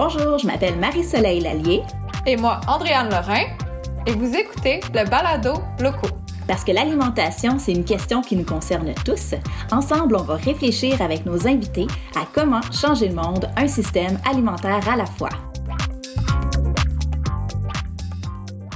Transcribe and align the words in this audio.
Bonjour, 0.00 0.38
je 0.38 0.46
m'appelle 0.46 0.78
Marie-Soleil 0.78 1.40
Lallier. 1.40 1.82
Et 2.24 2.36
moi, 2.36 2.60
Andréane 2.68 3.10
Lorrain. 3.10 3.46
Et 4.06 4.12
vous 4.12 4.32
écoutez 4.32 4.78
le 4.94 5.04
balado 5.10 5.54
locaux. 5.80 6.14
Parce 6.46 6.62
que 6.62 6.70
l'alimentation, 6.70 7.58
c'est 7.58 7.72
une 7.72 7.84
question 7.84 8.22
qui 8.22 8.36
nous 8.36 8.44
concerne 8.44 8.94
tous. 9.04 9.34
Ensemble, 9.72 10.14
on 10.14 10.22
va 10.22 10.36
réfléchir 10.36 11.02
avec 11.02 11.26
nos 11.26 11.48
invités 11.48 11.88
à 12.14 12.20
comment 12.32 12.60
changer 12.70 13.08
le 13.08 13.16
monde, 13.16 13.50
un 13.56 13.66
système 13.66 14.20
alimentaire 14.24 14.88
à 14.88 14.94
la 14.94 15.06
fois. 15.06 15.30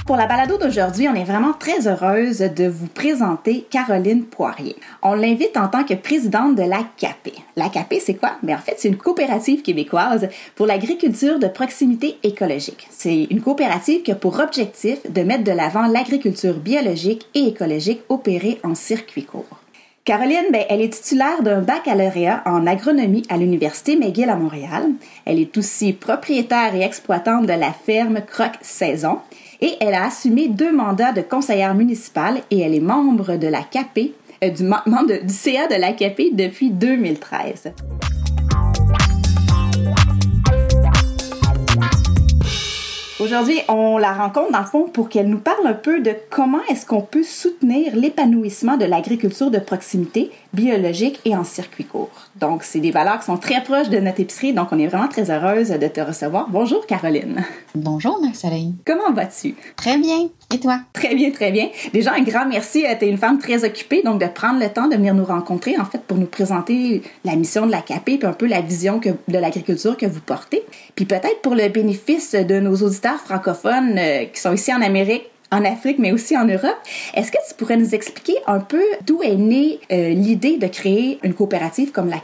Pour 0.06 0.16
la 0.16 0.26
balado 0.26 0.58
d'aujourd'hui, 0.58 1.08
on 1.08 1.14
est 1.14 1.22
vraiment 1.22 1.52
très 1.52 1.86
heureuse 1.86 2.40
de 2.40 2.66
vous 2.66 2.88
présenter 2.88 3.64
Caroline 3.70 4.24
Poirier. 4.24 4.74
On 5.00 5.14
l'invite 5.14 5.56
en 5.56 5.68
tant 5.68 5.84
que 5.84 5.94
présidente 5.94 6.56
de 6.56 6.64
la 6.64 6.80
CAP. 6.96 7.30
La 7.54 7.68
CAP, 7.68 7.94
c'est 8.00 8.14
quoi? 8.14 8.32
Mais 8.42 8.52
ben, 8.52 8.58
en 8.58 8.62
fait, 8.62 8.74
c'est 8.78 8.88
une 8.88 8.96
coopérative 8.96 9.62
québécoise 9.62 10.28
pour 10.56 10.66
l'agriculture 10.66 11.38
de 11.38 11.46
proximité 11.46 12.18
écologique. 12.24 12.88
C'est 12.90 13.28
une 13.30 13.40
coopérative 13.40 14.02
qui 14.02 14.10
a 14.10 14.16
pour 14.16 14.40
objectif 14.40 14.98
de 15.08 15.22
mettre 15.22 15.44
de 15.44 15.52
l'avant 15.52 15.86
l'agriculture 15.86 16.54
biologique 16.54 17.28
et 17.34 17.46
écologique 17.46 18.02
opérée 18.08 18.58
en 18.64 18.74
circuit 18.74 19.24
court. 19.24 19.60
Caroline, 20.04 20.50
ben, 20.50 20.64
elle 20.68 20.80
est 20.80 20.92
titulaire 20.92 21.44
d'un 21.44 21.60
baccalauréat 21.60 22.42
en 22.44 22.66
agronomie 22.66 23.22
à 23.28 23.36
l'Université 23.36 23.94
McGill 23.94 24.30
à 24.30 24.34
Montréal. 24.34 24.90
Elle 25.24 25.38
est 25.38 25.56
aussi 25.56 25.92
propriétaire 25.92 26.74
et 26.74 26.82
exploitante 26.82 27.46
de 27.46 27.52
la 27.52 27.72
ferme 27.72 28.20
Croque 28.26 28.58
Saison 28.62 29.18
et 29.62 29.76
elle 29.80 29.94
a 29.94 30.06
assumé 30.06 30.48
deux 30.48 30.72
mandats 30.72 31.12
de 31.12 31.22
conseillère 31.22 31.74
municipale 31.74 32.42
et 32.50 32.60
elle 32.60 32.74
est 32.74 32.80
membre 32.80 33.36
de 33.36 33.46
la 33.46 33.62
CAP, 33.62 33.98
euh, 34.42 34.50
du 34.50 34.64
membre 34.64 35.22
du 35.22 35.32
CA 35.32 35.68
de 35.68 35.76
la 35.76 35.92
CAP 35.92 36.20
depuis 36.32 36.70
2013. 36.70 37.72
Aujourd'hui, 43.20 43.60
on 43.68 43.98
la 43.98 44.12
rencontre 44.12 44.50
dans 44.50 44.58
le 44.58 44.64
fond 44.64 44.88
pour 44.88 45.08
qu'elle 45.08 45.28
nous 45.28 45.38
parle 45.38 45.64
un 45.64 45.74
peu 45.74 46.00
de 46.00 46.12
comment 46.28 46.58
est-ce 46.68 46.84
qu'on 46.84 47.02
peut 47.02 47.22
soutenir 47.22 47.94
l'épanouissement 47.94 48.76
de 48.76 48.84
l'agriculture 48.84 49.52
de 49.52 49.60
proximité 49.60 50.32
biologique 50.52 51.20
et 51.24 51.34
en 51.34 51.44
circuit 51.44 51.84
court. 51.84 52.10
Donc, 52.36 52.62
c'est 52.62 52.80
des 52.80 52.90
valeurs 52.90 53.18
qui 53.18 53.26
sont 53.26 53.36
très 53.36 53.62
proches 53.62 53.88
de 53.88 53.98
notre 53.98 54.20
épicerie, 54.20 54.52
donc 54.52 54.68
on 54.72 54.78
est 54.78 54.86
vraiment 54.86 55.08
très 55.08 55.30
heureuse 55.30 55.70
de 55.70 55.88
te 55.88 56.00
recevoir. 56.00 56.48
Bonjour 56.50 56.86
Caroline. 56.86 57.44
Bonjour 57.74 58.20
Marie-Soleil. 58.20 58.74
Comment 58.86 59.12
vas-tu? 59.12 59.54
Très 59.76 59.96
bien. 59.96 60.28
Et 60.52 60.60
toi? 60.60 60.80
Très 60.92 61.14
bien, 61.14 61.30
très 61.30 61.50
bien. 61.50 61.70
Déjà, 61.92 62.12
un 62.14 62.22
grand 62.22 62.46
merci. 62.46 62.84
Tu 62.98 63.04
es 63.04 63.08
une 63.08 63.18
femme 63.18 63.38
très 63.38 63.64
occupée, 63.64 64.02
donc 64.02 64.20
de 64.20 64.26
prendre 64.26 64.60
le 64.60 64.68
temps 64.68 64.88
de 64.88 64.96
venir 64.96 65.14
nous 65.14 65.24
rencontrer, 65.24 65.78
en 65.78 65.84
fait, 65.84 66.02
pour 66.02 66.18
nous 66.18 66.26
présenter 66.26 67.02
la 67.24 67.36
mission 67.36 67.66
de 67.66 67.70
la 67.70 67.80
CAP 67.80 68.04
puis 68.04 68.18
un 68.22 68.32
peu 68.32 68.46
la 68.46 68.60
vision 68.60 69.00
que, 69.00 69.10
de 69.28 69.38
l'agriculture 69.38 69.96
que 69.96 70.06
vous 70.06 70.20
portez. 70.20 70.62
Puis 70.94 71.04
peut-être 71.04 71.40
pour 71.42 71.54
le 71.54 71.68
bénéfice 71.68 72.34
de 72.34 72.60
nos 72.60 72.76
auditeurs 72.76 73.20
francophones 73.20 73.96
euh, 73.98 74.24
qui 74.26 74.40
sont 74.40 74.52
ici 74.52 74.72
en 74.72 74.82
Amérique, 74.82 75.31
en 75.52 75.64
Afrique, 75.64 75.98
mais 75.98 76.10
aussi 76.10 76.36
en 76.36 76.46
Europe. 76.46 76.76
Est-ce 77.14 77.30
que 77.30 77.38
tu 77.48 77.54
pourrais 77.56 77.76
nous 77.76 77.94
expliquer 77.94 78.34
un 78.46 78.58
peu 78.58 78.82
d'où 79.06 79.22
est 79.22 79.36
née 79.36 79.78
euh, 79.92 80.08
l'idée 80.08 80.56
de 80.56 80.66
créer 80.66 81.20
une 81.22 81.34
coopérative 81.34 81.92
comme 81.92 82.08
la? 82.08 82.22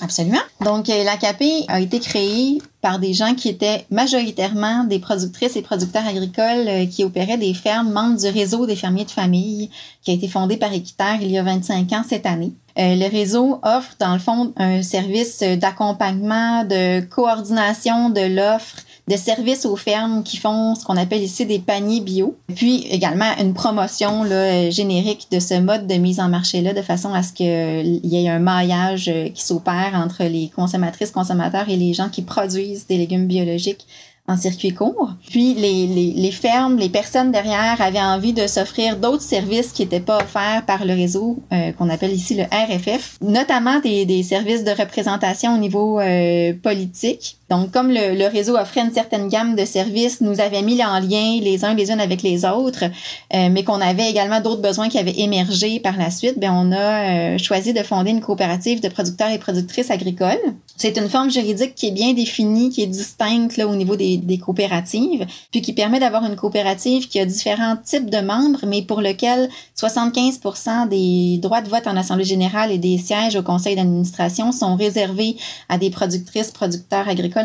Absolument. 0.00 0.38
Donc, 0.64 0.88
euh, 0.90 1.04
l'AKP 1.04 1.64
a 1.68 1.80
été 1.80 2.00
créée 2.00 2.58
par 2.82 2.98
des 2.98 3.14
gens 3.14 3.34
qui 3.34 3.48
étaient 3.48 3.84
majoritairement 3.90 4.84
des 4.84 4.98
productrices 4.98 5.56
et 5.56 5.62
producteurs 5.62 6.06
agricoles 6.06 6.68
euh, 6.68 6.86
qui 6.86 7.04
opéraient 7.04 7.38
des 7.38 7.54
fermes 7.54 7.92
membres 7.92 8.18
du 8.18 8.28
réseau 8.28 8.66
des 8.66 8.76
fermiers 8.76 9.04
de 9.04 9.10
famille 9.10 9.70
qui 10.02 10.10
a 10.10 10.14
été 10.14 10.28
fondé 10.28 10.56
par 10.56 10.72
Équiterre 10.72 11.18
il 11.20 11.30
y 11.30 11.38
a 11.38 11.42
25 11.42 11.92
ans 11.92 12.02
cette 12.06 12.26
année. 12.26 12.52
Le 12.76 13.10
réseau 13.10 13.58
offre, 13.64 13.94
dans 13.98 14.12
le 14.12 14.20
fond, 14.20 14.52
un 14.56 14.82
service 14.82 15.40
d'accompagnement, 15.40 16.62
de 16.64 17.00
coordination 17.00 18.10
de 18.10 18.20
l'offre 18.20 18.84
de 19.08 19.16
services 19.16 19.64
aux 19.66 19.76
fermes 19.76 20.22
qui 20.22 20.36
font 20.36 20.74
ce 20.74 20.84
qu'on 20.84 20.96
appelle 20.96 21.22
ici 21.22 21.46
des 21.46 21.58
paniers 21.58 22.00
bio. 22.00 22.36
Puis 22.54 22.86
également 22.90 23.30
une 23.40 23.54
promotion 23.54 24.22
là, 24.22 24.70
générique 24.70 25.28
de 25.30 25.40
ce 25.40 25.54
mode 25.54 25.86
de 25.86 25.94
mise 25.94 26.20
en 26.20 26.28
marché-là 26.28 26.74
de 26.74 26.82
façon 26.82 27.12
à 27.14 27.22
ce 27.22 27.32
qu'il 27.32 28.00
y 28.04 28.24
ait 28.24 28.28
un 28.28 28.38
maillage 28.38 29.08
euh, 29.08 29.28
qui 29.28 29.42
s'opère 29.42 29.92
entre 29.94 30.24
les 30.24 30.50
consommatrices, 30.54 31.10
consommateurs 31.10 31.68
et 31.68 31.76
les 31.76 31.94
gens 31.94 32.08
qui 32.08 32.22
produisent 32.22 32.86
des 32.86 32.98
légumes 32.98 33.26
biologiques 33.26 33.86
en 34.28 34.36
circuit 34.36 34.74
court. 34.74 35.14
Puis 35.30 35.54
les, 35.54 35.86
les, 35.86 36.12
les, 36.14 36.30
fermes, 36.30 36.76
les 36.76 36.90
personnes 36.90 37.32
derrière 37.32 37.80
avaient 37.80 37.98
envie 37.98 38.34
de 38.34 38.46
s'offrir 38.46 38.98
d'autres 38.98 39.22
services 39.22 39.72
qui 39.72 39.82
n'étaient 39.82 40.00
pas 40.00 40.18
offerts 40.18 40.64
par 40.66 40.84
le 40.84 40.92
réseau 40.92 41.38
euh, 41.52 41.72
qu'on 41.72 41.88
appelle 41.88 42.12
ici 42.12 42.34
le 42.36 42.42
RFF, 42.42 43.16
notamment 43.22 43.80
des, 43.80 44.04
des 44.04 44.22
services 44.22 44.64
de 44.64 44.70
représentation 44.70 45.54
au 45.54 45.58
niveau 45.58 45.98
euh, 45.98 46.52
politique. 46.62 47.37
Donc, 47.50 47.70
comme 47.70 47.88
le, 47.88 48.14
le, 48.14 48.26
réseau 48.26 48.56
offrait 48.56 48.82
une 48.82 48.92
certaine 48.92 49.28
gamme 49.28 49.56
de 49.56 49.64
services, 49.64 50.20
nous 50.20 50.40
avait 50.40 50.62
mis 50.62 50.84
en 50.84 51.00
lien 51.00 51.38
les 51.40 51.64
uns 51.64 51.74
les 51.74 51.90
unes 51.90 52.00
avec 52.00 52.22
les 52.22 52.44
autres, 52.44 52.84
euh, 52.84 53.48
mais 53.50 53.64
qu'on 53.64 53.80
avait 53.80 54.10
également 54.10 54.40
d'autres 54.40 54.60
besoins 54.60 54.88
qui 54.88 54.98
avaient 54.98 55.18
émergé 55.18 55.80
par 55.80 55.96
la 55.96 56.10
suite, 56.10 56.38
ben 56.38 56.52
on 56.52 56.72
a 56.72 57.38
choisi 57.38 57.72
de 57.72 57.82
fonder 57.82 58.10
une 58.10 58.20
coopérative 58.20 58.80
de 58.80 58.88
producteurs 58.88 59.30
et 59.30 59.38
productrices 59.38 59.90
agricoles. 59.90 60.36
C'est 60.76 60.96
une 60.96 61.08
forme 61.08 61.30
juridique 61.30 61.74
qui 61.74 61.88
est 61.88 61.92
bien 61.92 62.12
définie, 62.12 62.70
qui 62.70 62.82
est 62.82 62.86
distincte 62.86 63.56
là, 63.56 63.66
au 63.66 63.74
niveau 63.74 63.96
des, 63.96 64.16
des 64.18 64.38
coopératives, 64.38 65.26
puis 65.50 65.62
qui 65.62 65.72
permet 65.72 65.98
d'avoir 65.98 66.24
une 66.24 66.36
coopérative 66.36 67.08
qui 67.08 67.18
a 67.18 67.24
différents 67.24 67.76
types 67.76 68.10
de 68.10 68.18
membres, 68.18 68.60
mais 68.66 68.82
pour 68.82 69.00
lequel 69.00 69.48
75 69.74 70.40
des 70.88 71.38
droits 71.42 71.62
de 71.62 71.68
vote 71.68 71.86
en 71.86 71.96
Assemblée 71.96 72.24
générale 72.24 72.70
et 72.70 72.78
des 72.78 72.98
sièges 72.98 73.36
au 73.36 73.42
conseil 73.42 73.74
d'administration 73.74 74.52
sont 74.52 74.76
réservés 74.76 75.36
à 75.68 75.78
des 75.78 75.90
productrices, 75.90 76.50
producteurs 76.50 77.08
agricoles 77.08 77.37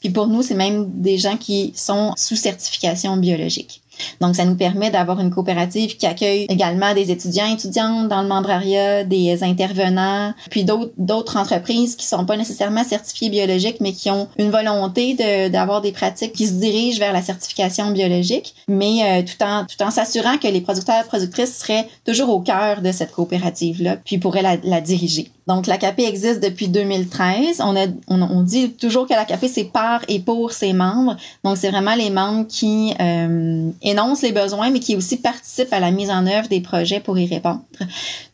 Puis 0.00 0.10
pour 0.10 0.26
nous, 0.26 0.42
c'est 0.42 0.54
même 0.54 1.00
des 1.00 1.18
gens 1.18 1.36
qui 1.36 1.72
sont 1.74 2.12
sous 2.16 2.36
certification 2.36 3.16
biologique. 3.16 3.82
Donc, 4.20 4.36
ça 4.36 4.44
nous 4.44 4.56
permet 4.56 4.90
d'avoir 4.90 5.20
une 5.20 5.30
coopérative 5.30 5.96
qui 5.96 6.06
accueille 6.06 6.46
également 6.48 6.94
des 6.94 7.10
étudiants, 7.10 7.52
étudiantes 7.52 8.08
dans 8.08 8.22
le 8.22 8.28
membrariat, 8.28 9.04
des 9.04 9.42
intervenants, 9.42 10.34
puis 10.50 10.64
d'autres 10.64 11.36
entreprises 11.36 11.96
qui 11.96 12.06
sont 12.06 12.24
pas 12.24 12.36
nécessairement 12.36 12.84
certifiées 12.84 13.30
biologiques, 13.30 13.78
mais 13.80 13.92
qui 13.92 14.10
ont 14.10 14.28
une 14.38 14.50
volonté 14.50 15.14
d'avoir 15.48 15.80
des 15.80 15.92
pratiques 15.92 16.32
qui 16.32 16.46
se 16.46 16.54
dirigent 16.54 16.98
vers 16.98 17.12
la 17.12 17.22
certification 17.22 17.90
biologique, 17.90 18.54
mais 18.68 19.02
euh, 19.02 19.22
tout 19.22 19.42
en 19.42 19.64
tout 19.64 19.82
en 19.82 19.90
s'assurant 19.90 20.38
que 20.38 20.48
les 20.48 20.60
producteurs 20.60 21.04
et 21.04 21.06
productrices 21.06 21.56
seraient 21.56 21.88
toujours 22.04 22.30
au 22.30 22.40
cœur 22.40 22.82
de 22.82 22.92
cette 22.92 23.12
coopérative-là, 23.12 23.96
puis 24.04 24.18
pourraient 24.18 24.60
la 24.62 24.80
diriger. 24.80 25.30
Donc, 25.46 25.68
la 25.68 25.78
CAP 25.78 26.00
existe 26.00 26.42
depuis 26.42 26.68
2013. 26.68 27.60
On, 27.60 27.76
a, 27.76 27.86
on, 28.08 28.20
on 28.20 28.42
dit 28.42 28.72
toujours 28.72 29.06
que 29.06 29.14
la 29.14 29.24
CAP, 29.24 29.44
c'est 29.46 29.64
par 29.64 30.02
et 30.08 30.18
pour 30.18 30.52
ses 30.52 30.72
membres. 30.72 31.16
Donc, 31.44 31.56
c'est 31.56 31.70
vraiment 31.70 31.94
les 31.94 32.10
membres 32.10 32.46
qui 32.48 32.94
euh, 33.00 33.70
énoncent 33.82 34.22
les 34.22 34.32
besoins, 34.32 34.70
mais 34.70 34.80
qui 34.80 34.96
aussi 34.96 35.18
participent 35.18 35.72
à 35.72 35.80
la 35.80 35.92
mise 35.92 36.10
en 36.10 36.26
œuvre 36.26 36.48
des 36.48 36.60
projets 36.60 36.98
pour 36.98 37.16
y 37.18 37.26
répondre. 37.26 37.60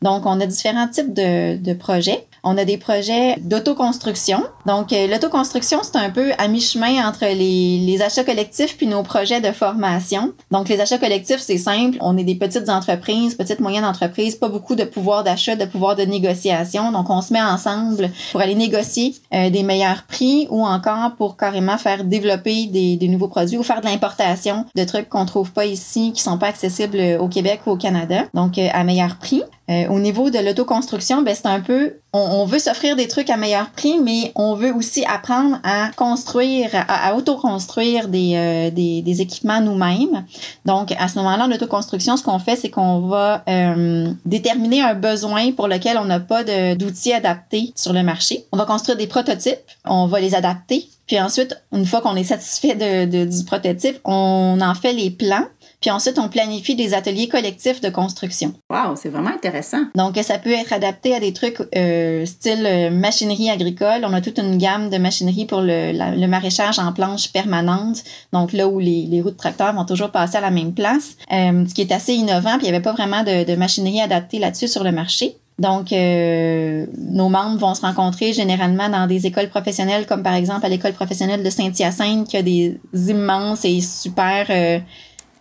Donc, 0.00 0.24
on 0.24 0.40
a 0.40 0.46
différents 0.46 0.88
types 0.88 1.12
de, 1.12 1.56
de 1.58 1.74
projets. 1.74 2.26
On 2.44 2.58
a 2.58 2.64
des 2.64 2.76
projets 2.76 3.36
d'autoconstruction. 3.40 4.42
Donc, 4.66 4.92
euh, 4.92 5.06
l'autoconstruction, 5.06 5.80
c'est 5.82 5.96
un 5.96 6.10
peu 6.10 6.32
à 6.38 6.48
mi-chemin 6.48 7.06
entre 7.06 7.24
les, 7.24 7.78
les 7.78 8.02
achats 8.02 8.24
collectifs 8.24 8.76
puis 8.76 8.86
nos 8.86 9.02
projets 9.02 9.40
de 9.40 9.52
formation. 9.52 10.32
Donc, 10.50 10.68
les 10.68 10.80
achats 10.80 10.98
collectifs, 10.98 11.40
c'est 11.40 11.58
simple. 11.58 11.98
On 12.00 12.16
est 12.16 12.24
des 12.24 12.34
petites 12.34 12.68
entreprises, 12.68 13.34
petites 13.34 13.60
moyennes 13.60 13.84
entreprises, 13.84 14.34
pas 14.34 14.48
beaucoup 14.48 14.74
de 14.74 14.84
pouvoir 14.84 15.22
d'achat, 15.22 15.54
de 15.54 15.64
pouvoir 15.64 15.94
de 15.94 16.02
négociation. 16.02 16.90
Donc, 16.90 17.10
on 17.10 17.22
se 17.22 17.32
met 17.32 17.42
ensemble 17.42 18.10
pour 18.32 18.40
aller 18.40 18.56
négocier 18.56 19.14
euh, 19.32 19.50
des 19.50 19.62
meilleurs 19.62 20.04
prix 20.08 20.48
ou 20.50 20.66
encore 20.66 21.14
pour 21.16 21.36
carrément 21.36 21.78
faire 21.78 22.04
développer 22.04 22.66
des, 22.66 22.96
des 22.96 23.08
nouveaux 23.08 23.28
produits 23.28 23.58
ou 23.58 23.62
faire 23.62 23.80
de 23.80 23.86
l'importation 23.86 24.64
de 24.74 24.84
trucs 24.84 25.08
qu'on 25.08 25.26
trouve 25.26 25.52
pas 25.52 25.66
ici, 25.66 26.12
qui 26.12 26.22
sont 26.22 26.38
pas 26.38 26.48
accessibles 26.48 27.18
au 27.20 27.28
Québec 27.28 27.60
ou 27.66 27.70
au 27.70 27.76
Canada. 27.76 28.24
Donc, 28.34 28.58
euh, 28.58 28.68
à 28.72 28.82
meilleur 28.82 29.16
prix. 29.16 29.42
Euh, 29.72 29.88
au 29.88 29.98
niveau 29.98 30.30
de 30.30 30.38
l'autoconstruction, 30.38 31.22
ben 31.22 31.34
c'est 31.34 31.46
un 31.46 31.60
peu, 31.60 31.94
on, 32.12 32.44
veut 32.44 32.58
s'offrir 32.58 32.96
des 32.96 33.08
trucs 33.08 33.30
à 33.30 33.36
meilleur 33.36 33.70
prix, 33.70 33.98
mais 33.98 34.32
on 34.34 34.54
veut 34.54 34.72
aussi 34.74 35.04
apprendre 35.04 35.58
à 35.62 35.90
construire, 35.96 36.70
à, 36.74 37.14
autoconstruire 37.14 38.08
des, 38.08 38.34
euh, 38.34 38.70
des, 38.70 39.02
des, 39.02 39.20
équipements 39.20 39.60
nous-mêmes. 39.60 40.24
Donc, 40.66 40.92
à 40.98 41.08
ce 41.08 41.16
moment-là, 41.18 41.46
en 41.46 41.52
autoconstruction, 41.52 42.16
ce 42.16 42.22
qu'on 42.22 42.38
fait, 42.38 42.56
c'est 42.56 42.70
qu'on 42.70 43.00
va 43.00 43.44
euh, 43.48 44.12
déterminer 44.26 44.82
un 44.82 44.94
besoin 44.94 45.52
pour 45.52 45.68
lequel 45.68 45.96
on 45.98 46.04
n'a 46.04 46.20
pas 46.20 46.44
d'outils 46.44 47.12
adaptés 47.12 47.72
sur 47.76 47.92
le 47.92 48.02
marché. 48.02 48.44
On 48.52 48.56
va 48.56 48.64
construire 48.64 48.98
des 48.98 49.06
prototypes, 49.06 49.58
on 49.84 50.06
va 50.06 50.20
les 50.20 50.34
adapter, 50.34 50.88
puis 51.06 51.20
ensuite, 51.20 51.56
une 51.72 51.86
fois 51.86 52.00
qu'on 52.00 52.16
est 52.16 52.24
satisfait 52.24 52.74
de, 52.74 53.10
de, 53.10 53.30
du 53.30 53.44
prototype, 53.44 53.98
on 54.04 54.58
en 54.60 54.74
fait 54.74 54.92
les 54.92 55.10
plans. 55.10 55.44
Puis 55.82 55.90
ensuite, 55.90 56.18
on 56.18 56.28
planifie 56.28 56.74
des 56.74 56.94
ateliers 56.94 57.28
collectifs 57.28 57.80
de 57.82 57.90
construction. 57.90 58.54
Wow, 58.70 58.96
c'est 58.96 59.10
vraiment 59.10 59.30
intéressant. 59.30 59.82
Donc, 59.94 60.16
ça 60.22 60.38
peut 60.38 60.52
être 60.52 60.72
adapté 60.72 61.14
à 61.14 61.20
des 61.20 61.34
trucs 61.34 61.58
euh, 61.76 62.24
style 62.24 62.64
euh, 62.64 62.90
machinerie 62.90 63.50
agricole. 63.50 64.04
On 64.04 64.14
a 64.14 64.22
toute 64.22 64.38
une 64.38 64.56
gamme 64.56 64.88
de 64.88 64.96
machinerie 64.96 65.44
pour 65.44 65.60
le, 65.60 65.92
le 65.92 66.26
maraîchage 66.26 66.78
en 66.78 66.92
planche 66.92 67.32
permanente. 67.32 68.04
Donc, 68.32 68.52
là 68.52 68.68
où 68.68 68.78
les, 68.78 69.06
les 69.10 69.20
roues 69.20 69.32
de 69.32 69.36
tracteurs 69.36 69.74
vont 69.74 69.84
toujours 69.84 70.10
passer 70.10 70.36
à 70.36 70.40
la 70.40 70.50
même 70.50 70.72
place. 70.72 71.16
Euh, 71.32 71.66
ce 71.68 71.74
qui 71.74 71.82
est 71.82 71.92
assez 71.92 72.14
innovant, 72.14 72.56
puis 72.58 72.66
il 72.66 72.70
n'y 72.70 72.76
avait 72.76 72.82
pas 72.82 72.92
vraiment 72.92 73.24
de, 73.24 73.44
de 73.44 73.56
machinerie 73.56 74.00
adaptée 74.00 74.38
là-dessus 74.38 74.68
sur 74.68 74.84
le 74.84 74.92
marché. 74.92 75.36
Donc, 75.58 75.92
euh, 75.92 76.86
nos 76.96 77.28
membres 77.28 77.58
vont 77.58 77.74
se 77.74 77.82
rencontrer 77.82 78.32
généralement 78.32 78.88
dans 78.88 79.06
des 79.06 79.26
écoles 79.26 79.48
professionnelles, 79.48 80.06
comme 80.06 80.22
par 80.22 80.34
exemple 80.34 80.64
à 80.64 80.68
l'école 80.68 80.92
professionnelle 80.92 81.42
de 81.42 81.50
Saint-Hyacinthe, 81.50 82.26
qui 82.26 82.36
a 82.36 82.42
des 82.42 82.78
immenses 82.94 83.64
et 83.64 83.80
super, 83.80 84.46
euh, 84.50 84.78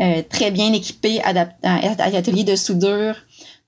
euh, 0.02 0.22
très 0.30 0.52
bien 0.52 0.74
équipés 0.74 1.22
ateliers 1.24 2.44
de 2.44 2.56
soudure 2.56 3.16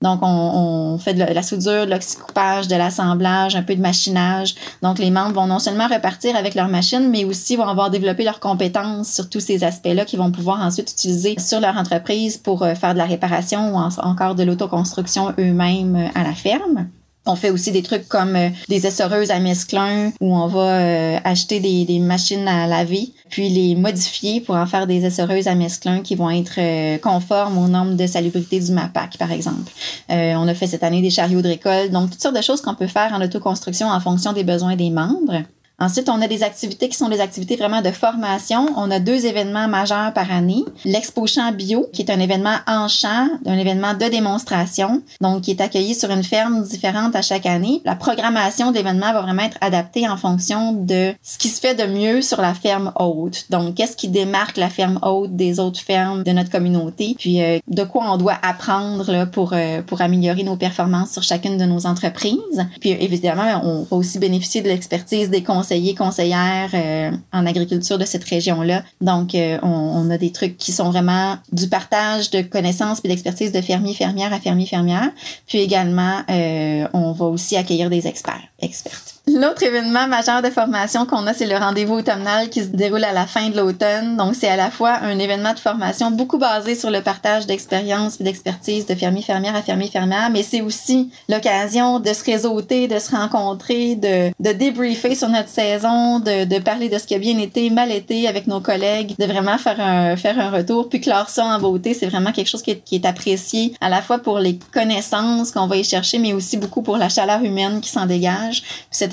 donc, 0.04 0.20
on, 0.22 0.98
fait 0.98 1.14
de 1.14 1.24
la 1.24 1.42
soudure, 1.42 1.86
de 1.86 1.90
l'oxycoupage, 1.90 2.68
de 2.68 2.76
l'assemblage, 2.76 3.56
un 3.56 3.62
peu 3.62 3.74
de 3.74 3.80
machinage. 3.80 4.54
Donc, 4.82 4.98
les 4.98 5.10
membres 5.10 5.32
vont 5.32 5.46
non 5.46 5.58
seulement 5.58 5.88
repartir 5.88 6.36
avec 6.36 6.54
leur 6.54 6.68
machine, 6.68 7.08
mais 7.08 7.24
aussi 7.24 7.56
vont 7.56 7.66
avoir 7.66 7.88
développé 7.88 8.22
leurs 8.22 8.38
compétences 8.38 9.10
sur 9.10 9.30
tous 9.30 9.40
ces 9.40 9.64
aspects-là 9.64 10.04
qu'ils 10.04 10.18
vont 10.18 10.30
pouvoir 10.30 10.60
ensuite 10.60 10.90
utiliser 10.90 11.36
sur 11.38 11.58
leur 11.58 11.78
entreprise 11.78 12.36
pour 12.36 12.64
euh, 12.64 12.74
faire 12.74 12.92
de 12.92 12.98
la 12.98 13.06
réparation 13.06 13.74
ou 13.74 13.78
encore 13.78 14.34
de 14.34 14.42
l'autoconstruction 14.42 15.32
eux-mêmes 15.38 15.96
euh, 15.96 16.08
à 16.14 16.22
la 16.22 16.34
ferme. 16.34 16.88
On 17.26 17.36
fait 17.36 17.50
aussi 17.50 17.72
des 17.72 17.82
trucs 17.82 18.06
comme 18.06 18.36
euh, 18.36 18.50
des 18.68 18.86
essoreuses 18.86 19.30
à 19.30 19.40
mesclun 19.40 20.12
où 20.20 20.36
on 20.36 20.46
va 20.46 20.78
euh, 20.78 21.18
acheter 21.24 21.58
des, 21.58 21.86
des, 21.86 21.98
machines 21.98 22.46
à 22.46 22.66
laver 22.66 23.12
puis 23.30 23.48
les 23.48 23.74
modifier 23.74 24.40
pour 24.42 24.56
en 24.56 24.66
faire 24.66 24.86
des 24.86 25.04
essoreuses 25.06 25.48
à 25.48 25.54
mesclun 25.54 26.02
qui 26.02 26.16
vont 26.16 26.30
être 26.30 26.58
euh, 26.58 26.98
conformes 26.98 27.56
aux 27.56 27.68
normes 27.68 27.96
de 27.96 28.06
salubrité 28.06 28.60
du 28.60 28.72
MAPAC, 28.72 29.16
par 29.18 29.32
exemple. 29.32 29.72
on 30.08 30.46
a 30.46 30.54
fait 30.54 30.66
cette 30.66 30.82
année 30.82 31.00
des 31.00 31.10
chariots 31.10 31.42
de 31.42 31.48
récolte, 31.48 31.90
donc 31.90 32.10
toutes 32.10 32.20
sortes 32.20 32.36
de 32.36 32.42
choses 32.42 32.60
qu'on 32.60 32.74
peut 32.74 32.86
faire 32.86 33.12
en 33.12 33.22
autoconstruction 33.22 33.88
en 33.88 34.00
fonction 34.00 34.32
des 34.32 34.44
besoins 34.44 34.76
des 34.76 34.90
membres. 34.90 35.42
Ensuite, 35.84 36.08
on 36.08 36.22
a 36.22 36.28
des 36.28 36.42
activités 36.42 36.88
qui 36.88 36.96
sont 36.96 37.10
des 37.10 37.20
activités 37.20 37.56
vraiment 37.56 37.82
de 37.82 37.90
formation. 37.90 38.68
On 38.78 38.90
a 38.90 39.00
deux 39.00 39.26
événements 39.26 39.68
majeurs 39.68 40.14
par 40.14 40.32
année. 40.32 40.64
L'Expo 40.86 41.26
Champ 41.26 41.52
Bio, 41.52 41.86
qui 41.92 42.00
est 42.00 42.10
un 42.10 42.20
événement 42.20 42.56
en 42.66 42.88
champ, 42.88 43.28
un 43.44 43.58
événement 43.58 43.92
de 43.92 44.06
démonstration, 44.06 45.02
donc 45.20 45.42
qui 45.42 45.50
est 45.50 45.60
accueilli 45.60 45.94
sur 45.94 46.10
une 46.10 46.24
ferme 46.24 46.62
différente 46.62 47.14
à 47.14 47.20
chaque 47.20 47.44
année. 47.44 47.82
La 47.84 47.96
programmation 47.96 48.70
de 48.70 48.76
l'événement 48.76 49.12
va 49.12 49.20
vraiment 49.20 49.42
être 49.42 49.58
adaptée 49.60 50.08
en 50.08 50.16
fonction 50.16 50.72
de 50.72 51.12
ce 51.22 51.36
qui 51.36 51.48
se 51.48 51.60
fait 51.60 51.74
de 51.74 51.84
mieux 51.84 52.22
sur 52.22 52.40
la 52.40 52.54
ferme 52.54 52.90
haute. 52.98 53.44
Donc, 53.50 53.74
qu'est-ce 53.74 53.94
qui 53.98 54.08
démarque 54.08 54.56
la 54.56 54.70
ferme 54.70 54.98
haute 55.02 55.36
des 55.36 55.60
autres 55.60 55.80
fermes 55.80 56.22
de 56.22 56.30
notre 56.32 56.50
communauté, 56.50 57.14
puis 57.18 57.42
euh, 57.42 57.58
de 57.68 57.84
quoi 57.84 58.10
on 58.10 58.16
doit 58.16 58.38
apprendre 58.40 59.12
là, 59.12 59.26
pour, 59.26 59.52
euh, 59.52 59.82
pour 59.82 60.00
améliorer 60.00 60.44
nos 60.44 60.56
performances 60.56 61.12
sur 61.12 61.22
chacune 61.22 61.58
de 61.58 61.66
nos 61.66 61.84
entreprises? 61.84 62.66
Puis, 62.80 62.92
évidemment, 62.92 63.60
on 63.64 63.82
va 63.82 63.96
aussi 63.98 64.18
bénéficier 64.18 64.62
de 64.62 64.68
l'expertise 64.68 65.28
des 65.28 65.42
conseils 65.42 65.73
conseillers, 65.74 65.94
conseillères 65.94 66.70
euh, 66.74 67.10
en 67.32 67.46
agriculture 67.46 67.98
de 67.98 68.04
cette 68.04 68.24
région-là. 68.24 68.84
Donc, 69.00 69.34
euh, 69.34 69.58
on, 69.62 70.10
a 70.10 70.18
des 70.18 70.32
trucs 70.32 70.56
qui 70.56 70.72
sont 70.72 70.90
vraiment 70.90 71.36
du 71.52 71.68
partage 71.68 72.30
de 72.30 72.42
connaissances 72.42 73.00
et 73.04 73.08
d'expertise 73.08 73.52
de 73.52 73.60
fermier, 73.60 73.94
fermière 73.94 74.32
à 74.32 74.40
fermier, 74.40 74.66
fermière. 74.66 75.10
Puis 75.46 75.58
également, 75.58 76.22
euh, 76.30 76.86
on 76.92 77.12
va 77.12 77.26
aussi 77.26 77.56
accueillir 77.56 77.90
des 77.90 78.06
experts, 78.06 78.42
expertes. 78.60 79.13
L'autre 79.26 79.62
événement 79.62 80.06
majeur 80.06 80.42
de 80.42 80.50
formation 80.50 81.06
qu'on 81.06 81.26
a, 81.26 81.32
c'est 81.32 81.46
le 81.46 81.56
rendez-vous 81.56 81.94
automnal 81.94 82.50
qui 82.50 82.60
se 82.60 82.68
déroule 82.68 83.04
à 83.04 83.12
la 83.14 83.26
fin 83.26 83.48
de 83.48 83.56
l'automne. 83.56 84.18
Donc, 84.18 84.34
c'est 84.34 84.48
à 84.48 84.56
la 84.56 84.70
fois 84.70 84.98
un 85.00 85.18
événement 85.18 85.54
de 85.54 85.58
formation 85.58 86.10
beaucoup 86.10 86.36
basé 86.36 86.74
sur 86.74 86.90
le 86.90 87.00
partage 87.00 87.46
d'expériences 87.46 88.20
et 88.20 88.24
d'expertise 88.24 88.84
de 88.84 88.94
fermier, 88.94 89.22
fermière 89.22 89.56
à 89.56 89.62
fermier, 89.62 89.88
fermière, 89.88 90.28
mais 90.30 90.42
c'est 90.42 90.60
aussi 90.60 91.10
l'occasion 91.30 92.00
de 92.00 92.12
se 92.12 92.22
réseauter, 92.22 92.86
de 92.86 92.98
se 92.98 93.16
rencontrer, 93.16 93.96
de, 93.96 94.30
de 94.40 94.52
débriefer 94.52 95.14
sur 95.14 95.30
notre 95.30 95.48
saison, 95.48 96.20
de, 96.20 96.44
de 96.44 96.58
parler 96.58 96.90
de 96.90 96.98
ce 96.98 97.06
qui 97.06 97.14
a 97.14 97.18
bien 97.18 97.38
été, 97.38 97.70
mal 97.70 97.90
été 97.92 98.28
avec 98.28 98.46
nos 98.46 98.60
collègues, 98.60 99.14
de 99.18 99.24
vraiment 99.24 99.56
faire 99.56 99.80
un, 99.80 100.16
faire 100.16 100.38
un 100.38 100.50
retour, 100.50 100.90
puis 100.90 101.00
clore 101.00 101.30
ça 101.30 101.46
en 101.46 101.58
beauté. 101.58 101.94
C'est 101.94 102.08
vraiment 102.08 102.32
quelque 102.32 102.50
chose 102.50 102.62
qui 102.62 102.72
est, 102.72 102.84
qui 102.84 102.96
est 102.96 103.06
apprécié 103.06 103.74
à 103.80 103.88
la 103.88 104.02
fois 104.02 104.18
pour 104.18 104.38
les 104.38 104.58
connaissances 104.74 105.50
qu'on 105.50 105.66
va 105.66 105.78
y 105.78 105.84
chercher, 105.84 106.18
mais 106.18 106.34
aussi 106.34 106.58
beaucoup 106.58 106.82
pour 106.82 106.98
la 106.98 107.08
chaleur 107.08 107.42
humaine 107.42 107.80
qui 107.80 107.88
s'en 107.88 108.04
dégage 108.04 108.62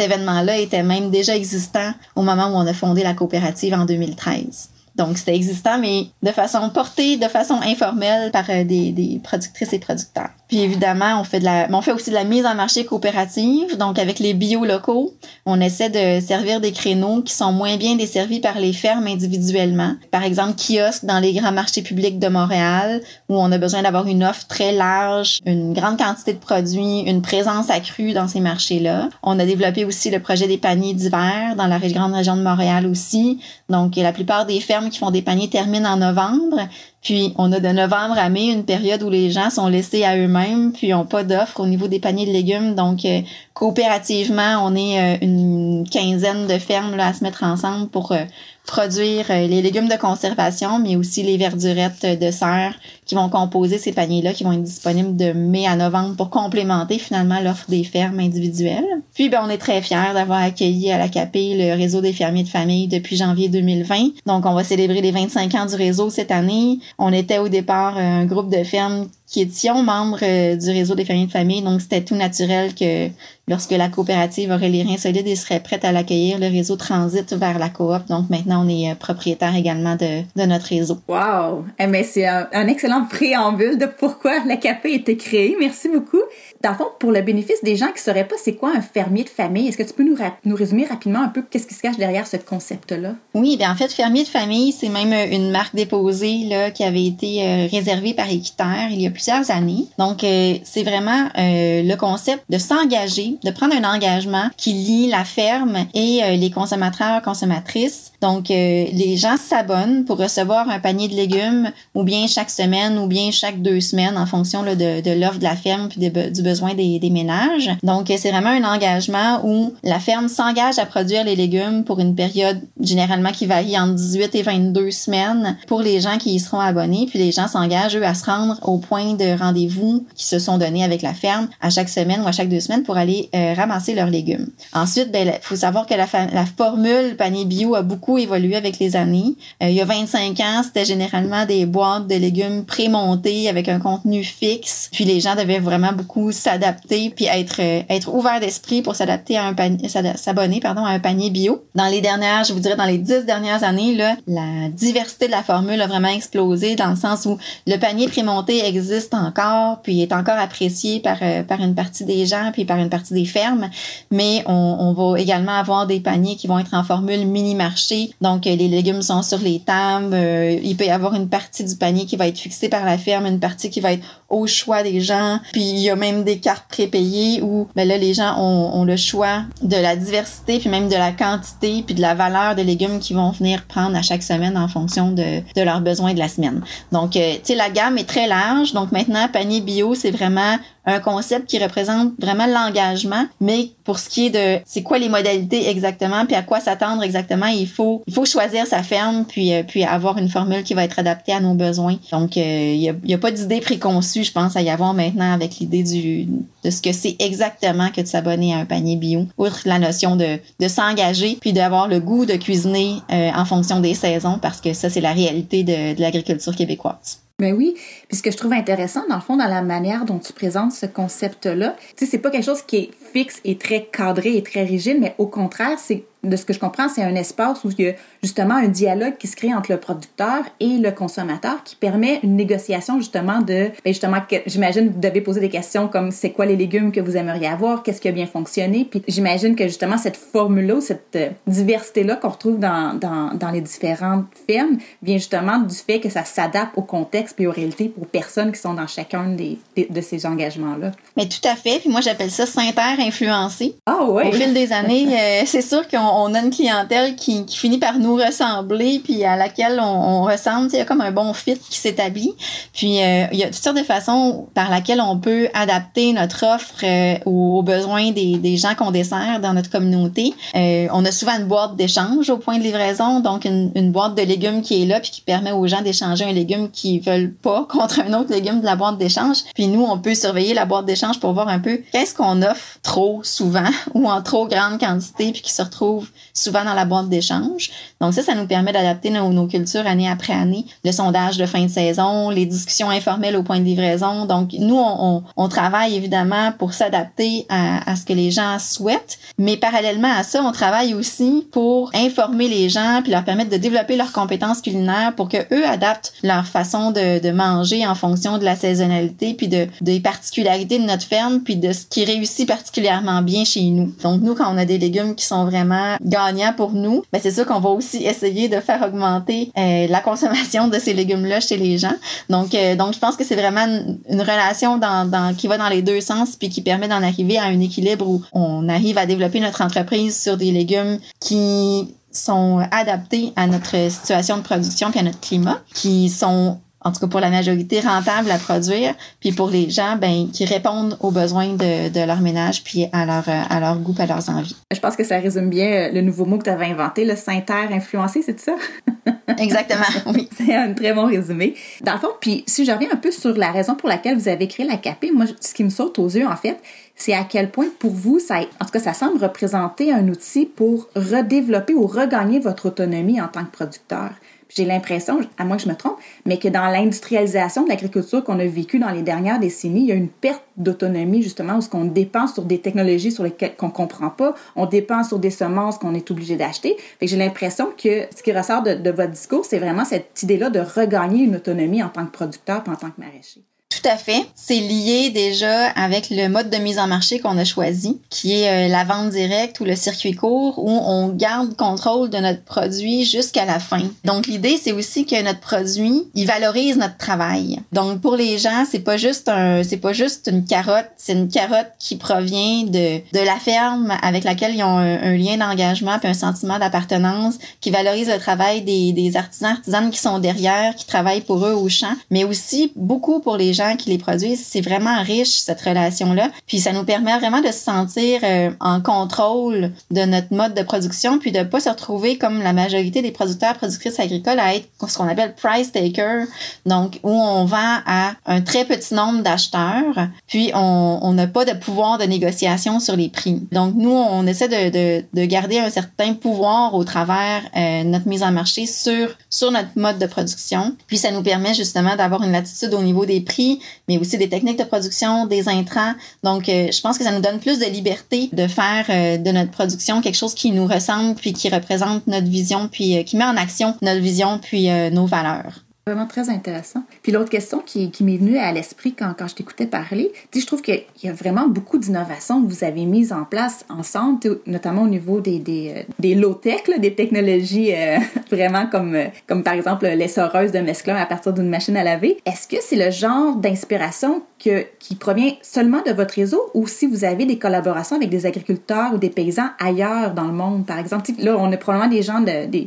événement-là 0.02 0.58
était 0.58 0.84
même 0.84 1.10
déjà 1.10 1.36
existant 1.36 1.94
au 2.16 2.22
moment 2.22 2.48
où 2.48 2.56
on 2.56 2.68
a 2.68 2.74
fondé 2.74 3.04
la 3.04 3.14
coopérative 3.14 3.74
en 3.74 3.86
2013. 3.86 4.70
Donc, 4.96 5.18
c'était 5.18 5.36
existant, 5.36 5.78
mais 5.78 6.08
de 6.22 6.32
façon 6.32 6.70
portée, 6.70 7.18
de 7.18 7.28
façon 7.28 7.56
informelle 7.62 8.32
par 8.32 8.50
euh, 8.50 8.64
des, 8.64 8.92
des 8.92 9.20
productrices 9.24 9.74
et 9.74 9.80
producteurs. 9.80 10.30
Puis 10.52 10.60
évidemment, 10.60 11.22
on 11.22 11.24
fait 11.24 11.40
de 11.40 11.46
la, 11.46 11.68
on 11.72 11.82
fait 11.82 11.94
aussi 11.94 12.10
de 12.10 12.16
la 12.16 12.26
mise 12.26 12.46
en 12.46 12.56
marché 12.56 12.84
coopérative. 12.84 13.78
Donc 13.78 13.98
avec 13.98 14.20
les 14.20 14.34
bio 14.34 14.66
locaux, 14.66 15.14
on 15.46 15.62
essaie 15.62 15.90
de 15.90 16.20
servir 16.20 16.60
des 16.60 16.74
créneaux 16.74 17.22
qui 17.22 17.34
sont 17.34 17.54
moins 17.54 17.78
bien 17.78 17.96
desservis 17.96 18.42
par 18.42 18.60
les 18.60 18.74
fermes 18.74 19.08
individuellement. 19.08 19.96
Par 20.12 20.24
exemple, 20.24 20.56
kiosques 20.58 21.06
dans 21.06 21.20
les 21.20 21.32
grands 21.32 21.54
marchés 21.54 21.82
publics 21.82 22.20
de 22.20 22.28
Montréal, 22.28 23.02
où 23.30 23.38
on 23.38 23.50
a 23.50 23.58
besoin 23.58 23.82
d'avoir 23.82 24.08
une 24.08 24.26
offre 24.26 24.46
très 24.48 24.74
large, 24.74 25.40
une 25.46 25.72
grande 25.72 25.98
quantité 25.98 26.34
de 26.34 26.40
produits, 26.40 27.00
une 27.00 27.22
présence 27.22 27.70
accrue 27.70 28.12
dans 28.12 28.28
ces 28.28 28.42
marchés-là. 28.42 29.08
On 29.24 29.40
a 29.40 29.46
développé 29.46 29.86
aussi 29.86 30.10
le 30.10 30.20
projet 30.20 30.48
des 30.48 30.58
paniers 30.58 30.94
d'hiver 30.94 31.56
dans 31.56 31.68
la 31.68 31.80
grande 31.80 32.14
région 32.14 32.36
de 32.36 32.42
Montréal 32.42 32.88
aussi. 32.88 33.40
Donc 33.70 33.96
la 33.96 34.12
plupart 34.12 34.46
des 34.46 34.60
fermes 34.60 34.81
qui 34.90 35.00
font 35.00 35.12
des 35.12 35.22
paniers 35.22 35.50
terminent 35.50 35.94
en 35.94 35.98
novembre. 35.98 36.68
Puis 37.02 37.34
on 37.38 37.52
a 37.52 37.60
de 37.60 37.68
novembre 37.68 38.18
à 38.18 38.30
mai 38.30 38.52
une 38.52 38.64
période 38.64 39.02
où 39.02 39.10
les 39.10 39.32
gens 39.32 39.50
sont 39.50 39.68
laissés 39.68 40.04
à 40.04 40.16
eux-mêmes, 40.18 40.72
puis 40.72 40.90
n'ont 40.90 41.06
pas 41.06 41.24
d'offres 41.24 41.60
au 41.60 41.66
niveau 41.66 41.88
des 41.88 42.00
paniers 42.00 42.28
de 42.28 42.32
légumes. 42.32 42.76
Donc 42.76 43.06
euh, 43.06 43.22
coopérativement, 43.54 44.64
on 44.64 44.76
est 44.76 45.00
euh, 45.00 45.18
une 45.22 45.88
quinzaine 45.90 46.48
de 46.48 46.58
fermes 46.60 47.00
à 47.00 47.14
se 47.14 47.24
mettre 47.24 47.44
ensemble 47.44 47.90
pour 47.90 48.12
euh, 48.12 48.24
produire 48.68 49.26
les 49.30 49.62
légumes 49.62 49.90
de 49.90 49.96
conservation, 49.96 50.78
mais 50.78 50.96
aussi 50.96 51.24
les 51.24 51.38
verdurettes 51.38 52.06
de 52.06 52.30
serre 52.30 52.76
qui 53.12 53.16
vont 53.16 53.28
composer 53.28 53.78
ces 53.78 53.92
paniers-là, 53.92 54.32
qui 54.32 54.46
vont 54.46 54.54
être 54.54 54.64
disponibles 54.64 55.18
de 55.18 55.34
mai 55.34 55.68
à 55.68 55.76
novembre 55.76 56.16
pour 56.16 56.30
complémenter 56.30 56.98
finalement 56.98 57.42
l'offre 57.42 57.66
des 57.68 57.84
fermes 57.84 58.22
individuelles. 58.22 58.86
Puis, 59.14 59.28
ben, 59.28 59.42
on 59.44 59.50
est 59.50 59.58
très 59.58 59.82
fiers 59.82 60.14
d'avoir 60.14 60.42
accueilli 60.42 60.90
à 60.94 60.98
la 60.98 61.10
CAPé 61.10 61.58
le 61.58 61.76
réseau 61.76 62.00
des 62.00 62.14
fermiers 62.14 62.44
de 62.44 62.48
famille 62.48 62.88
depuis 62.88 63.18
janvier 63.18 63.50
2020. 63.50 64.12
Donc, 64.26 64.46
on 64.46 64.54
va 64.54 64.64
célébrer 64.64 65.02
les 65.02 65.12
25 65.12 65.54
ans 65.56 65.66
du 65.66 65.76
réseau 65.76 66.10
cette 66.10 66.32
année. 66.32 66.80
On 66.98 67.12
était 67.12 67.40
au 67.40 67.50
départ 67.50 67.98
un 67.98 68.24
groupe 68.24 68.50
de 68.50 68.64
fermes 68.64 69.08
qui 69.32 69.42
étions 69.42 69.82
membres 69.82 70.20
euh, 70.24 70.58
du 70.58 70.70
réseau 70.70 70.94
des 70.94 71.06
familles 71.06 71.28
de 71.28 71.32
famille. 71.32 71.62
Donc, 71.62 71.80
c'était 71.82 72.02
tout 72.02 72.16
naturel 72.16 72.76
que 72.76 73.08
lorsque 73.48 73.72
la 73.72 73.88
coopérative 73.88 74.52
aurait 74.52 74.68
les 74.68 74.84
reins 74.84 74.98
solides 74.98 75.28
et 75.28 75.38
serait 75.38 75.62
prête 75.62 75.86
à 75.86 75.94
l'accueillir, 75.94 76.38
le 76.38 76.48
réseau 76.48 76.76
transite 76.76 77.34
vers 77.34 77.58
la 77.58 77.70
coop. 77.70 78.06
Donc, 78.10 78.30
maintenant, 78.30 78.66
on 78.66 78.70
est 78.70 78.92
euh, 78.92 78.96
propriétaire 78.96 79.56
également 79.56 79.96
de, 79.96 80.24
notre 80.46 80.68
réseau. 80.68 80.98
Wow! 81.08 81.64
Eh, 81.80 81.88
mais 81.88 82.04
c'est 82.04 82.28
un, 82.28 82.68
excellent 82.68 83.01
préambule 83.06 83.78
de 83.78 83.86
pourquoi 83.86 84.44
la 84.46 84.58
CAPE 84.58 84.86
a 84.86 84.90
été 84.90 85.18
créée. 85.18 85.56
Merci 85.60 85.90
beaucoup. 85.90 86.22
Dans 86.62 86.72
le 86.72 86.76
fond, 86.76 86.88
pour 87.00 87.12
le 87.12 87.22
bénéfice 87.22 87.64
des 87.64 87.76
gens 87.76 87.88
qui 87.88 87.94
ne 87.94 88.00
sauraient 88.00 88.28
pas 88.28 88.36
c'est 88.38 88.56
quoi 88.56 88.72
un 88.76 88.82
fermier 88.82 89.24
de 89.24 89.30
famille, 89.30 89.68
est-ce 89.68 89.78
que 89.78 89.84
tu 89.84 89.94
peux 89.94 90.04
nous, 90.04 90.18
nous 90.46 90.56
résumer 90.56 90.86
rapidement 90.86 91.22
un 91.22 91.28
peu 91.28 91.42
qu'est-ce 91.42 91.68
qui 91.68 91.74
se 91.74 91.82
cache 91.82 91.98
derrière 91.98 92.28
ce 92.28 92.38
concept-là? 92.38 93.16
Oui, 93.34 93.58
bien 93.58 93.72
en 93.72 93.76
fait, 93.76 93.92
fermier 93.92 94.24
de 94.24 94.28
famille, 94.28 94.72
c'est 94.72 94.90
même 94.90 95.14
une 95.32 95.52
marque 95.52 95.76
déposée 95.76 96.46
là, 96.50 96.72
qui 96.72 96.84
avait 96.84 97.06
été 97.06 97.44
euh, 97.44 97.68
réservée 97.72 98.14
par 98.14 98.30
Équiterre 98.30 98.90
il 98.92 99.02
y 99.02 99.08
a 99.08 99.12
plusieurs 99.12 99.50
années. 99.52 99.86
Donc, 99.98 100.24
euh, 100.24 100.56
c'est 100.64 100.84
vraiment 100.84 101.30
euh, 101.38 101.84
le 101.84 101.96
concept 101.96 102.44
de 102.50 102.58
s'engager, 102.58 103.38
de 103.44 103.52
prendre 103.52 103.76
un 103.76 103.84
engagement 103.84 104.50
qui 104.58 104.74
lie 104.74 105.10
la 105.10 105.24
ferme 105.24 105.86
et 105.94 106.22
les 106.38 106.52
consommateurs, 106.52 107.22
consommatrices. 107.22 108.12
Donc, 108.22 108.50
les 108.50 109.16
gens 109.18 109.38
s'abonnent 109.38 110.06
pour 110.06 110.18
recevoir 110.18 110.70
un 110.70 110.80
panier 110.80 111.08
de 111.08 111.16
légumes 111.16 111.72
ou 111.96 112.04
bien 112.04 112.28
chaque 112.28 112.50
semaine 112.50 112.81
ou 112.98 113.08
bien 113.08 113.32
chaque 113.32 113.62
deux 113.62 113.82
semaines 113.82 114.18
en 114.18 114.26
fonction 114.26 114.64
de, 114.64 115.20
l'offre 115.20 115.40
de 115.40 115.44
la 115.44 115.56
ferme 115.56 115.90
puis 115.90 116.00
du 116.00 116.42
besoin 116.42 116.74
des, 116.74 117.10
ménages. 117.12 117.70
Donc, 117.84 118.12
c'est 118.18 118.32
vraiment 118.32 118.50
un 118.50 118.64
engagement 118.64 119.42
où 119.44 119.74
la 119.84 120.00
ferme 120.00 120.30
s'engage 120.30 120.80
à 120.80 120.86
produire 120.86 121.26
les 121.26 121.36
légumes 121.36 121.84
pour 121.84 122.00
une 122.00 122.16
période 122.16 122.62
généralement 122.80 123.32
qui 123.32 123.46
varie 123.46 123.78
entre 123.78 123.96
18 123.96 124.36
et 124.36 124.44
22 124.44 124.92
semaines 124.92 125.58
pour 125.68 125.82
les 125.82 126.00
gens 126.00 126.18
qui 126.18 126.36
y 126.36 126.40
seront 126.40 126.60
abonnés. 126.60 127.06
Puis 127.10 127.20
les 127.20 127.32
gens 127.32 127.48
s'engagent, 127.48 127.98
eux, 127.98 128.06
à 128.06 128.14
se 128.14 128.26
rendre 128.26 128.58
au 128.64 128.78
point 128.78 129.14
de 129.14 129.38
rendez-vous 129.38 130.06
qui 130.16 130.26
se 130.26 130.40
sont 130.40 130.58
donnés 130.58 130.84
avec 130.84 131.02
la 131.02 131.14
ferme 131.14 131.50
à 131.60 131.70
chaque 131.70 131.90
semaine 131.90 132.22
ou 132.22 132.28
à 132.28 132.32
chaque 132.32 132.50
deux 132.50 132.60
semaines 132.60 132.84
pour 132.84 132.98
aller 132.98 133.30
euh, 133.36 133.54
ramasser 133.54 133.94
leurs 133.94 134.10
légumes. 134.10 134.48
Ensuite, 134.74 135.12
ben, 135.12 135.28
il 135.28 135.40
faut 135.42 135.56
savoir 135.56 135.86
que 135.86 135.94
la, 135.94 136.08
la, 136.34 136.46
formule 136.46 137.16
panier 137.18 137.46
bio 137.46 137.76
a 137.76 137.82
beaucoup 137.82 138.18
évolué 138.18 138.56
avec 138.56 138.80
les 138.80 138.96
années. 138.96 139.36
Euh, 139.62 139.70
il 139.70 139.76
y 139.76 139.82
a 139.82 139.86
25 139.86 140.40
ans, 140.40 140.62
c'était 140.64 140.86
généralement 140.86 141.46
des 141.46 141.66
boîtes 141.66 142.08
de 142.08 142.16
légumes 142.16 142.64
prémontées 142.72 143.50
avec 143.50 143.68
un 143.68 143.80
contenu 143.80 144.24
fixe. 144.24 144.90
Puis 144.94 145.04
les 145.04 145.20
gens 145.20 145.36
devaient 145.36 145.60
vraiment 145.60 145.92
beaucoup 145.92 146.32
s'adapter 146.32 147.12
puis 147.14 147.26
être 147.26 147.60
euh, 147.60 147.82
être 147.90 148.14
ouverts 148.14 148.40
d'esprit 148.40 148.82
pour 148.82 148.96
s'adapter 148.96 149.38
à 149.38 149.44
un 149.46 149.54
panier 149.54 149.90
s'abonner 149.90 150.62
pardon 150.62 150.86
à 150.86 150.92
un 150.92 151.00
panier 151.00 151.30
bio. 151.30 151.66
Dans 151.76 151.88
les 151.88 152.00
dernières, 152.00 152.46
je 152.46 152.54
vous 152.54 152.62
dirais 152.62 152.78
dans 152.78 152.86
les 152.86 152.98
dix 152.98 153.26
dernières 153.26 153.66
années 153.66 153.94
là, 153.94 154.16
la 154.26 154.70
diversité 154.70 155.26
de 155.26 155.32
la 155.32 155.44
formule 155.44 155.82
a 155.82 155.88
vraiment 155.88 156.08
explosé 156.08 156.76
dans 156.78 156.90
le 156.90 156.96
sens 156.96 157.26
où 157.26 157.38
le 157.68 157.78
panier 157.78 158.08
prémonté 158.08 158.66
existe 158.66 159.14
encore, 159.14 159.82
puis 159.82 160.02
est 160.02 160.14
encore 160.14 160.38
apprécié 160.38 161.02
par, 161.02 161.18
euh, 161.22 161.44
par 161.44 161.60
une 161.60 161.76
partie 161.76 162.06
des 162.06 162.26
gens, 162.26 162.52
puis 162.54 162.64
par 162.64 162.78
une 162.78 162.90
partie 162.90 163.14
des 163.14 163.26
fermes. 163.26 163.70
Mais 164.12 164.44
on, 164.46 164.54
on 164.54 164.94
va 164.94 165.20
également 165.20 165.56
avoir 165.56 165.88
des 165.88 166.00
paniers 166.00 166.38
qui 166.38 166.48
vont 166.48 166.60
être 166.60 166.74
en 166.74 166.84
formule 166.84 167.26
mini-marché. 167.26 168.12
Donc, 168.22 168.48
euh, 168.48 168.56
les 168.56 168.70
légumes 168.70 169.02
sont 169.02 169.24
sur 169.24 169.40
les 169.40 169.60
tables. 169.60 170.16
Il 170.64 170.76
peut 170.78 170.86
y 170.86 170.90
avoir 170.90 171.16
une 171.16 171.28
partie 171.28 171.66
du 171.66 171.76
panier 171.76 172.06
qui 172.06 172.16
va 172.16 172.28
être 172.28 172.40
fixée 172.40 172.61
par 172.70 172.86
la 172.86 172.98
ferme, 172.98 173.26
une 173.26 173.40
partie 173.40 173.70
qui 173.70 173.80
va 173.80 173.94
être 173.94 174.04
au 174.30 174.48
choix 174.48 174.84
des 174.84 175.02
gens. 175.02 175.40
Puis, 175.52 175.62
il 175.62 175.80
y 175.80 175.90
a 175.90 175.96
même 175.96 176.24
des 176.24 176.40
cartes 176.40 176.66
prépayées 176.70 177.42
où, 177.42 177.68
ben 177.76 177.88
là, 177.88 177.98
les 177.98 178.14
gens 178.14 178.38
ont, 178.40 178.80
ont 178.80 178.86
le 178.86 178.98
choix 178.98 179.44
de 179.62 179.76
la 179.76 179.96
diversité, 179.96 180.60
puis 180.60 180.70
même 180.70 180.90
de 180.90 180.96
la 180.96 181.12
quantité, 181.12 181.84
puis 181.86 181.96
de 181.96 182.02
la 182.02 182.14
valeur 182.14 182.56
des 182.56 182.64
légumes 182.64 183.00
qu'ils 183.00 183.16
vont 183.16 183.32
venir 183.32 183.66
prendre 183.66 183.96
à 183.98 184.02
chaque 184.02 184.24
semaine 184.24 184.58
en 184.58 184.68
fonction 184.68 185.12
de, 185.12 185.42
de 185.56 185.62
leurs 185.62 185.82
besoins 185.82 186.14
de 186.14 186.20
la 186.20 186.28
semaine. 186.28 186.64
Donc, 186.92 187.16
euh, 187.16 187.34
tu 187.36 187.40
sais, 187.44 187.56
la 187.56 187.70
gamme 187.70 187.98
est 187.98 188.08
très 188.08 188.28
large. 188.28 188.74
Donc, 188.74 188.92
maintenant, 188.92 189.28
panier 189.32 189.62
bio, 189.62 189.96
c'est 189.96 190.12
vraiment 190.12 190.58
un 190.86 191.00
concept 191.00 191.48
qui 191.48 191.60
représente 191.60 192.14
vraiment 192.20 192.48
l'engagement, 192.48 193.26
mais 193.40 193.70
pour 193.84 194.00
ce 194.00 194.10
qui 194.10 194.28
est 194.28 194.30
de 194.32 194.64
c'est 194.66 194.82
quoi 194.82 194.98
les 194.98 195.10
modalités 195.10 195.70
exactement, 195.70 196.26
puis 196.26 196.36
à 196.36 196.42
quoi 196.42 196.60
s'attendre 196.60 197.04
exactement, 197.04 197.46
il 197.46 197.68
faut 197.68 198.02
il 198.08 198.14
faut 198.14 198.26
choisir 198.26 198.66
sa 198.66 198.82
ferme, 198.82 199.26
puis 199.26 199.54
euh, 199.54 199.64
puis 199.64 199.84
avoir 199.84 200.18
une 200.18 200.30
formule 200.30 200.64
qui 200.64 200.74
va 200.74 200.84
être 200.84 200.98
adaptée 200.98 201.34
à 201.34 201.40
nos 201.40 201.54
besoins. 201.54 201.98
Donc 202.12 202.36
euh, 202.36 202.42
il 202.74 202.82
y, 202.82 202.90
a, 202.90 203.16
a 203.16 203.18
pas 203.18 203.32
d'idée 203.32 203.60
préconçue, 203.60 204.24
je 204.24 204.32
pense, 204.32 204.56
à 204.56 204.62
y 204.62 204.70
avoir 204.70 204.94
maintenant 204.94 205.34
avec 205.34 205.60
l'idée 205.60 205.84
de 205.84 206.70
ce 206.70 206.82
que 206.82 206.92
c'est 206.92 207.16
exactement 207.20 207.90
que 207.90 208.02
de 208.02 208.08
s'abonner 208.08 208.54
à 208.54 208.58
un 208.58 208.66
panier 208.66 208.96
bio, 208.96 209.26
outre 209.38 209.62
la 209.66 209.80
notion 209.80 210.16
de 210.16 210.68
s'engager, 210.68 211.38
puis 211.40 211.54
d'avoir 211.54 211.88
le 211.88 212.00
goût 212.00 212.26
de 212.26 212.34
cuisiner 212.34 212.96
euh, 213.12 213.32
en 213.36 213.46
fonction 213.46 213.80
des 213.80 213.94
saisons, 213.94 214.40
parce 214.42 214.62
que 214.62 214.74
ça 214.74 214.90
c'est 214.90 215.02
la 215.02 215.14
réalité 215.14 215.64
de, 215.64 215.96
de 215.96 216.02
l'agriculture 216.02 216.56
québécoise. 216.56 217.20
Ben 217.40 217.56
oui. 217.56 217.74
Puis 218.08 218.18
ce 218.18 218.24
que 218.24 218.30
je 218.30 218.38
trouve 218.38 218.54
intéressant, 218.54 219.02
dans 219.10 219.16
le 219.16 219.22
fond, 219.22 219.36
dans 219.36 219.48
la 219.48 219.64
manière 219.64 220.06
dont 220.06 220.20
tu 220.20 220.32
présentes 220.32 220.74
ce 220.74 220.86
concept-là, 220.86 221.76
tu 221.98 222.06
sais, 222.06 222.12
c'est 222.12 222.20
pas 222.20 222.30
quelque 222.30 222.46
chose 222.46 222.62
qui 222.62 222.78
est 222.78 222.90
fixe 223.14 223.42
et 223.44 223.58
très 223.58 223.88
cadré 223.92 224.38
et 224.38 224.44
très 224.44 224.64
rigide, 224.64 224.98
mais 225.00 225.16
au 225.18 225.26
contraire, 225.26 225.80
c'est 225.80 226.04
de 226.24 226.36
ce 226.36 226.46
que 226.46 226.54
je 226.54 226.60
comprends, 226.60 226.88
c'est 226.88 227.04
un 227.04 227.16
espace 227.16 227.64
où 227.64 227.72
il 227.78 227.86
y 227.86 227.90
a 227.90 227.94
justement 228.22 228.56
un 228.56 228.68
dialogue 228.68 229.18
qui 229.18 229.28
se 229.28 229.36
crée 229.36 229.54
entre 229.54 229.72
le 229.72 229.80
producteur 229.80 230.44
et 230.60 230.78
le 230.78 230.92
consommateur 230.92 231.64
qui 231.64 231.76
permet 231.76 232.20
une 232.24 232.36
négociation 232.36 233.00
justement 233.00 233.40
de, 233.40 233.70
ben 233.84 233.94
justement, 233.94 234.18
j'imagine 234.46 234.90
vous 234.90 235.00
devez 235.00 235.22
poser 235.22 235.40
des 235.40 235.50
questions 235.50 235.88
comme 235.88 236.12
c'est 236.12 236.32
quoi 236.32 236.46
les 236.46 236.56
légumes 236.56 236.92
que 236.92 237.00
vous 237.00 237.18
aimeriez 237.18 237.48
avoir, 237.48 237.84
qu'est-ce 237.84 238.02
qui 238.02 238.08
a 238.08 238.12
bien 238.12 238.28
fonctionné, 238.28 238.86
puis 238.90 239.02
j'imagine 239.08 239.56
que 239.56 239.68
justement 239.68 239.98
cette 239.98 240.18
formule-là, 240.18 240.82
cette 240.82 241.16
euh, 241.16 241.30
diversité-là 241.48 242.16
qu'on 242.16 242.30
retrouve 242.30 242.60
dans, 242.60 242.98
dans, 242.98 243.34
dans 243.34 243.50
les 243.50 243.62
différentes 243.62 244.26
fermes 244.48 244.78
vient 245.02 245.18
justement 245.18 245.60
du 245.60 245.76
fait 245.76 246.00
que 246.00 246.10
ça 246.10 246.24
s'adapte 246.24 246.78
au 246.78 246.82
contexte 246.82 247.36
puis 247.36 247.48
aux 247.48 247.52
réalités 247.52 247.90
pour 247.90 248.06
personnes 248.08 248.52
qui 248.52 248.60
sont 248.60 248.74
dans 248.74 248.88
chacun 248.88 249.30
des, 249.30 249.58
de 249.78 250.02
ces 250.02 250.26
engagements-là. 250.26 250.92
Mais 251.18 251.28
tout 251.28 251.48
à 251.48 251.56
fait, 251.56 251.80
puis 251.80 251.90
moi 251.90 252.02
j'appelle 252.02 252.32
ça 252.32 252.46
synter-influencé. 252.46 253.76
Ah 253.86 254.04
ouais. 254.06 254.28
Au 254.28 254.32
fil 254.32 254.54
des 254.54 254.72
années, 254.72 255.08
euh, 255.20 255.44
c'est 255.46 255.62
sûr 255.62 255.88
qu'on 255.88 256.11
on 256.14 256.34
a 256.34 256.40
une 256.40 256.52
clientèle 256.52 257.16
qui, 257.16 257.46
qui, 257.46 257.58
finit 257.58 257.78
par 257.78 257.98
nous 257.98 258.16
ressembler, 258.16 259.02
puis 259.04 259.24
à 259.24 259.36
laquelle 259.36 259.80
on, 259.80 260.22
on 260.22 260.24
ressemble. 260.24 260.70
Il 260.72 260.78
y 260.78 260.82
a 260.82 260.86
comme 260.86 261.02
un 261.02 261.12
bon 261.12 261.34
fit 261.34 261.58
qui 261.58 261.78
s'établit. 261.78 262.34
Puis 262.74 263.02
euh, 263.02 263.26
il 263.32 263.40
y 263.40 263.44
a 263.44 263.48
toutes 263.48 263.56
sortes 263.56 263.78
de 263.78 263.84
façons 263.84 264.48
par 264.54 264.70
laquelle 264.70 265.02
on 265.02 265.18
peut 265.18 265.48
adapter 265.54 266.14
notre 266.14 266.46
offre 266.46 266.84
euh, 266.84 267.16
aux, 267.26 267.60
aux, 267.60 267.64
besoins 267.64 268.12
des, 268.12 268.38
des 268.38 268.58
gens 268.58 268.76
qu'on 268.76 268.92
dessert 268.92 269.40
dans 269.42 269.54
notre 269.54 269.70
communauté. 269.70 270.34
Euh, 270.56 270.88
on 270.92 271.06
a 271.06 271.12
souvent 271.12 271.38
une 271.38 271.46
boîte 271.46 271.76
d'échange 271.76 272.30
au 272.30 272.38
point 272.38 272.58
de 272.58 272.64
livraison, 272.64 273.20
donc 273.20 273.46
une, 273.46 273.72
une, 273.76 273.92
boîte 273.92 274.16
de 274.16 274.22
légumes 274.22 274.62
qui 274.62 274.84
est 274.84 274.86
là, 274.86 275.00
puis 275.00 275.12
qui 275.12 275.22
permet 275.22 275.52
aux 275.52 275.68
gens 275.68 275.82
d'échanger 275.82 276.26
un 276.26 276.32
légume 276.32 276.70
qu'ils 276.70 277.02
veulent 277.02 277.34
pas 277.34 277.66
contre 277.70 278.02
un 278.02 278.14
autre 278.14 278.32
légume 278.32 278.62
de 278.62 278.66
la 278.66 278.76
boîte 278.76 278.98
d'échange. 278.98 279.38
Puis 279.54 279.68
nous, 279.68 279.84
on 279.84 279.98
peut 279.98 280.16
surveiller 280.16 280.54
la 280.54 280.66
boîte 280.66 280.86
d'échange 280.86 281.20
pour 281.20 281.34
voir 281.34 281.48
un 281.48 281.60
peu 281.60 281.82
qu'est-ce 281.92 282.16
qu'on 282.16 282.42
offre 282.42 282.80
trop 282.84 283.22
souvent 283.24 283.70
ou 283.94 284.10
en 284.10 284.22
trop 284.22 284.48
grande 284.48 284.80
quantité, 284.80 285.32
puis 285.32 285.42
qui 285.42 285.54
se 285.54 285.62
retrouve 285.62 286.01
souvent 286.34 286.64
dans 286.64 286.74
la 286.74 286.86
boîte 286.86 287.10
d'échange. 287.10 287.72
Donc 288.00 288.14
ça, 288.14 288.24
ça 288.24 288.36
nous 288.36 288.48
permet 288.48 288.74
d'adapter 288.74 289.10
nos, 289.10 289.48
cultures 289.48 289.86
année 289.88 290.10
après 290.10 290.34
année. 290.34 290.66
Le 290.86 290.92
sondage 290.92 291.38
de 291.38 291.46
fin 291.46 291.64
de 291.64 291.70
saison, 291.70 292.30
les 292.30 292.46
discussions 292.46 292.90
informelles 292.90 293.36
au 293.36 293.44
point 293.44 293.60
de 293.60 293.66
livraison. 293.66 294.26
Donc 294.26 294.54
nous, 294.54 294.78
on, 294.78 295.18
on, 295.18 295.24
on 295.36 295.50
travaille 295.50 295.96
évidemment 295.96 296.52
pour 296.58 296.74
s'adapter 296.74 297.46
à, 297.50 297.90
à, 297.90 297.96
ce 297.96 298.06
que 298.06 298.14
les 298.14 298.32
gens 298.32 298.58
souhaitent, 298.60 299.20
mais 299.38 299.58
parallèlement 299.58 300.12
à 300.14 300.24
ça, 300.24 300.44
on 300.44 300.52
travaille 300.52 300.94
aussi 300.94 301.48
pour 301.52 301.92
informer 301.94 302.48
les 302.48 302.70
gens 302.70 303.02
puis 303.04 303.12
leur 303.12 303.24
permettre 303.24 303.50
de 303.50 303.58
développer 303.58 303.96
leurs 303.96 304.12
compétences 304.12 304.62
culinaires 304.62 305.14
pour 305.16 305.30
que 305.30 305.38
eux 305.54 305.66
adaptent 305.66 306.14
leur 306.24 306.46
façon 306.46 306.92
de, 306.92 307.20
de 307.20 307.32
manger 307.32 307.86
en 307.86 307.96
fonction 307.96 308.38
de 308.38 308.46
la 308.46 308.56
saisonnalité 308.56 309.34
puis 309.34 309.48
de 309.48 309.68
des 309.82 310.00
particularités 310.00 310.80
de 310.80 310.86
notre 310.86 311.06
ferme 311.06 311.42
puis 311.42 311.56
de 311.56 311.72
ce 311.74 311.86
qui 311.86 312.06
réussit 312.06 312.48
particulièrement 312.48 313.22
bien 313.22 313.46
chez 313.46 313.64
nous. 313.64 313.94
Donc 314.04 314.22
nous, 314.22 314.36
quand 314.36 314.54
on 314.54 314.58
a 314.58 314.66
des 314.66 314.78
légumes 314.78 315.16
qui 315.16 315.26
sont 315.26 315.46
vraiment 315.46 315.91
gagnant 316.02 316.54
pour 316.54 316.72
nous, 316.72 317.04
ben 317.12 317.20
c'est 317.22 317.32
sûr 317.32 317.46
qu'on 317.46 317.60
va 317.60 317.70
aussi 317.70 318.06
essayer 318.06 318.50
de 318.50 318.60
faire 318.60 318.82
augmenter 318.84 319.52
euh, 319.58 319.88
la 319.88 320.00
consommation 320.00 320.68
de 320.68 320.80
ces 320.80 320.94
légumes-là 320.94 321.40
chez 321.40 321.58
les 321.58 321.78
gens. 321.78 321.94
Donc, 322.30 322.54
euh, 322.54 322.76
donc 322.76 322.94
je 322.94 323.00
pense 323.00 323.16
que 323.16 323.24
c'est 323.24 323.36
vraiment 323.36 323.62
une, 323.62 324.00
une 324.10 324.22
relation 324.22 324.78
dans, 324.78 325.10
dans, 325.10 325.36
qui 325.36 325.48
va 325.48 325.58
dans 325.58 325.70
les 325.70 325.82
deux 325.82 326.02
sens 326.02 326.36
puis 326.36 326.50
qui 326.50 326.62
permet 326.62 326.88
d'en 326.88 327.04
arriver 327.04 327.38
à 327.38 327.44
un 327.44 327.60
équilibre 327.60 328.08
où 328.08 328.22
on 328.34 328.70
arrive 328.70 328.98
à 328.98 329.06
développer 329.06 329.40
notre 329.40 329.62
entreprise 329.62 330.22
sur 330.22 330.38
des 330.38 330.52
légumes 330.52 331.00
qui 331.20 331.96
sont 332.12 332.62
adaptés 332.72 333.34
à 333.36 333.48
notre 333.48 333.90
situation 333.90 334.38
de 334.38 334.42
production 334.42 334.92
puis 334.92 335.00
à 335.00 335.04
notre 335.04 335.20
climat, 335.20 335.62
qui 335.74 336.10
sont 336.10 336.60
en 336.84 336.92
tout 336.92 337.00
cas 337.00 337.08
pour 337.08 337.20
la 337.20 337.30
majorité, 337.30 337.80
rentable 337.80 338.32
à 338.32 338.38
produire, 338.38 338.96
puis 339.20 339.32
pour 339.32 339.50
les 339.50 339.70
gens, 339.70 339.98
ben, 339.98 340.30
qui 340.32 340.46
répondent 340.46 340.98
aux 341.00 341.12
besoins 341.12 341.54
de, 341.54 341.90
de 341.90 342.06
leur 342.06 342.22
ménage, 342.22 342.64
puis 342.64 342.88
à 342.92 343.06
leur, 343.06 343.24
à 343.28 343.60
leur 343.60 343.78
goût, 343.80 343.96
à 344.00 344.06
leurs 344.06 344.30
envies. 344.30 344.56
Je 344.74 344.80
pense 344.80 344.96
que 344.96 345.04
ça 345.04 345.20
résume 345.20 345.50
bien 345.50 345.92
le 345.92 346.02
nouveau 346.02 346.26
mot 346.26 346.38
que 346.38 346.46
tu 346.46 346.50
avais 346.50 346.66
inventé, 346.66 347.06
le 347.06 347.16
synthère 347.16 347.72
influencé, 347.72 348.22
c'est 348.22 348.40
ça? 348.40 348.56
Exactement, 349.38 349.86
oui. 350.14 350.30
C'est 350.38 350.56
un 350.56 350.74
très 350.74 350.94
bon 350.94 351.06
résumé. 351.06 351.56
Dans 351.82 351.94
le 351.94 352.00
fond, 352.00 352.10
puis 352.20 352.44
si 352.48 352.66
je 352.66 352.72
reviens 352.72 352.90
un 352.92 352.98
peu 352.98 353.12
sur 353.12 353.36
la 353.38 353.52
raison 353.52 353.76
pour 353.76 353.90
laquelle 353.90 354.18
vous 354.18 354.28
avez 354.28 354.48
créé 354.48 354.66
la 354.66 354.78
CAPé, 354.78 355.12
moi, 355.12 355.26
ce 355.40 355.54
qui 355.54 355.64
me 355.64 355.70
saute 355.70 355.98
aux 356.00 356.10
yeux, 356.10 356.28
en 356.28 356.36
fait, 356.36 356.60
c'est 356.96 357.14
à 357.14 357.24
quel 357.24 357.50
point 357.50 357.68
pour 357.80 357.92
vous, 357.92 358.20
ça, 358.20 358.40
en 358.40 358.66
tout 358.66 358.72
cas, 358.72 358.80
ça 358.80 358.94
semble 358.94 359.24
représenter 359.24 359.92
un 359.92 360.08
outil 360.08 360.46
pour 360.46 360.88
redévelopper 360.96 361.74
ou 361.74 361.88
regagner 361.88 362.40
votre 362.40 362.68
autonomie 362.68 363.20
en 363.22 363.28
tant 363.28 363.44
que 363.44 363.52
producteur 363.52 364.12
j'ai 364.56 364.66
l'impression, 364.66 365.20
à 365.38 365.46
moins 365.46 365.58
que 365.58 365.64
je 365.64 365.70
me 365.70 365.76
trompe, 365.76 365.98
mais 366.26 366.38
que 366.38 366.48
dans 366.48 366.68
l'industrialisation 366.68 367.64
de 367.64 367.70
l'agriculture 367.70 368.24
qu'on 368.24 368.40
a 368.40 368.46
vécue 368.46 368.80
dans 368.80 368.90
les 368.90 369.02
dernières 369.02 369.40
décennies, 369.40 369.82
il 369.82 369.88
y 369.88 369.92
a 369.92 369.96
une 369.96 370.10
perte 370.10 370.44
d'autonomie 370.58 371.22
justement 371.22 371.58
où 371.58 371.62
ce 371.62 371.70
qu'on 371.70 371.86
dépense 371.86 372.34
sur 372.34 372.44
des 372.44 372.60
technologies 372.60 373.12
sur 373.12 373.24
lesquelles 373.24 373.56
qu'on 373.56 373.70
comprend 373.70 374.10
pas, 374.10 374.36
on 374.56 374.66
dépense 374.66 375.10
sur 375.10 375.20
des 375.20 375.32
semences 375.32 375.78
qu'on 375.78 375.94
est 375.94 376.10
obligé 376.12 376.36
d'acheter. 376.36 376.78
J'ai 377.02 377.18
l'impression 377.18 377.68
que 377.78 378.06
ce 378.16 378.24
qui 378.24 378.32
ressort 378.32 378.64
de, 378.64 378.74
de 378.74 378.90
votre 378.92 379.12
discours, 379.12 379.46
c'est 379.46 379.60
vraiment 379.60 379.86
cette 379.86 380.22
idée-là 380.24 380.50
de 380.50 380.60
regagner 380.60 381.24
une 381.24 381.36
autonomie 381.36 381.84
en 381.84 381.90
tant 381.90 382.06
que 382.06 382.12
producteur 382.12 382.64
en 382.68 382.76
tant 382.76 382.90
que 382.90 383.00
maraîcher. 383.00 383.44
Tout 383.82 383.90
à 383.90 383.98
fait. 383.98 384.26
C'est 384.36 384.60
lié 384.60 385.10
déjà 385.10 385.70
avec 385.70 386.10
le 386.12 386.28
mode 386.28 386.50
de 386.50 386.58
mise 386.58 386.78
en 386.78 386.88
marché 386.88 387.20
qu'on 387.20 387.38
a 387.38 387.46
choisi, 387.46 388.00
qui 388.10 388.34
est 388.34 388.68
euh, 388.68 388.70
la 388.70 388.84
vente 388.84 389.10
directe 389.10 389.60
ou 389.60 389.66
le 389.66 389.76
circuit 389.76 390.14
court, 390.14 390.60
où 390.60 390.70
on 390.70 391.10
garde 391.10 391.56
contrôle 391.56 392.10
de 392.10 392.18
notre 392.18 392.44
produit 392.44 393.06
jusqu'à 393.06 393.46
la 393.46 393.60
fin. 393.60 393.82
Donc 394.06 394.28
l'idée, 394.28 394.60
c'est 394.62 394.72
aussi 394.72 395.06
que 395.06 395.20
notre 395.24 395.40
produit, 395.40 396.04
il 396.14 396.28
valorise 396.28 396.78
notre 396.78 396.98
travail. 396.98 397.60
Donc 397.72 398.02
pour 398.02 398.16
les 398.16 398.38
gens, 398.38 398.66
c'est 398.70 398.80
pas 398.80 398.98
juste 398.98 399.30
un, 399.30 399.64
c'est 399.64 399.78
pas 399.78 399.94
juste 399.94 400.30
une 400.32 400.46
carotte, 400.46 400.90
c'est 400.98 401.14
une 401.14 401.30
carotte 401.30 401.72
qui 401.80 401.96
provient 401.96 402.66
de 402.66 403.00
de 403.12 403.26
la 403.26 403.38
ferme 403.38 403.98
avec 404.04 404.24
laquelle 404.24 404.56
ils 404.56 404.64
ont 404.64 404.78
un, 404.78 405.02
un 405.02 405.18
lien 405.18 405.38
d'engagement 405.38 405.98
puis 405.98 406.10
un 406.10 406.14
sentiment 406.14 406.60
d'appartenance, 406.60 407.36
qui 407.62 407.72
valorise 407.72 408.10
le 408.10 408.20
travail 408.20 408.62
des, 408.62 408.94
des 408.94 409.18
artisans 409.18 409.54
artisanes 409.54 409.90
qui 409.90 410.00
sont 410.00 410.20
derrière, 410.20 410.76
qui 410.76 410.86
travaillent 410.86 411.22
pour 411.22 411.46
eux 411.46 411.54
au 411.54 411.68
champ, 411.70 411.96
mais 412.12 412.24
aussi 412.24 412.72
beaucoup 412.76 413.20
pour 413.20 413.38
les 413.38 413.54
gens 413.54 413.71
qui 413.76 413.90
les 413.90 413.98
produisent. 413.98 414.46
C'est 414.46 414.62
vraiment 414.62 415.02
riche, 415.04 415.40
cette 415.40 415.62
relation-là. 415.62 416.30
Puis 416.48 416.60
ça 416.60 416.72
nous 416.72 416.84
permet 416.84 417.18
vraiment 417.18 417.42
de 417.42 417.48
se 417.48 417.60
sentir 417.60 418.22
euh, 418.24 418.52
en 418.60 418.82
contrôle 418.82 419.72
de 419.92 420.02
notre 420.02 420.34
mode 420.34 420.54
de 420.54 420.62
production, 420.64 421.20
puis 421.20 421.32
de 421.32 421.44
pas 421.44 421.60
se 421.60 421.70
retrouver 421.70 422.18
comme 422.18 422.42
la 422.42 422.54
majorité 422.54 423.02
des 423.02 423.12
producteurs, 423.12 423.56
productrices 423.58 424.00
agricoles 424.00 424.40
à 424.40 424.56
être 424.56 424.68
ce 424.88 424.98
qu'on 424.98 425.08
appelle 425.08 425.36
price 425.36 425.72
taker. 425.72 426.26
Donc, 426.66 427.00
où 427.04 427.12
on 427.12 427.46
vend 427.46 427.78
à 427.86 428.14
un 428.26 428.42
très 428.42 428.66
petit 428.66 428.94
nombre 428.94 429.24
d'acheteurs, 429.24 430.08
puis 430.28 430.52
on 430.54 431.14
n'a 431.14 431.28
pas 431.28 431.46
de 431.46 431.54
pouvoir 431.54 431.98
de 431.98 432.04
négociation 432.04 432.80
sur 432.80 432.96
les 432.96 433.10
prix. 433.10 433.42
Donc, 433.52 433.74
nous, 433.76 433.92
on 433.92 434.26
essaie 434.28 434.48
de, 434.48 434.70
de, 434.70 435.06
de 435.14 435.26
garder 435.26 435.60
un 435.60 435.70
certain 435.70 436.14
pouvoir 436.14 436.74
au 436.74 436.84
travers 436.84 437.42
euh, 437.56 437.84
notre 437.84 438.08
mise 438.08 438.24
en 438.24 438.32
marché 438.32 438.66
sur, 438.66 439.10
sur 439.30 439.52
notre 439.52 439.70
mode 439.76 439.98
de 440.00 440.06
production. 440.06 440.76
Puis 440.88 440.98
ça 440.98 441.12
nous 441.12 441.22
permet 441.22 441.54
justement 441.54 441.96
d'avoir 441.96 442.24
une 442.24 442.32
latitude 442.32 442.74
au 442.74 442.82
niveau 442.82 443.06
des 443.06 443.22
prix, 443.22 443.61
mais 443.88 443.98
aussi 443.98 444.18
des 444.18 444.30
techniques 444.30 444.60
de 444.60 444.64
production, 444.64 445.26
des 445.26 445.48
intrants. 445.50 445.94
Donc, 446.24 446.50
euh, 446.50 446.72
je 446.72 446.82
pense 446.82 446.98
que 446.98 447.04
ça 447.04 447.12
nous 447.12 447.22
donne 447.22 447.40
plus 447.40 447.60
de 447.60 447.66
liberté 447.66 448.30
de 448.32 448.48
faire 448.48 448.86
euh, 448.90 449.18
de 449.18 449.32
notre 449.32 449.52
production 449.52 450.02
quelque 450.02 450.18
chose 450.18 450.34
qui 450.34 450.52
nous 450.52 450.68
ressemble, 450.68 451.16
puis 451.16 451.34
qui 451.34 451.50
représente 451.50 452.08
notre 452.08 452.28
vision, 452.28 452.68
puis 452.72 452.98
euh, 452.98 453.04
qui 453.04 453.18
met 453.18 453.26
en 453.26 453.38
action 453.38 453.76
notre 453.82 454.02
vision, 454.02 454.40
puis 454.40 454.70
nos 454.92 455.06
valeurs. 455.06 455.64
Vraiment 455.88 456.06
très 456.06 456.30
intéressant. 456.30 456.84
Puis 457.02 457.12
l'autre 457.12 457.32
question 457.32 457.58
qui, 457.58 457.92
m'est 458.02 458.18
venue 458.18 458.38
à 458.38 458.52
l'esprit 458.52 458.94
quand, 458.94 459.16
quand 459.18 459.28
je 459.28 459.34
t'écoutais 459.34 459.66
parler, 459.66 460.12
je 460.32 460.46
trouve 460.46 460.62
qu'il 460.62 460.84
y 461.02 461.10
a 461.10 461.12
vraiment 461.12 461.48
beaucoup 461.48 461.80
d'innovations 461.80 462.44
que 462.44 462.48
vous 462.48 462.64
avez 462.64 462.86
mises 462.86 463.12
en 463.12 463.24
place 463.24 463.66
ensemble, 463.68 464.20
notamment 464.46 464.84
au 464.84 464.88
niveau 464.88 465.22
des, 465.22 465.40
des, 465.40 465.74
euh, 465.76 465.82
des 465.98 466.14
low-tech, 466.14 466.70
des 466.78 466.94
technologies 466.94 467.74
euh, 467.74 467.98
vraiment 468.32 468.68
comme, 468.68 468.94
euh, 468.94 469.08
comme 469.26 469.42
par 469.42 469.54
exemple 469.54 469.88
l'essoreuse 469.88 470.52
de 470.52 470.60
mesclun 470.60 470.96
à 470.98 471.08
partir 471.08 471.34
d'une 471.34 471.50
machine 471.50 471.76
à 471.76 471.84
laver. 471.84 472.20
Est-ce 472.28 472.48
que 472.48 472.62
c'est 472.62 472.76
le 472.76 472.92
genre 472.92 473.36
d'inspiration 473.38 474.22
qui 474.38 474.96
provient 474.96 475.34
seulement 475.44 475.84
de 475.86 475.92
votre 475.92 476.16
réseau 476.16 476.42
ou 476.56 476.68
si 476.68 476.88
vous 476.88 477.06
avez 477.06 477.26
des 477.26 477.38
collaborations 477.38 477.96
avec 477.96 478.10
des 478.10 478.26
agriculteurs 478.26 478.92
ou 478.94 478.98
des 478.98 479.12
paysans 479.12 479.50
ailleurs 479.60 480.16
dans 480.16 480.26
le 480.26 480.34
monde? 480.34 480.66
Par 480.66 480.80
exemple, 480.80 481.12
là, 481.20 481.38
on 481.38 481.52
a 481.52 481.58
probablement 481.58 481.92
des 481.92 482.02
gens 482.02 482.22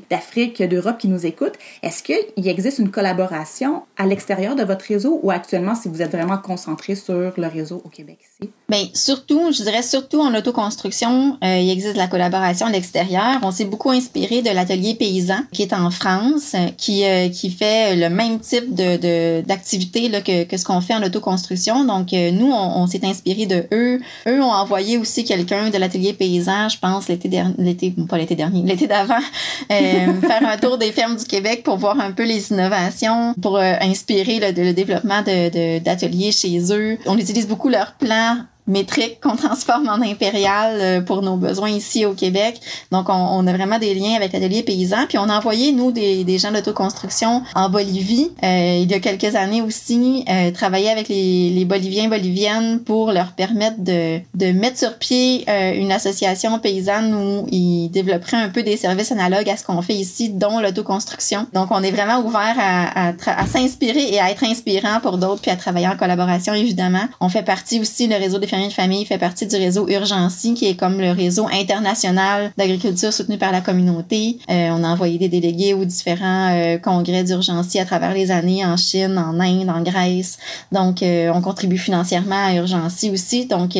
d'Afrique, 0.08 0.62
d'Europe 0.62 0.98
qui 0.98 1.08
nous 1.08 1.26
écoutent. 1.26 1.58
Est-ce 1.82 2.04
qu'il 2.04 2.48
existe 2.48 2.78
une 2.78 2.90
collaboration 2.90 3.03
à 3.04 4.06
l'extérieur 4.06 4.56
de 4.56 4.62
votre 4.62 4.84
réseau 4.86 5.20
ou 5.22 5.30
actuellement 5.30 5.74
si 5.74 5.88
vous 5.88 6.02
êtes 6.02 6.12
vraiment 6.12 6.38
concentré 6.38 6.94
sur 6.94 7.32
le 7.36 7.46
réseau 7.46 7.82
au 7.84 7.88
Québec 7.88 8.18
ici? 8.20 8.50
Bien, 8.68 8.84
surtout, 8.94 9.52
je 9.52 9.62
dirais 9.62 9.82
surtout 9.82 10.20
en 10.20 10.34
autoconstruction, 10.34 11.36
euh, 11.44 11.58
il 11.58 11.70
existe 11.70 11.96
la 11.96 12.06
collaboration 12.06 12.66
à 12.66 12.70
l'extérieur. 12.70 13.38
On 13.42 13.50
s'est 13.50 13.66
beaucoup 13.66 13.90
inspiré 13.90 14.40
de 14.40 14.48
l'atelier 14.50 14.94
paysan 14.94 15.40
qui 15.52 15.62
est 15.62 15.74
en 15.74 15.90
France, 15.90 16.56
qui, 16.78 17.04
euh, 17.04 17.28
qui 17.28 17.50
fait 17.50 17.94
le 17.94 18.08
même 18.08 18.40
type 18.40 18.74
de, 18.74 19.42
d'activité 19.42 20.10
que, 20.22 20.44
que 20.44 20.56
ce 20.56 20.64
qu'on 20.64 20.80
fait 20.80 20.94
en 20.94 21.02
autoconstruction. 21.02 21.84
Donc, 21.84 22.14
euh, 22.14 22.30
nous, 22.30 22.50
on, 22.50 22.86
s'est 22.86 23.04
inspiré 23.04 23.44
de 23.44 23.66
eux. 23.72 24.00
Eux 24.26 24.42
ont 24.42 24.52
envoyé 24.52 24.96
aussi 24.96 25.24
quelqu'un 25.24 25.68
de 25.68 25.76
l'atelier 25.76 26.14
paysan, 26.14 26.68
je 26.70 26.78
pense, 26.78 27.08
l'été 27.08 27.28
dernier, 27.28 27.76
pas 28.08 28.16
l'été 28.16 28.34
dernier, 28.34 28.62
l'été 28.62 28.86
d'avant, 28.86 29.20
faire 29.68 30.48
un 30.48 30.56
tour 30.56 30.78
des 30.78 30.90
fermes 30.92 31.16
du 31.16 31.24
Québec 31.24 31.62
pour 31.64 31.76
voir 31.76 32.00
un 32.00 32.12
peu 32.12 32.24
les 32.24 32.50
innovations, 32.50 32.93
pour 33.40 33.58
inspirer 33.58 34.40
le, 34.40 34.72
développement 34.72 35.22
d'ateliers 35.22 36.32
chez 36.32 36.60
eux. 36.72 36.98
On 37.06 37.18
utilise 37.18 37.46
beaucoup 37.46 37.68
leurs 37.68 37.94
plans 37.94 38.38
métrique 38.66 39.20
qu'on 39.20 39.36
transforme 39.44 39.88
en 39.88 40.00
impérial 40.02 40.78
euh, 40.80 41.00
pour 41.00 41.22
nos 41.22 41.36
besoins 41.36 41.70
ici 41.70 42.06
au 42.06 42.14
Québec. 42.14 42.60
Donc, 42.90 43.08
on, 43.08 43.12
on 43.12 43.46
a 43.46 43.52
vraiment 43.52 43.78
des 43.78 43.94
liens 43.94 44.14
avec 44.16 44.32
l'atelier 44.32 44.62
paysan. 44.62 45.06
Puis, 45.08 45.18
on 45.18 45.28
a 45.28 45.36
envoyé, 45.36 45.72
nous, 45.72 45.92
des, 45.92 46.24
des 46.24 46.38
gens 46.38 46.52
d'autoconstruction 46.52 47.42
en 47.54 47.68
Bolivie 47.68 48.30
euh, 48.42 48.80
il 48.82 48.90
y 48.90 48.94
a 48.94 49.00
quelques 49.00 49.34
années 49.36 49.62
aussi, 49.62 50.24
euh, 50.28 50.50
travailler 50.50 50.90
avec 50.90 51.08
les, 51.08 51.50
les 51.50 51.64
Boliviens 51.64 52.08
boliviennes 52.08 52.80
pour 52.80 53.12
leur 53.12 53.32
permettre 53.32 53.78
de, 53.78 54.18
de 54.34 54.52
mettre 54.52 54.78
sur 54.78 54.98
pied 54.98 55.44
euh, 55.48 55.74
une 55.74 55.92
association 55.92 56.58
paysanne 56.58 57.14
où 57.14 57.46
ils 57.50 57.88
développeraient 57.88 58.36
un 58.36 58.48
peu 58.48 58.62
des 58.62 58.76
services 58.76 59.12
analogues 59.12 59.48
à 59.48 59.56
ce 59.56 59.64
qu'on 59.64 59.80
fait 59.82 59.94
ici, 59.94 60.30
dont 60.30 60.60
l'autoconstruction. 60.60 61.46
Donc, 61.52 61.68
on 61.70 61.82
est 61.82 61.90
vraiment 61.90 62.20
ouvert 62.20 62.54
à, 62.58 63.08
à, 63.08 63.12
à 63.26 63.46
s'inspirer 63.46 64.12
et 64.12 64.20
à 64.20 64.30
être 64.30 64.44
inspirant 64.44 65.00
pour 65.00 65.18
d'autres, 65.18 65.40
puis 65.40 65.50
à 65.50 65.56
travailler 65.56 65.88
en 65.88 65.96
collaboration, 65.96 66.54
évidemment. 66.54 67.04
On 67.20 67.28
fait 67.28 67.42
partie 67.42 67.80
aussi, 67.80 68.06
le 68.06 68.16
réseau 68.16 68.38
des 68.38 68.46
de 68.62 68.72
famille 68.72 69.04
fait 69.04 69.18
partie 69.18 69.46
du 69.46 69.56
réseau 69.56 69.88
Urgency, 69.88 70.54
qui 70.54 70.66
est 70.66 70.76
comme 70.76 71.00
le 71.00 71.10
réseau 71.10 71.46
international 71.52 72.52
d'agriculture 72.56 73.12
soutenu 73.12 73.38
par 73.38 73.52
la 73.52 73.60
communauté. 73.60 74.38
Euh, 74.50 74.70
on 74.70 74.84
a 74.84 74.88
envoyé 74.88 75.18
des 75.18 75.28
délégués 75.28 75.74
aux 75.74 75.84
différents 75.84 76.52
euh, 76.52 76.78
congrès 76.78 77.24
d'Urgency 77.24 77.78
à 77.78 77.84
travers 77.84 78.14
les 78.14 78.30
années 78.30 78.64
en 78.64 78.76
Chine, 78.76 79.18
en 79.18 79.38
Inde, 79.40 79.68
en 79.68 79.82
Grèce. 79.82 80.38
Donc, 80.72 81.02
euh, 81.02 81.32
on 81.34 81.40
contribue 81.40 81.78
financièrement 81.78 82.46
à 82.46 82.54
Urgency 82.54 83.10
aussi. 83.10 83.46
Donc, 83.46 83.78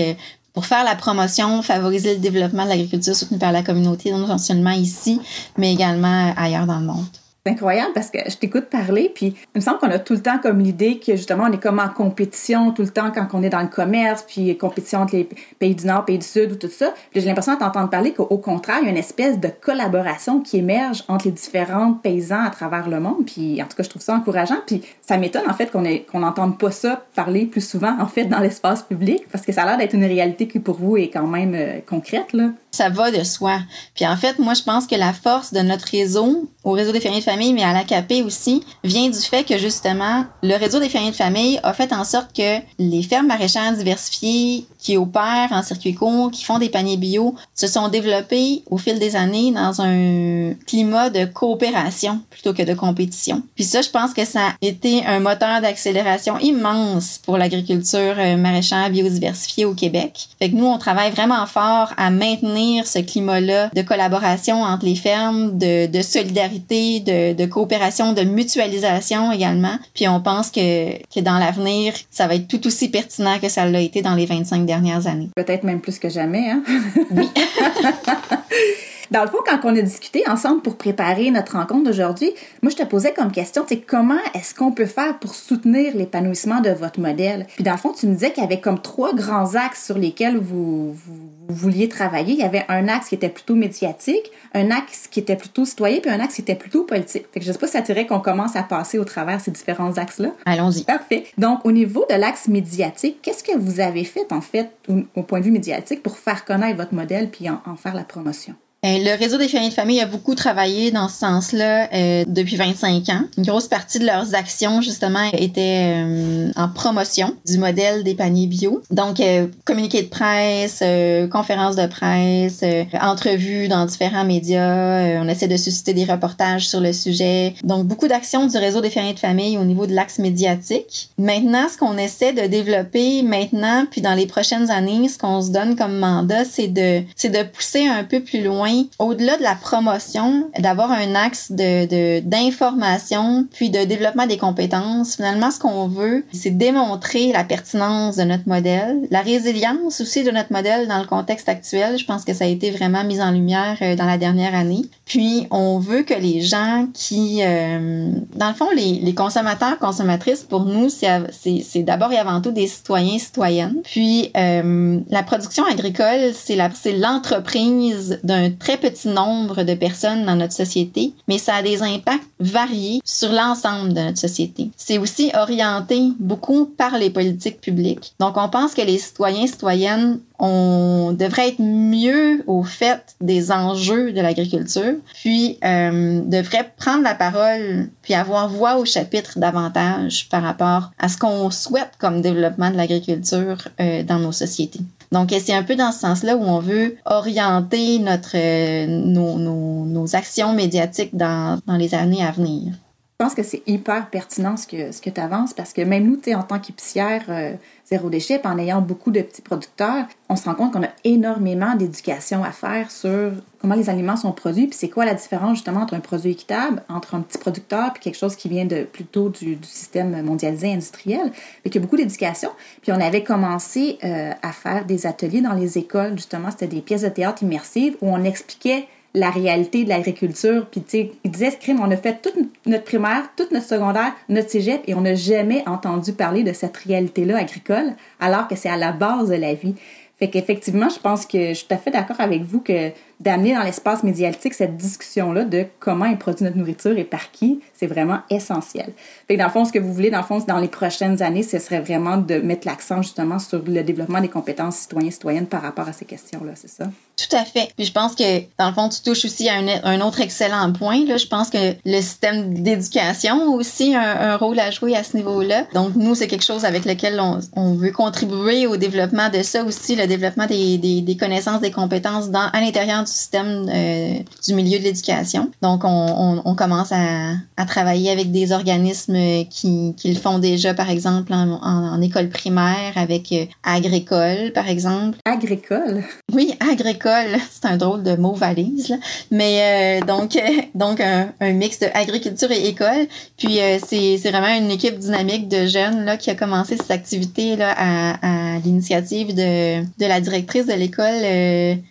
pour 0.53 0.67
faire 0.67 0.85
la 0.85 0.95
promotion, 0.95 1.63
favoriser 1.63 2.15
le 2.15 2.21
développement 2.21 2.65
de 2.65 2.69
l'agriculture 2.69 3.17
soutenue 3.17 3.39
par 3.39 3.53
la 3.53 3.63
communauté, 3.63 4.13
non 4.13 4.39
seulement 4.39 4.71
ici, 4.71 5.21
mais 5.57 5.73
également 5.73 6.33
ailleurs 6.37 6.67
dans 6.67 6.79
le 6.79 6.87
monde. 6.87 7.07
C'est 7.47 7.53
incroyable 7.53 7.91
parce 7.93 8.09
que 8.09 8.21
je 8.27 8.39
t'écoute 8.39 8.71
parler, 8.71 9.13
puis 9.15 9.35
il 9.55 9.59
me 9.59 9.61
semble 9.61 9.77
qu'on 9.77 9.91
a 9.91 9.99
tout 9.99 10.15
le 10.15 10.23
temps 10.23 10.39
comme 10.39 10.61
l'idée 10.61 10.99
que 10.99 11.15
justement 11.15 11.45
on 11.47 11.53
est 11.53 11.63
comme 11.63 11.79
en 11.79 11.91
compétition 11.91 12.73
tout 12.73 12.81
le 12.81 12.89
temps 12.89 13.11
quand 13.15 13.29
on 13.35 13.43
est 13.43 13.51
dans 13.51 13.61
le 13.61 13.69
commerce, 13.69 14.25
puis 14.27 14.57
compétition 14.57 15.01
entre 15.01 15.15
les 15.15 15.29
pays 15.59 15.75
du 15.75 15.85
Nord, 15.85 16.07
pays 16.07 16.19
du 16.19 16.27
Sud 16.27 16.53
ou 16.53 16.55
tout 16.55 16.71
ça. 16.71 16.95
Puis 17.11 17.21
j'ai 17.21 17.27
l'impression 17.27 17.53
de 17.53 17.59
t'entendre 17.59 17.91
parler 17.91 18.15
qu'au 18.15 18.39
contraire, 18.39 18.79
il 18.81 18.87
y 18.87 18.89
a 18.89 18.93
une 18.93 18.97
espèce 18.97 19.39
de 19.39 19.49
collaboration 19.49 20.41
qui 20.41 20.57
émerge 20.57 21.05
entre 21.07 21.27
les 21.27 21.33
différents 21.33 21.93
paysans 21.93 22.43
à 22.43 22.49
travers 22.49 22.89
le 22.89 22.99
monde. 22.99 23.27
Puis 23.27 23.63
en 23.63 23.67
tout 23.67 23.77
cas, 23.77 23.83
je 23.83 23.91
trouve 23.91 24.01
ça 24.01 24.15
encourageant. 24.15 24.63
Puis 24.67 24.81
ça 25.03 25.19
m'étonne 25.19 25.47
en 25.47 25.53
fait 25.53 25.71
qu'on 25.71 25.85
qu'on 26.11 26.21
n'entende 26.21 26.59
pas 26.59 26.71
ça 26.71 27.05
parler 27.15 27.45
plus 27.45 27.61
souvent 27.61 27.95
en 28.01 28.07
fait 28.07 28.25
dans 28.25 28.41
l'espace 28.41 28.83
public 28.83 29.29
parce 29.31 29.45
que 29.45 29.53
ça 29.53 29.65
a 29.65 29.67
l'air 29.67 29.77
d'être 29.77 29.95
une 29.95 30.07
réalité 30.07 30.49
qui 30.49 30.61
pour 30.61 30.77
vous 30.77 30.97
est 30.97 31.11
quand 31.11 31.27
même 31.27 31.55
euh, 31.55 31.81
concrète 31.87 32.33
là 32.33 32.53
ça 32.75 32.89
va 32.89 33.11
de 33.11 33.23
soi. 33.23 33.61
Puis 33.95 34.07
en 34.07 34.17
fait, 34.17 34.39
moi, 34.39 34.55
je 34.55 34.63
pense 34.63 34.87
que 34.87 34.97
la 34.97 35.13
force 35.13 35.53
de 35.53 35.61
notre 35.61 35.87
réseau, 35.87 36.51
au 36.65 36.73
réseau 36.73 36.93
des 36.93 37.01
fermiers 37.01 37.21
de 37.21 37.25
mais 37.37 37.63
à 37.63 37.73
l'AKP 37.73 38.25
aussi, 38.25 38.65
vient 38.83 39.09
du 39.09 39.19
fait 39.19 39.45
que 39.45 39.59
justement, 39.59 40.25
le 40.43 40.57
réseau 40.57 40.79
des 40.79 40.89
fermiers 40.89 41.11
de 41.11 41.17
famille 41.17 41.61
a 41.63 41.73
fait 41.73 41.93
en 41.93 42.05
sorte 42.05 42.35
que 42.35 42.59
les 42.79 43.03
fermes 43.03 43.27
maraîchères 43.27 43.73
diversifiées 43.77 44.67
qui 44.85 44.99
opèrent 44.99 45.51
en 45.51 45.63
circuit 45.63 45.95
court, 45.95 46.31
qui 46.31 46.45
font 46.45 46.59
des 46.59 46.69
paniers 46.69 46.99
bio, 46.99 47.35
se 47.55 47.67
sont 47.67 47.89
développées 47.89 48.63
au 48.71 48.77
fil 48.77 48.99
des 48.99 49.17
années 49.17 49.51
dans 49.51 49.81
un 49.81 50.53
climat 50.67 51.09
de 51.09 51.25
coopération 51.25 52.21
plutôt 52.29 52.53
que 52.53 52.63
de 52.63 52.75
compétition. 52.75 53.43
Puis 53.55 53.65
ça, 53.65 53.81
je 53.81 53.89
pense 53.89 54.13
que 54.13 54.27
ça 54.27 54.49
a 54.49 54.53
été 54.61 55.03
un 55.07 55.21
moteur 55.21 55.63
d'accélération 55.63 56.39
immense 56.39 57.19
pour 57.25 57.39
l'agriculture 57.39 58.15
euh, 58.19 58.37
maraîchère 58.37 58.91
biodiversifiée 58.91 59.65
au 59.65 59.73
Québec. 59.73 60.29
Fait 60.39 60.51
que 60.51 60.55
nous, 60.55 60.67
on 60.67 60.77
travaille 60.77 61.11
vraiment 61.13 61.47
fort 61.47 61.95
à 61.97 62.11
maintenir 62.11 62.87
ce 62.87 62.99
climat-là 62.99 63.71
de 63.75 63.83
collaboration 63.83 64.65
entre 64.65 64.85
les 64.85 64.97
fermes, 64.97 65.57
de, 65.57 65.87
de 65.87 66.03
solidarité, 66.03 67.01
de, 67.01 67.33
de, 67.33 67.47
coopération, 67.47 68.13
de 68.13 68.23
mutualisation 68.23 69.33
également. 69.33 69.79
Puis 69.95 70.09
on 70.09 70.21
pense 70.21 70.51
que, 70.51 70.99
que 71.09 71.21
dans 71.21 71.39
l'avenir, 71.39 71.95
ça 72.11 72.27
va 72.27 72.35
être 72.35 72.49
tout 72.49 72.67
aussi 72.67 72.91
pertinent 72.91 73.39
que 73.41 73.49
ça 73.49 73.65
l'a 73.65 73.81
été 73.81 74.03
dans 74.03 74.15
les 74.15 74.27
25 74.27 74.67
dernières 74.67 74.74
années. 75.07 75.31
Peut-être 75.37 75.65
même 75.65 75.81
plus 75.81 75.99
que 75.99 76.09
jamais, 76.09 76.51
hein? 76.51 76.63
Oui. 77.11 77.29
Dans 79.11 79.23
le 79.23 79.29
fond, 79.29 79.39
quand 79.45 79.59
on 79.65 79.77
a 79.77 79.83
discuté 79.83 80.23
ensemble 80.29 80.63
pour 80.63 80.77
préparer 80.77 81.31
notre 81.31 81.53
rencontre 81.53 81.85
d'aujourd'hui, 81.85 82.31
moi, 82.63 82.71
je 82.71 82.77
te 82.77 82.85
posais 82.85 83.13
comme 83.13 83.33
question, 83.33 83.65
c'est 83.69 83.81
comment 83.81 84.19
est-ce 84.35 84.55
qu'on 84.55 84.73
peut 84.73 84.87
faire 84.87 85.19
pour 85.19 85.35
soutenir 85.35 85.95
l'épanouissement 85.95 86.61
de 86.61 86.71
votre 86.71 87.01
modèle? 87.01 87.47
Puis 87.55 87.65
dans 87.65 87.73
le 87.73 87.79
fond, 87.79 87.93
tu 87.93 88.07
me 88.07 88.15
disais 88.15 88.33
qu'il 88.33 88.43
y 88.43 88.47
avait 88.47 88.61
comme 88.61 88.81
trois 88.81 89.15
grands 89.15 89.55
axes 89.55 89.85
sur 89.85 89.99
lesquels 89.99 90.39
vous, 90.39 90.93
vous, 90.93 91.29
vouliez 91.49 91.89
travailler. 91.89 92.35
Il 92.35 92.41
y 92.41 92.45
avait 92.45 92.65
un 92.69 92.89
axe 92.89 93.09
qui 93.09 93.15
était 93.15 93.29
plutôt 93.29 93.55
médiatique, 93.55 94.31
un 94.55 94.71
axe 94.71 95.09
qui 95.11 95.21
était 95.21 95.37
plutôt 95.37 95.65
citoyen, 95.65 96.01
puis 96.01 96.11
un 96.11 96.21
axe 96.21 96.37
qui 96.37 96.41
était 96.41 96.55
plutôt 96.55 96.85
politique. 96.85 97.27
Fait 97.33 97.41
que 97.41 97.47
je 97.47 97.53
sais 97.53 97.59
pas 97.59 97.67
si 97.67 97.73
ça 97.73 97.83
dirait 97.83 98.07
qu'on 98.07 98.21
commence 98.21 98.57
à 98.57 98.63
passer 98.63 98.99
au 98.99 99.05
travers 99.05 99.41
ces 99.41 99.51
différents 99.51 99.97
axes-là. 99.99 100.31
Allons-y. 100.47 100.85
Parfait. 100.85 101.25
Donc, 101.39 101.65
au 101.65 101.73
niveau 101.73 102.07
de 102.09 102.15
l'axe 102.15 102.49
médiatique, 102.49 103.19
qu'est-ce 103.23 103.45
que 103.45 103.57
vous 103.57 103.81
avez 103.81 104.05
fait, 104.05 104.33
en 104.33 104.41
fait, 104.41 104.71
au, 104.89 105.23
point 105.23 105.41
de 105.41 105.45
vue 105.45 105.51
médiatique, 105.51 106.03
pour 106.03 106.19
faire 106.19 106.45
connaître 106.45 106.77
votre 106.77 106.95
modèle 106.95 107.31
puis 107.31 107.49
en 107.51 107.77
faire 107.77 107.95
la 107.95 108.05
promotion? 108.05 108.55
Euh, 108.85 108.99
le 108.99 109.19
réseau 109.19 109.39
des 109.39 109.49
familles 109.49 109.71
de 109.71 109.75
famille 109.75 110.01
a 110.01 110.07
beaucoup 110.07 110.35
travaillé 110.35 110.91
dans 110.91 111.09
ce 111.09 111.19
sens-là 111.19 111.89
euh, 111.95 112.25
depuis 112.27 112.57
25 112.57 113.09
ans. 113.09 113.23
Une 113.39 113.45
grosse 113.45 113.67
partie 113.67 113.99
de 113.99 114.05
leurs 114.05 114.35
actions, 114.35 114.83
justement, 114.83 115.25
était 115.33 115.95
euh, 116.05 116.51
en 116.55 116.69
promotion 116.69 117.35
du 117.47 117.57
modèle 117.57 118.05
des 118.05 118.15
paniers 118.15 118.47
bio. 118.47 118.83
Donc, 118.91 119.23
communiqué 119.65 120.03
de 120.03 120.09
presse, 120.09 120.83
conférences 121.31 121.77
de 121.77 121.87
presse, 121.87 122.63
entrevues 123.01 123.69
dans 123.69 123.87
différents 123.87 124.25
médias. 124.25 125.21
on 125.23 125.29
essaie 125.29 125.49
de 125.49 125.57
susciter 125.57 125.95
des 125.95 126.05
reportages 126.05 126.69
sur 126.69 126.81
le 126.81 126.93
sujet. 126.93 127.55
Donc, 127.65 127.87
beaucoup 127.87 128.09
d'actions 128.09 128.47
du 128.47 128.57
réseau 128.59 128.81
des 128.81 128.91
familles 128.91 129.15
de 129.15 129.19
famille 129.19 129.57
au 129.57 129.65
niveau 129.65 129.87
de 129.87 129.95
l'axe 129.95 130.19
médiatique. 130.19 131.11
Maintenant, 131.19 131.67
ce 131.73 131.79
qu'on 131.79 131.97
essaie 131.97 132.33
de 132.33 132.47
développer 132.47 133.23
maintenant, 133.23 133.87
puis 133.91 134.01
dans 134.01 134.15
les 134.15 134.27
prochaines 134.27 134.71
années, 134.71 135.09
ce 135.09 135.19
qu'on 135.19 135.41
se 135.41 135.51
donne 135.51 135.77
comme 135.77 135.99
mandat, 135.99 136.45
c'est 136.45 136.69
de, 136.69 137.03
c'est 137.17 137.31
de 137.31 137.43
pousser 137.43 137.87
un 137.87 138.05
peu 138.05 138.21
plus 138.21 138.43
loin 138.43 138.74
au-delà 138.99 139.37
de 139.37 139.43
la 139.43 139.55
promotion, 139.55 140.51
d'avoir 140.59 140.91
un 140.91 141.15
axe 141.15 141.53
de 141.53 142.21
d'information 142.21 143.47
puis 143.53 143.71
de 143.71 143.85
développement 143.85 144.27
des 144.27 144.39
compétences. 144.39 145.17
Finalement, 145.17 145.51
ce 145.51 145.59
qu'on 145.59 145.89
veut, 145.89 146.25
c'est 146.33 146.51
démontrer 146.51 147.33
la 147.33 147.45
pertinence 147.45 148.17
de 148.17 148.25
notre 148.25 148.49
modèle, 148.49 149.07
la 149.11 149.21
résilience 149.21 150.01
aussi 150.01 150.25
de 150.25 150.31
notre 150.31 150.53
modèle 150.53 150.89
dans 150.89 150.99
le 150.99 151.07
contexte 151.07 151.49
actuel. 151.49 151.99
Je 151.99 152.05
pense 152.05 152.25
que 152.25 152.35
ça 152.35 152.45
a 152.45 152.49
été 152.49 152.71
vraiment 152.71 153.05
mis 153.05 153.21
en 153.21 153.31
lumière 153.31 153.77
euh, 153.83 153.97
dans 153.97 154.07
la 154.07 154.19
dernière 154.19 154.55
année. 154.55 154.83
Puis, 155.05 155.47
on 155.51 155.79
veut 155.79 156.03
que 156.03 156.15
les 156.15 156.41
gens 156.41 156.87
qui, 156.95 157.41
euh, 157.43 158.11
dans 158.37 158.49
le 158.49 158.55
fond, 158.55 158.69
les, 158.75 159.01
les 159.01 159.15
consommateurs, 159.15 159.79
consommatrices, 159.79 160.43
pour 160.43 160.65
nous, 160.65 160.89
c'est 160.89 161.83
d'abord 161.83 162.13
et 162.13 162.19
avant 162.19 162.41
tout 162.41 162.53
des 162.53 162.67
citoyens, 162.67 163.19
citoyennes. 163.19 163.81
Puis, 163.85 164.31
euh, 164.37 165.01
la 165.11 165.23
production 165.23 165.65
agricole, 165.67 166.33
c'est 166.35 166.57
l'entreprise 166.93 168.19
d'un 168.25 168.51
très 168.65 168.79
petit 168.79 169.09
nombre 169.09 169.63
de 169.63 169.75
personnes 169.75 170.25
dans 170.25 170.37
notre 170.37 170.55
société, 170.55 171.13
mais 171.29 171.37
ça 171.37 171.57
a 171.57 171.63
des 171.63 171.83
impacts 171.83 172.25
variés 172.41 173.03
sur 173.05 173.31
l'ensemble 173.31 173.93
de 173.93 174.01
notre 174.01 174.19
société. 174.19 174.71
C'est 174.79 174.97
aussi 174.97 175.31
orienté 175.35 176.01
beaucoup 176.19 176.65
par 176.65 176.97
les 176.97 177.11
politiques 177.11 177.61
publiques. 177.61 178.15
Donc, 178.19 178.39
on 178.39 178.49
pense 178.49 178.73
que 178.73 178.81
les 178.81 178.97
citoyens, 178.97 179.47
citoyennes 179.47 180.19
on 180.39 181.15
devrait 181.17 181.51
être 181.51 181.61
mieux 181.61 182.43
au 182.47 182.65
fait 182.65 183.15
des 183.21 183.53
enjeux 183.53 184.13
de 184.13 184.21
l'agriculture, 184.21 184.95
puis 185.15 185.59
euh, 185.65 186.21
devrait 186.25 186.73
prendre 186.77 187.05
la 187.05 187.15
parole, 187.15 187.89
puis 188.03 188.15
avoir 188.15 188.49
voix 188.49 188.77
au 188.77 188.85
chapitre 188.85 189.39
davantage 189.39 190.29
par 190.29 190.43
rapport 190.43 190.91
à 190.99 191.09
ce 191.09 191.19
qu'on 191.19 191.51
souhaite 191.51 191.93
comme 191.99 192.21
développement 192.21 192.71
de 192.71 192.77
l'agriculture 192.77 193.69
euh, 193.81 194.03
dans 194.03 194.19
nos 194.19 194.33
sociétés. 194.33 194.81
Donc, 195.15 195.33
c'est 195.39 195.55
un 195.55 195.63
peu 195.63 195.77
dans 195.77 195.93
ce 195.93 196.01
sens-là 196.01 196.37
où 196.37 196.43
on 196.43 196.59
veut 196.59 196.97
orienter 197.05 198.01
notre, 198.01 198.33
euh, 198.35 198.85
nos, 198.89 200.17
actions 200.17 200.53
médiatiques 200.53 201.17
dans, 201.17 201.61
dans 201.67 201.77
les 201.77 201.95
années 201.95 202.25
à 202.25 202.33
venir. 202.33 202.73
Je 203.21 203.25
pense 203.25 203.37
que 203.37 203.45
c'est 203.45 203.63
hyper 203.69 204.11
pertinent 204.11 204.57
ce 204.57 204.67
que, 204.67 204.91
ce 204.91 205.01
que 205.01 205.09
tu 205.09 205.21
avances 205.21 205.55
parce 205.55 205.73
que 205.73 205.83
même 205.83 206.05
nous, 206.05 206.19
en 206.35 206.43
tant 206.43 206.59
qu'épicière, 206.59 207.23
euh, 207.29 207.53
zéro 207.87 208.11
déchet, 208.11 208.45
en 208.45 208.59
ayant 208.59 208.81
beaucoup 208.81 209.13
de 209.13 209.23
petits 209.23 209.41
producteurs, 209.41 210.07
on 210.29 210.35
se 210.35 210.47
rend 210.47 210.57
compte 210.57 210.73
qu'on 210.73 210.83
a 210.83 210.89
énormément 211.05 211.77
d'éducation 211.77 212.43
à 212.43 212.51
faire 212.51 212.91
sur 212.91 213.31
comment 213.61 213.77
les 213.77 213.89
aliments 213.89 214.17
sont 214.17 214.33
produits, 214.33 214.67
puis 214.67 214.77
c'est 214.77 214.89
quoi 214.89 215.05
la 215.05 215.15
différence 215.15 215.59
justement 215.59 215.83
entre 215.83 215.95
un 215.95 216.01
produit 216.01 216.33
équitable, 216.33 216.83
entre 216.89 217.15
un 217.15 217.21
petit 217.21 217.39
producteur, 217.39 217.93
puis 217.93 218.03
quelque 218.03 218.19
chose 218.19 218.35
qui 218.35 218.49
vient 218.49 218.65
de 218.65 218.83
plutôt 218.83 219.29
du, 219.29 219.59
système 219.63 220.21
mondialisé 220.23 220.73
industriel. 220.73 221.31
Fait 221.63 221.71
qu'il 221.71 221.77
y 221.77 221.79
a 221.79 221.83
beaucoup 221.83 221.97
d'éducation. 221.97 222.51
Puis 222.83 222.91
on 222.91 223.01
avait 223.01 223.23
commencé 223.23 223.97
euh, 224.03 224.33
à 224.43 224.51
faire 224.51 224.87
des 224.87 225.07
ateliers 225.07 225.41
dans 225.41 225.55
les 225.55 225.79
écoles, 225.79 226.17
justement, 226.17 226.51
c'était 226.51 226.67
des 226.67 226.81
pièces 226.81 227.03
de 227.03 227.11
théâtre 227.11 227.45
immersives 227.45 227.97
où 228.01 228.09
on 228.09 228.25
expliquait 228.25 228.89
la 229.15 229.31
réalité 229.31 229.85
de 229.85 229.89
l'agriculture. 229.89 230.67
Puis, 230.71 230.83
tu 230.83 230.91
sais, 230.91 231.13
il 231.23 231.31
disait, 231.31 231.53
crime, 231.59 231.81
on 231.81 231.91
a 231.91 231.97
fait 231.97 232.21
toute 232.21 232.35
notre 232.67 232.85
primaire, 232.85 233.31
toute 233.37 233.53
notre 233.53 233.67
secondaire, 233.67 234.13
notre 234.29 234.51
cégep, 234.51 234.83
et 234.87 234.95
on 234.95 235.03
n'a 235.03 235.15
jamais 235.15 235.63
entendu 235.67 236.13
parler 236.13 236.43
de 236.43 236.53
cette 236.53 236.77
réalité-là 236.77 237.39
agricole, 237.39 237.95
alors 238.21 238.49
que 238.49 238.57
c'est 238.57 238.69
à 238.69 238.77
la 238.77 238.93
base 238.93 239.29
de 239.29 239.37
la 239.37 239.55
vie. 239.55 239.75
Fait 240.19 240.31
qu'effectivement, 240.31 240.89
je 240.89 240.99
pense 240.99 241.27
que 241.27 241.49
je 241.49 241.55
suis 241.55 241.67
tout 241.67 241.75
à 241.75 241.77
fait 241.77 241.91
d'accord 241.91 242.21
avec 242.21 242.43
vous 242.43 242.61
que 242.61 242.91
d'amener 243.21 243.55
dans 243.55 243.63
l'espace 243.63 244.03
médiatique 244.03 244.55
cette 244.55 244.77
discussion-là 244.77 245.45
de 245.45 245.67
comment 245.81 246.07
est 246.07 246.17
produit 246.17 246.45
notre 246.45 246.57
nourriture 246.57 246.97
et 246.99 247.05
par 247.05 247.31
qui, 247.31 247.61
c'est 247.73 247.87
vraiment 247.87 248.21
essentiel. 248.31 248.93
Fait 249.29 249.35
que 249.35 249.39
dans 249.39 249.47
le 249.47 249.53
fond, 249.53 249.65
ce 249.65 249.73
que 249.73 249.79
vous 249.79 249.93
voulez, 249.93 250.11
dans 250.11 250.19
le 250.19 250.25
fond, 250.25 250.39
dans 250.47 250.59
les 250.59 250.69
prochaines 250.69 251.23
années, 251.23 251.43
ce 251.43 251.59
serait 251.59 251.81
vraiment 251.81 252.17
de 252.17 252.37
mettre 252.37 252.67
l'accent 252.67 253.03
justement 253.03 253.39
sur 253.39 253.63
le 253.65 253.83
développement 253.83 254.21
des 254.21 254.29
compétences 254.29 254.77
citoyens-citoyennes 254.77 255.47
par 255.47 255.63
rapport 255.63 255.89
à 255.89 255.93
ces 255.93 256.05
questions-là, 256.05 256.53
c'est 256.55 256.71
ça? 256.71 256.87
Tout 257.17 257.37
à 257.37 257.45
fait. 257.45 257.69
Puis 257.77 257.87
je 257.87 257.93
pense 257.93 258.17
que, 258.17 258.41
dans 258.59 258.69
le 258.69 258.75
fond, 258.75 258.89
tu 258.89 259.01
touches 259.01 259.25
aussi 259.25 259.49
à 259.49 259.55
un, 259.55 260.01
autre 260.01 260.21
excellent 260.21 260.73
point. 260.73 261.05
Là. 261.07 261.17
Je 261.17 261.27
pense 261.27 261.49
que 261.49 261.75
le 261.85 262.01
système 262.01 262.55
d'éducation 262.55 263.41
a 263.41 263.57
aussi 263.57 263.95
un, 263.95 264.01
un, 264.01 264.37
rôle 264.37 264.59
à 264.59 264.73
jouer 264.73 264.97
à 264.97 265.05
ce 265.05 265.17
niveau-là. 265.17 265.67
Donc, 265.75 265.95
nous, 265.95 266.17
c'est 266.17 266.27
quelque 266.27 266.45
chose 266.45 266.65
avec 266.65 266.85
lequel 266.85 267.21
on, 267.21 267.39
on, 267.55 267.75
veut 267.75 267.93
contribuer 267.93 268.67
au 268.67 268.77
développement 268.77 269.29
de 269.29 269.43
ça 269.43 269.63
aussi, 269.63 269.95
le 269.95 270.09
développement 270.09 270.47
des, 270.47 270.77
des, 270.79 271.03
des 271.03 271.17
connaissances, 271.17 271.61
des 271.61 271.71
compétences 271.71 272.31
dans, 272.31 272.49
à 272.53 272.61
l'intérieur 272.61 273.04
du 273.05 273.11
système 273.11 273.69
euh, 273.69 274.15
du 274.47 274.55
milieu 274.55 274.79
de 274.79 274.85
l'éducation. 274.85 275.51
Donc, 275.63 275.85
on, 275.85 275.89
on, 275.89 276.43
on 276.45 276.55
commence 276.55 276.93
à, 276.93 277.33
à, 277.57 277.65
travailler 277.67 278.11
avec 278.11 278.31
des 278.33 278.53
organismes 278.53 279.45
qui, 279.51 279.95
qui 279.97 280.13
le 280.13 280.19
font 280.19 280.39
déjà, 280.39 280.75
par 280.75 280.91
exemple, 280.91 281.33
en, 281.33 281.61
en, 281.63 281.95
en 281.95 282.01
école 282.03 282.29
primaire, 282.29 282.93
avec 282.97 283.33
euh, 283.33 283.47
Agricole, 283.63 284.53
par 284.55 284.69
exemple. 284.69 285.19
Agricole? 285.25 286.05
Oui, 286.33 286.55
Agricole. 286.61 287.39
C'est 287.51 287.67
un 287.67 287.77
drôle 287.77 288.03
de 288.03 288.17
mot 288.17 288.35
valise, 288.35 288.89
là. 288.89 288.97
Mais 289.31 290.01
euh, 290.03 290.07
donc, 290.07 290.39
donc 290.75 291.01
un, 291.01 291.33
un, 291.41 291.53
mix 291.53 291.79
de 291.81 291.87
agriculture 291.95 292.51
et 292.51 292.69
école. 292.69 293.07
Puis, 293.37 293.59
c'est 293.87 294.31
vraiment 294.31 294.55
une 294.57 294.71
équipe 294.71 294.99
dynamique 294.99 295.49
de 295.49 295.67
jeunes 295.67 296.05
là, 296.05 296.17
qui 296.17 296.31
a 296.31 296.35
commencé 296.35 296.77
cette 296.77 296.91
activité 296.91 297.57
là, 297.57 297.75
à, 297.77 298.55
à 298.55 298.59
l'initiative 298.59 299.35
de, 299.35 299.83
de 299.83 300.07
la 300.07 300.21
directrice 300.21 300.67
de 300.67 300.73
l'école. 300.73 301.23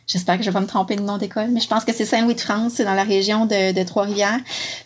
J'espère 0.08 0.38
que 0.38 0.44
je 0.44 0.50
vais 0.50 0.54
pas 0.54 0.62
me 0.62 0.68
tromper 0.68 0.96
de 0.96 1.02
d'école, 1.20 1.50
mais 1.52 1.60
je 1.60 1.68
pense 1.68 1.84
que 1.86 1.94
c'est 1.94 2.06
Saint-Louis-de-France, 2.06 2.74
c'est 2.76 2.86
dans 2.86 2.94
la 2.94 3.04
région 3.04 3.46
de, 3.46 3.74
de 3.74 3.84
Trois-Rivières. 3.84 4.40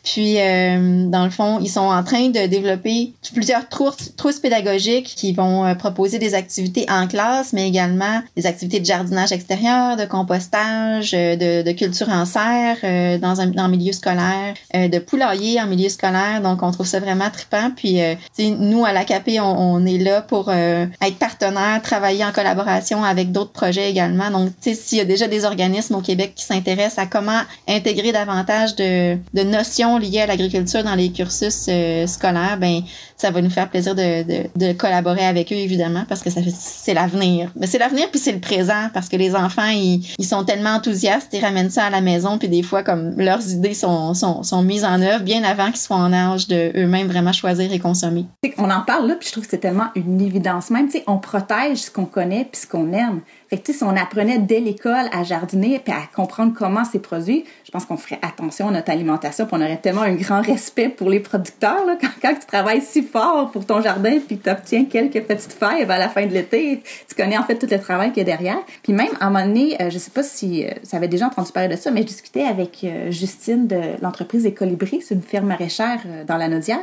Puis, 0.03 0.39
euh, 0.39 1.07
dans 1.07 1.23
le 1.23 1.29
fond, 1.29 1.59
ils 1.61 1.69
sont 1.69 1.79
en 1.81 2.03
train 2.03 2.29
de 2.29 2.47
développer 2.47 3.13
plusieurs 3.33 3.69
trousses, 3.69 4.15
trousses 4.15 4.39
pédagogiques 4.39 5.13
qui 5.15 5.33
vont 5.33 5.65
euh, 5.65 5.75
proposer 5.75 6.19
des 6.19 6.33
activités 6.33 6.85
en 6.89 7.07
classe, 7.07 7.53
mais 7.53 7.67
également 7.67 8.21
des 8.35 8.45
activités 8.45 8.79
de 8.79 8.85
jardinage 8.85 9.31
extérieur, 9.31 9.95
de 9.95 10.05
compostage, 10.05 11.11
euh, 11.13 11.35
de, 11.35 11.61
de 11.61 11.71
culture 11.71 12.09
en 12.09 12.25
serre 12.25 12.77
euh, 12.83 13.17
dans 13.17 13.39
un 13.41 13.47
dans 13.47 13.69
milieu 13.69 13.93
scolaire, 13.93 14.53
de 14.73 14.99
poulailler 14.99 15.61
en 15.61 15.67
milieu 15.67 15.89
scolaire. 15.89 16.41
Donc, 16.41 16.63
on 16.63 16.71
trouve 16.71 16.85
ça 16.85 16.99
vraiment 16.99 17.29
trippant. 17.29 17.71
Puis, 17.75 17.99
nous, 18.39 18.85
à 18.85 18.91
l'ACAP, 18.91 19.29
on, 19.39 19.75
on 19.75 19.85
est 19.85 19.97
là 19.97 20.21
pour 20.21 20.51
être 20.51 21.17
partenaire, 21.17 21.81
travailler 21.81 22.23
en 22.25 22.31
collaboration 22.31 23.03
avec 23.03 23.31
d'autres 23.31 23.51
projets 23.51 23.89
également. 23.89 24.29
Donc, 24.31 24.51
s'il 24.61 24.97
y 24.97 25.01
a 25.01 25.05
déjà 25.05 25.27
des 25.27 25.45
organismes 25.45 25.95
Québec 26.07 26.33
qui 26.35 26.45
s'intéressent 26.45 26.99
à 26.99 27.05
comment 27.05 27.41
intégrer 27.67 28.13
davantage 28.13 28.75
de, 28.75 29.17
notions 29.43 29.97
liées 29.97 30.21
à 30.21 30.25
l'agriculture 30.25 30.83
dans 30.83 30.95
les 30.95 31.11
cursus 31.11 31.67
euh, 31.69 32.07
scolaires, 32.07 32.57
ben 32.59 32.81
ça 33.17 33.31
va 33.31 33.41
nous 33.41 33.49
faire 33.49 33.69
plaisir 33.69 33.95
de, 33.95 34.73
collaborer 34.73 35.25
avec 35.25 35.51
eux 35.51 35.55
évidemment 35.55 36.03
parce 36.07 36.21
que 36.21 36.29
c'est 36.29 36.93
l'avenir. 36.93 37.51
Mais 37.55 37.67
c'est 37.67 37.79
l'avenir 37.79 38.09
puis 38.11 38.19
c'est 38.19 38.31
le 38.31 38.39
présent 38.39 38.89
parce 38.93 39.09
que 39.09 39.15
les 39.15 39.35
enfants 39.35 39.69
ils, 39.69 40.05
ils 40.17 40.25
sont 40.25 40.43
tellement 40.43 40.75
enthousiastes, 40.75 41.29
ils 41.33 41.43
ramènent 41.43 41.69
ça 41.69 41.85
à 41.85 41.89
la 41.89 42.01
maison 42.01 42.37
puis 42.37 42.47
des 42.47 42.63
fois 42.63 42.83
comme 42.83 43.15
leurs 43.17 43.49
idées 43.49 43.73
sont, 43.73 44.13
sont, 44.13 44.43
sont 44.43 44.61
mises 44.61 44.85
en 44.85 45.01
œuvre 45.01 45.23
bien 45.23 45.43
avant 45.43 45.67
qu'ils 45.67 45.77
soient 45.77 45.97
en 45.97 46.13
âge 46.13 46.47
de 46.47 46.71
eux-mêmes 46.75 47.07
vraiment 47.07 47.33
choisir 47.33 47.71
et 47.73 47.79
consommer. 47.79 48.25
On 48.57 48.69
en 48.69 48.81
parle 48.81 49.07
là 49.07 49.15
puis 49.15 49.27
je 49.27 49.31
trouve 49.33 49.45
que 49.45 49.51
c'est 49.51 49.57
tellement 49.57 49.87
une 49.95 50.21
évidence 50.21 50.69
même, 50.69 50.87
tu 50.87 50.99
sais, 50.99 51.03
on 51.07 51.17
protège 51.17 51.79
ce 51.79 51.91
qu'on 51.91 52.05
connaît 52.05 52.47
puis 52.49 52.61
ce 52.61 52.67
qu'on 52.67 52.93
aime. 52.93 53.21
Fait 53.49 53.57
que, 53.57 53.71
si 53.71 53.83
on 53.83 53.95
apprenait 53.95 54.39
dès 54.39 54.59
l'école 54.59 55.07
à 55.11 55.23
jardiner 55.23 55.79
puis 55.79 55.93
à 55.93 56.01
comprendre 56.13 56.53
comment 56.55 56.83
c'est 56.83 56.99
produit, 56.99 57.45
je 57.65 57.71
pense 57.71 57.85
qu'on 57.85 57.97
ferait 57.97 58.19
attention 58.21 58.67
à 58.69 58.71
notre 58.71 58.91
alimentation 58.91 59.45
puis 59.45 59.55
on 59.57 59.61
aurait 59.61 59.77
tellement 59.77 60.01
un 60.01 60.15
grand 60.15 60.41
respect 60.41 60.89
pour 60.89 61.09
les 61.09 61.19
producteurs. 61.19 61.85
Là, 61.85 61.97
quand, 62.21 62.33
tu 62.33 62.45
travailles 62.45 62.81
si 62.81 63.03
fort 63.03 63.51
pour 63.51 63.65
ton 63.65 63.81
jardin 63.81 64.19
puis 64.25 64.37
tu 64.37 64.49
obtiens 64.49 64.85
quelques 64.85 65.23
petites 65.23 65.53
fèves 65.53 65.89
à 65.89 65.97
la 65.97 66.09
fin 66.09 66.25
de 66.25 66.33
l'été, 66.33 66.81
tu 67.07 67.15
connais 67.15 67.37
en 67.37 67.43
fait 67.43 67.57
tout 67.57 67.67
le 67.69 67.79
travail 67.79 68.11
qu'il 68.11 68.19
y 68.27 68.31
a 68.31 68.35
derrière. 68.35 68.59
Puis 68.83 68.93
même, 68.93 69.11
à 69.19 69.27
un 69.27 69.29
moment 69.29 69.45
donné, 69.45 69.81
euh, 69.81 69.89
je 69.89 69.97
sais 69.97 70.11
pas 70.11 70.23
si 70.23 70.65
euh, 70.65 70.71
ça 70.83 70.97
avait 70.97 71.07
déjà 71.07 71.27
entendu 71.27 71.51
parler 71.51 71.73
de 71.73 71.79
ça, 71.79 71.91
mais 71.91 72.01
je 72.01 72.07
discutais 72.07 72.43
avec 72.43 72.83
euh, 72.83 73.11
Justine 73.11 73.67
de 73.67 73.81
l'entreprise 74.01 74.45
Écolibri, 74.45 75.01
c'est 75.01 75.15
une 75.15 75.21
ferme 75.21 75.47
maraîchère 75.47 76.01
euh, 76.05 76.23
dans 76.23 76.37
la 76.37 76.47
Naudière. 76.47 76.79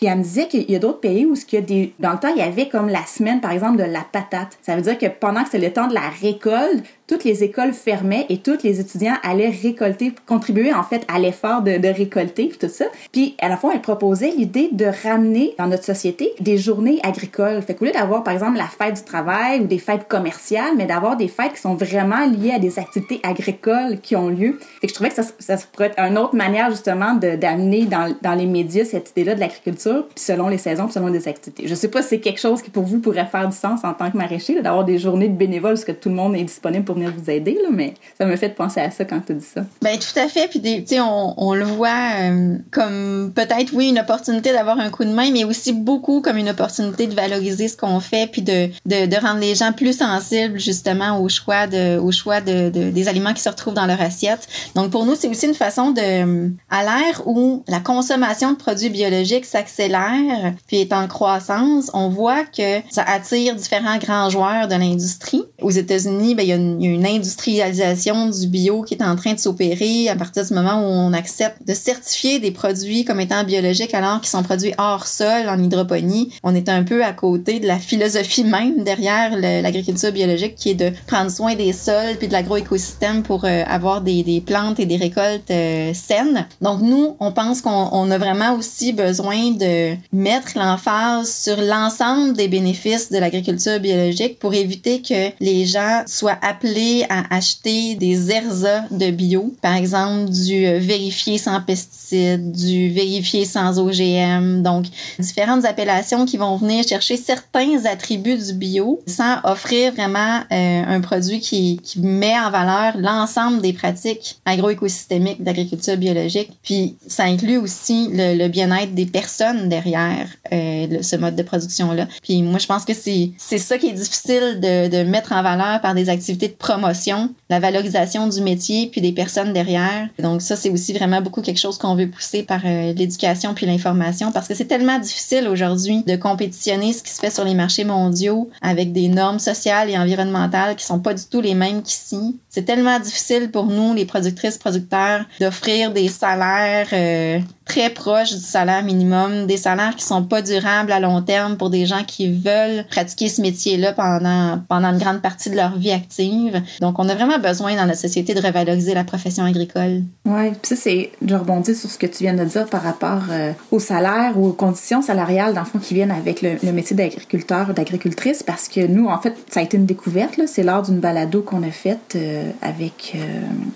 Puis 0.00 0.08
elle 0.08 0.16
me 0.16 0.22
disait 0.22 0.48
qu'il 0.48 0.70
y 0.70 0.74
a 0.74 0.78
d'autres 0.78 1.00
pays 1.00 1.26
où 1.26 1.36
ce 1.36 1.44
qu'il 1.44 1.58
y 1.58 1.62
a 1.62 1.66
des 1.66 1.92
dans 1.98 2.12
le 2.12 2.18
temps 2.18 2.32
il 2.34 2.38
y 2.38 2.42
avait 2.42 2.70
comme 2.70 2.88
la 2.88 3.04
semaine 3.04 3.42
par 3.42 3.50
exemple 3.50 3.76
de 3.76 3.84
la 3.84 4.00
patate. 4.00 4.56
Ça 4.62 4.74
veut 4.74 4.80
dire 4.80 4.96
que 4.96 5.04
pendant 5.06 5.44
que 5.44 5.50
c'est 5.50 5.58
le 5.58 5.70
temps 5.70 5.88
de 5.88 5.92
la 5.92 6.08
récolte, 6.08 6.82
toutes 7.10 7.24
les 7.24 7.42
écoles 7.42 7.72
fermaient 7.72 8.24
et 8.28 8.38
tous 8.38 8.62
les 8.62 8.78
étudiants 8.78 9.16
allaient 9.24 9.50
récolter, 9.50 10.12
contribuer 10.28 10.72
en 10.72 10.84
fait 10.84 11.04
à 11.12 11.18
l'effort 11.18 11.60
de, 11.60 11.72
récolter 11.88 12.46
puis 12.46 12.56
tout 12.56 12.72
ça. 12.72 12.84
Puis 13.10 13.34
à 13.40 13.48
la 13.48 13.56
fois 13.56 13.72
elle 13.74 13.80
proposait 13.80 14.30
l'idée 14.30 14.68
de 14.70 14.86
ramener 15.02 15.56
dans 15.58 15.66
notre 15.66 15.82
société 15.82 16.32
des 16.38 16.56
journées 16.56 17.00
agricoles. 17.02 17.62
Fait 17.62 17.74
qu'au 17.74 17.86
lieu 17.86 17.90
d'avoir 17.90 18.22
par 18.22 18.32
exemple 18.32 18.58
la 18.58 18.68
fête 18.68 18.94
du 18.94 19.02
travail 19.02 19.60
ou 19.60 19.66
des 19.66 19.78
fêtes 19.78 20.06
commerciales, 20.06 20.76
mais 20.76 20.86
d'avoir 20.86 21.16
des 21.16 21.26
fêtes 21.26 21.54
qui 21.54 21.60
sont 21.60 21.74
vraiment 21.74 22.26
liées 22.26 22.52
à 22.52 22.60
des 22.60 22.78
activités 22.78 23.18
agricoles 23.24 23.98
qui 24.00 24.14
ont 24.14 24.28
lieu. 24.28 24.60
Fait 24.80 24.86
que 24.86 24.90
je 24.90 24.94
trouvais 24.94 25.10
que 25.10 25.16
ça, 25.16 25.24
ça 25.40 25.56
pourrait 25.72 25.86
être 25.86 25.98
une 25.98 26.16
autre 26.16 26.36
manière 26.36 26.70
justement 26.70 27.14
d'amener 27.14 27.86
dans, 27.86 28.14
dans 28.22 28.34
les 28.34 28.46
médias 28.46 28.84
cette 28.84 29.10
idée-là 29.10 29.34
de 29.34 29.40
l'agriculture, 29.40 30.06
puis 30.14 30.22
selon 30.24 30.46
les 30.46 30.58
saisons, 30.58 30.84
puis 30.84 30.92
selon 30.92 31.08
les 31.08 31.26
activités. 31.26 31.66
Je 31.66 31.74
sais 31.74 31.88
pas 31.88 32.02
si 32.02 32.10
c'est 32.10 32.20
quelque 32.20 32.40
chose 32.40 32.62
qui 32.62 32.70
pour 32.70 32.84
vous 32.84 33.00
pourrait 33.00 33.26
faire 33.26 33.48
du 33.48 33.56
sens 33.56 33.82
en 33.82 33.94
tant 33.94 34.12
que 34.12 34.16
maraîcher, 34.16 34.62
d'avoir 34.62 34.84
des 34.84 34.98
journées 34.98 35.28
de 35.28 35.36
bénévoles 35.36 35.72
parce 35.72 35.84
que 35.84 35.90
tout 35.90 36.08
le 36.08 36.14
monde 36.14 36.36
est 36.36 36.44
disponible 36.44 36.84
pour 36.84 36.99
venir 37.00 37.12
vous 37.16 37.30
aider, 37.30 37.58
là, 37.62 37.68
mais 37.72 37.94
ça 38.18 38.26
me 38.26 38.36
fait 38.36 38.50
penser 38.50 38.80
à 38.80 38.90
ça 38.90 39.04
quand 39.04 39.20
tu 39.26 39.34
dis 39.34 39.44
ça. 39.44 39.62
Ben 39.82 39.98
tout 39.98 40.18
à 40.18 40.28
fait. 40.28 40.48
Puis, 40.48 40.60
tu 40.60 40.86
sais, 40.86 41.00
on, 41.00 41.34
on, 41.36 41.54
le 41.54 41.64
voit 41.64 41.88
euh, 42.20 42.56
comme 42.70 43.32
peut-être, 43.34 43.72
oui, 43.72 43.88
une 43.88 43.98
opportunité 43.98 44.52
d'avoir 44.52 44.78
un 44.78 44.90
coup 44.90 45.04
de 45.04 45.10
main, 45.10 45.30
mais 45.32 45.44
aussi 45.44 45.72
beaucoup 45.72 46.20
comme 46.20 46.36
une 46.36 46.48
opportunité 46.48 47.06
de 47.06 47.14
valoriser 47.14 47.68
ce 47.68 47.76
qu'on 47.76 48.00
fait, 48.00 48.30
puis 48.30 48.42
de, 48.42 48.68
de, 48.86 49.06
de, 49.06 49.16
rendre 49.16 49.40
les 49.40 49.54
gens 49.54 49.72
plus 49.72 49.96
sensibles 49.96 50.58
justement 50.58 51.20
au 51.20 51.28
choix, 51.28 51.66
de, 51.66 51.98
au 51.98 52.12
choix 52.12 52.40
de, 52.40 52.70
de, 52.70 52.90
des 52.90 53.08
aliments 53.08 53.34
qui 53.34 53.42
se 53.42 53.48
retrouvent 53.48 53.74
dans 53.74 53.86
leur 53.86 54.00
assiette. 54.00 54.48
Donc, 54.74 54.90
pour 54.90 55.06
nous, 55.06 55.14
c'est 55.14 55.28
aussi 55.28 55.46
une 55.46 55.54
façon 55.54 55.90
de, 55.90 56.50
à 56.70 56.82
l'ère 56.82 57.26
où 57.26 57.62
la 57.68 57.80
consommation 57.80 58.52
de 58.52 58.56
produits 58.56 58.90
biologiques 58.90 59.44
s'accélère, 59.44 60.54
puis 60.66 60.80
est 60.80 60.92
en 60.92 61.06
croissance, 61.08 61.90
on 61.94 62.08
voit 62.08 62.44
que 62.44 62.80
ça 62.90 63.02
attire 63.02 63.54
différents 63.54 63.98
grands 63.98 64.30
joueurs 64.30 64.68
de 64.68 64.74
l'industrie. 64.74 65.42
Aux 65.60 65.70
États-Unis, 65.70 66.34
ben, 66.34 66.42
il 66.42 66.48
y 66.48 66.52
a 66.52 66.56
une, 66.56 66.80
une 66.94 67.06
industrialisation 67.06 68.28
du 68.28 68.46
bio 68.46 68.82
qui 68.82 68.94
est 68.94 69.02
en 69.02 69.16
train 69.16 69.34
de 69.34 69.38
s'opérer 69.38 70.08
à 70.08 70.16
partir 70.16 70.44
du 70.44 70.54
moment 70.54 70.80
où 70.80 70.86
on 70.86 71.12
accepte 71.12 71.66
de 71.66 71.74
certifier 71.74 72.38
des 72.38 72.50
produits 72.50 73.04
comme 73.04 73.20
étant 73.20 73.44
biologiques 73.44 73.94
alors 73.94 74.20
qu'ils 74.20 74.30
sont 74.30 74.42
produits 74.42 74.72
hors 74.78 75.06
sol 75.06 75.48
en 75.48 75.62
hydroponie. 75.62 76.32
On 76.42 76.54
est 76.54 76.68
un 76.68 76.82
peu 76.82 77.04
à 77.04 77.12
côté 77.12 77.60
de 77.60 77.66
la 77.66 77.78
philosophie 77.78 78.44
même 78.44 78.84
derrière 78.84 79.36
l'agriculture 79.36 80.12
biologique 80.12 80.54
qui 80.54 80.70
est 80.70 80.74
de 80.74 80.92
prendre 81.06 81.30
soin 81.30 81.54
des 81.54 81.72
sols 81.72 82.16
puis 82.18 82.28
de 82.28 82.32
l'agroécosystème 82.32 83.22
pour 83.22 83.44
euh, 83.44 83.62
avoir 83.66 84.00
des, 84.00 84.42
plantes 84.44 84.80
et 84.80 84.86
des 84.86 84.96
récoltes 84.96 85.50
euh, 85.50 85.92
saines. 85.94 86.46
Donc 86.60 86.80
nous, 86.80 87.16
on 87.20 87.32
pense 87.32 87.60
qu'on 87.60 88.10
a 88.10 88.18
vraiment 88.18 88.54
aussi 88.54 88.92
besoin 88.92 89.50
de 89.50 89.94
mettre 90.12 90.56
l'emphase 90.56 91.32
sur 91.32 91.60
l'ensemble 91.60 92.34
des 92.34 92.48
bénéfices 92.48 93.10
de 93.10 93.18
l'agriculture 93.18 93.80
biologique 93.80 94.38
pour 94.38 94.54
éviter 94.54 95.02
que 95.02 95.30
les 95.40 95.66
gens 95.66 96.02
soient 96.06 96.38
appelés 96.42 96.69
à 97.08 97.34
acheter 97.34 97.94
des 97.94 98.30
ersas 98.30 98.84
de 98.90 99.10
bio, 99.10 99.54
par 99.62 99.74
exemple 99.74 100.30
du 100.30 100.66
euh, 100.66 100.78
vérifié 100.78 101.38
sans 101.38 101.60
pesticides, 101.60 102.52
du 102.52 102.90
vérifié 102.90 103.44
sans 103.44 103.78
OGM, 103.78 104.62
donc 104.62 104.86
différentes 105.18 105.64
appellations 105.64 106.26
qui 106.26 106.36
vont 106.36 106.56
venir 106.56 106.86
chercher 106.86 107.16
certains 107.16 107.84
attributs 107.84 108.36
du 108.36 108.52
bio 108.54 109.00
sans 109.06 109.38
offrir 109.44 109.92
vraiment 109.92 110.40
euh, 110.52 110.82
un 110.86 111.00
produit 111.00 111.40
qui, 111.40 111.80
met 111.96 112.38
en 112.38 112.50
valeur 112.50 112.96
l'ensemble 112.96 113.60
des 113.60 113.72
pratiques 113.72 114.38
agroécosystémiques 114.44 115.42
d'agriculture 115.42 115.96
biologique. 115.96 116.50
Puis 116.62 116.96
ça 117.06 117.24
inclut 117.24 117.58
aussi 117.58 118.08
le, 118.12 118.36
le 118.36 118.48
bien-être 118.48 118.94
des 118.94 119.06
personnes 119.06 119.68
derrière 119.68 120.26
euh, 120.52 121.02
ce 121.02 121.16
mode 121.16 121.36
de 121.36 121.42
production-là. 121.42 122.06
Puis 122.22 122.42
moi, 122.42 122.58
je 122.58 122.66
pense 122.66 122.84
que 122.84 122.92
c'est 122.94 123.58
ça 123.58 123.78
qui 123.78 123.88
est 123.88 123.92
difficile 123.92 124.60
de, 124.60 124.88
de 124.88 125.08
mettre 125.08 125.32
en 125.32 125.42
valeur 125.42 125.80
par 125.80 125.94
des 125.94 126.08
activités 126.08 126.48
de 126.48 126.54
promotion, 126.60 127.30
la 127.48 127.58
valorisation 127.58 128.28
du 128.28 128.40
métier, 128.42 128.88
puis 128.92 129.00
des 129.00 129.12
personnes 129.12 129.52
derrière. 129.52 130.08
Donc 130.20 130.42
ça, 130.42 130.54
c'est 130.54 130.70
aussi 130.70 130.92
vraiment 130.92 131.20
beaucoup 131.20 131.42
quelque 131.42 131.58
chose 131.58 131.78
qu'on 131.78 131.96
veut 131.96 132.08
pousser 132.08 132.42
par 132.42 132.60
euh, 132.64 132.92
l'éducation 132.92 133.54
puis 133.54 133.66
l'information 133.66 134.30
parce 134.30 134.46
que 134.46 134.54
c'est 134.54 134.66
tellement 134.66 134.98
difficile 134.98 135.48
aujourd'hui 135.48 136.04
de 136.06 136.16
compétitionner 136.16 136.92
ce 136.92 137.02
qui 137.02 137.10
se 137.10 137.18
fait 137.18 137.30
sur 137.30 137.44
les 137.44 137.54
marchés 137.54 137.84
mondiaux 137.84 138.48
avec 138.62 138.92
des 138.92 139.08
normes 139.08 139.38
sociales 139.38 139.90
et 139.90 139.98
environnementales 139.98 140.76
qui 140.76 140.84
sont 140.84 141.00
pas 141.00 141.14
du 141.14 141.24
tout 141.24 141.40
les 141.40 141.54
mêmes 141.54 141.82
qu'ici. 141.82 142.38
C'est 142.48 142.64
tellement 142.64 143.00
difficile 143.00 143.50
pour 143.50 143.66
nous, 143.66 143.94
les 143.94 144.04
productrices, 144.04 144.58
producteurs, 144.58 145.24
d'offrir 145.40 145.92
des 145.92 146.08
salaires 146.08 146.88
euh, 146.92 147.40
très 147.70 147.90
proches 147.90 148.32
du 148.32 148.40
salaire 148.40 148.82
minimum, 148.82 149.46
des 149.46 149.56
salaires 149.56 149.94
qui 149.94 150.04
sont 150.04 150.24
pas 150.24 150.42
durables 150.42 150.90
à 150.90 150.98
long 150.98 151.22
terme 151.22 151.56
pour 151.56 151.70
des 151.70 151.86
gens 151.86 152.02
qui 152.04 152.28
veulent 152.28 152.84
pratiquer 152.90 153.28
ce 153.28 153.40
métier-là 153.40 153.92
pendant, 153.92 154.60
pendant 154.68 154.88
une 154.88 154.98
grande 154.98 155.22
partie 155.22 155.50
de 155.50 155.54
leur 155.54 155.78
vie 155.78 155.92
active. 155.92 156.60
Donc, 156.80 156.98
on 156.98 157.08
a 157.08 157.14
vraiment 157.14 157.38
besoin 157.38 157.76
dans 157.76 157.86
notre 157.86 158.00
société 158.00 158.34
de 158.34 158.40
revaloriser 158.44 158.92
la 158.92 159.04
profession 159.04 159.44
agricole. 159.44 160.02
Oui, 160.24 160.50
ça, 160.62 160.74
c'est, 160.74 161.12
je 161.24 161.32
rebondis 161.32 161.76
sur 161.76 161.88
ce 161.88 161.96
que 161.96 162.06
tu 162.06 162.24
viens 162.24 162.34
de 162.34 162.44
dire 162.44 162.66
par 162.66 162.82
rapport 162.82 163.22
euh, 163.30 163.52
au 163.70 163.78
salaire 163.78 164.32
ou 164.36 164.48
aux 164.48 164.52
conditions 164.52 165.00
salariales, 165.00 165.54
dans 165.54 165.60
le 165.60 165.66
fond, 165.66 165.78
qui 165.78 165.94
viennent 165.94 166.10
avec 166.10 166.42
le, 166.42 166.72
métier 166.72 166.96
d'agriculteur 166.96 167.70
ou 167.70 167.72
d'agricultrice, 167.72 168.42
parce 168.42 168.66
que 168.66 168.84
nous, 168.84 169.06
en 169.06 169.20
fait, 169.20 169.36
ça 169.48 169.60
a 169.60 169.62
été 169.62 169.76
une 169.76 169.86
découverte. 169.86 170.40
C'est 170.46 170.64
lors 170.64 170.82
d'une 170.82 170.98
balado 170.98 171.42
qu'on 171.42 171.62
a 171.62 171.70
faite 171.70 172.16
euh, 172.16 172.50
avec 172.62 173.12
euh, 173.14 173.18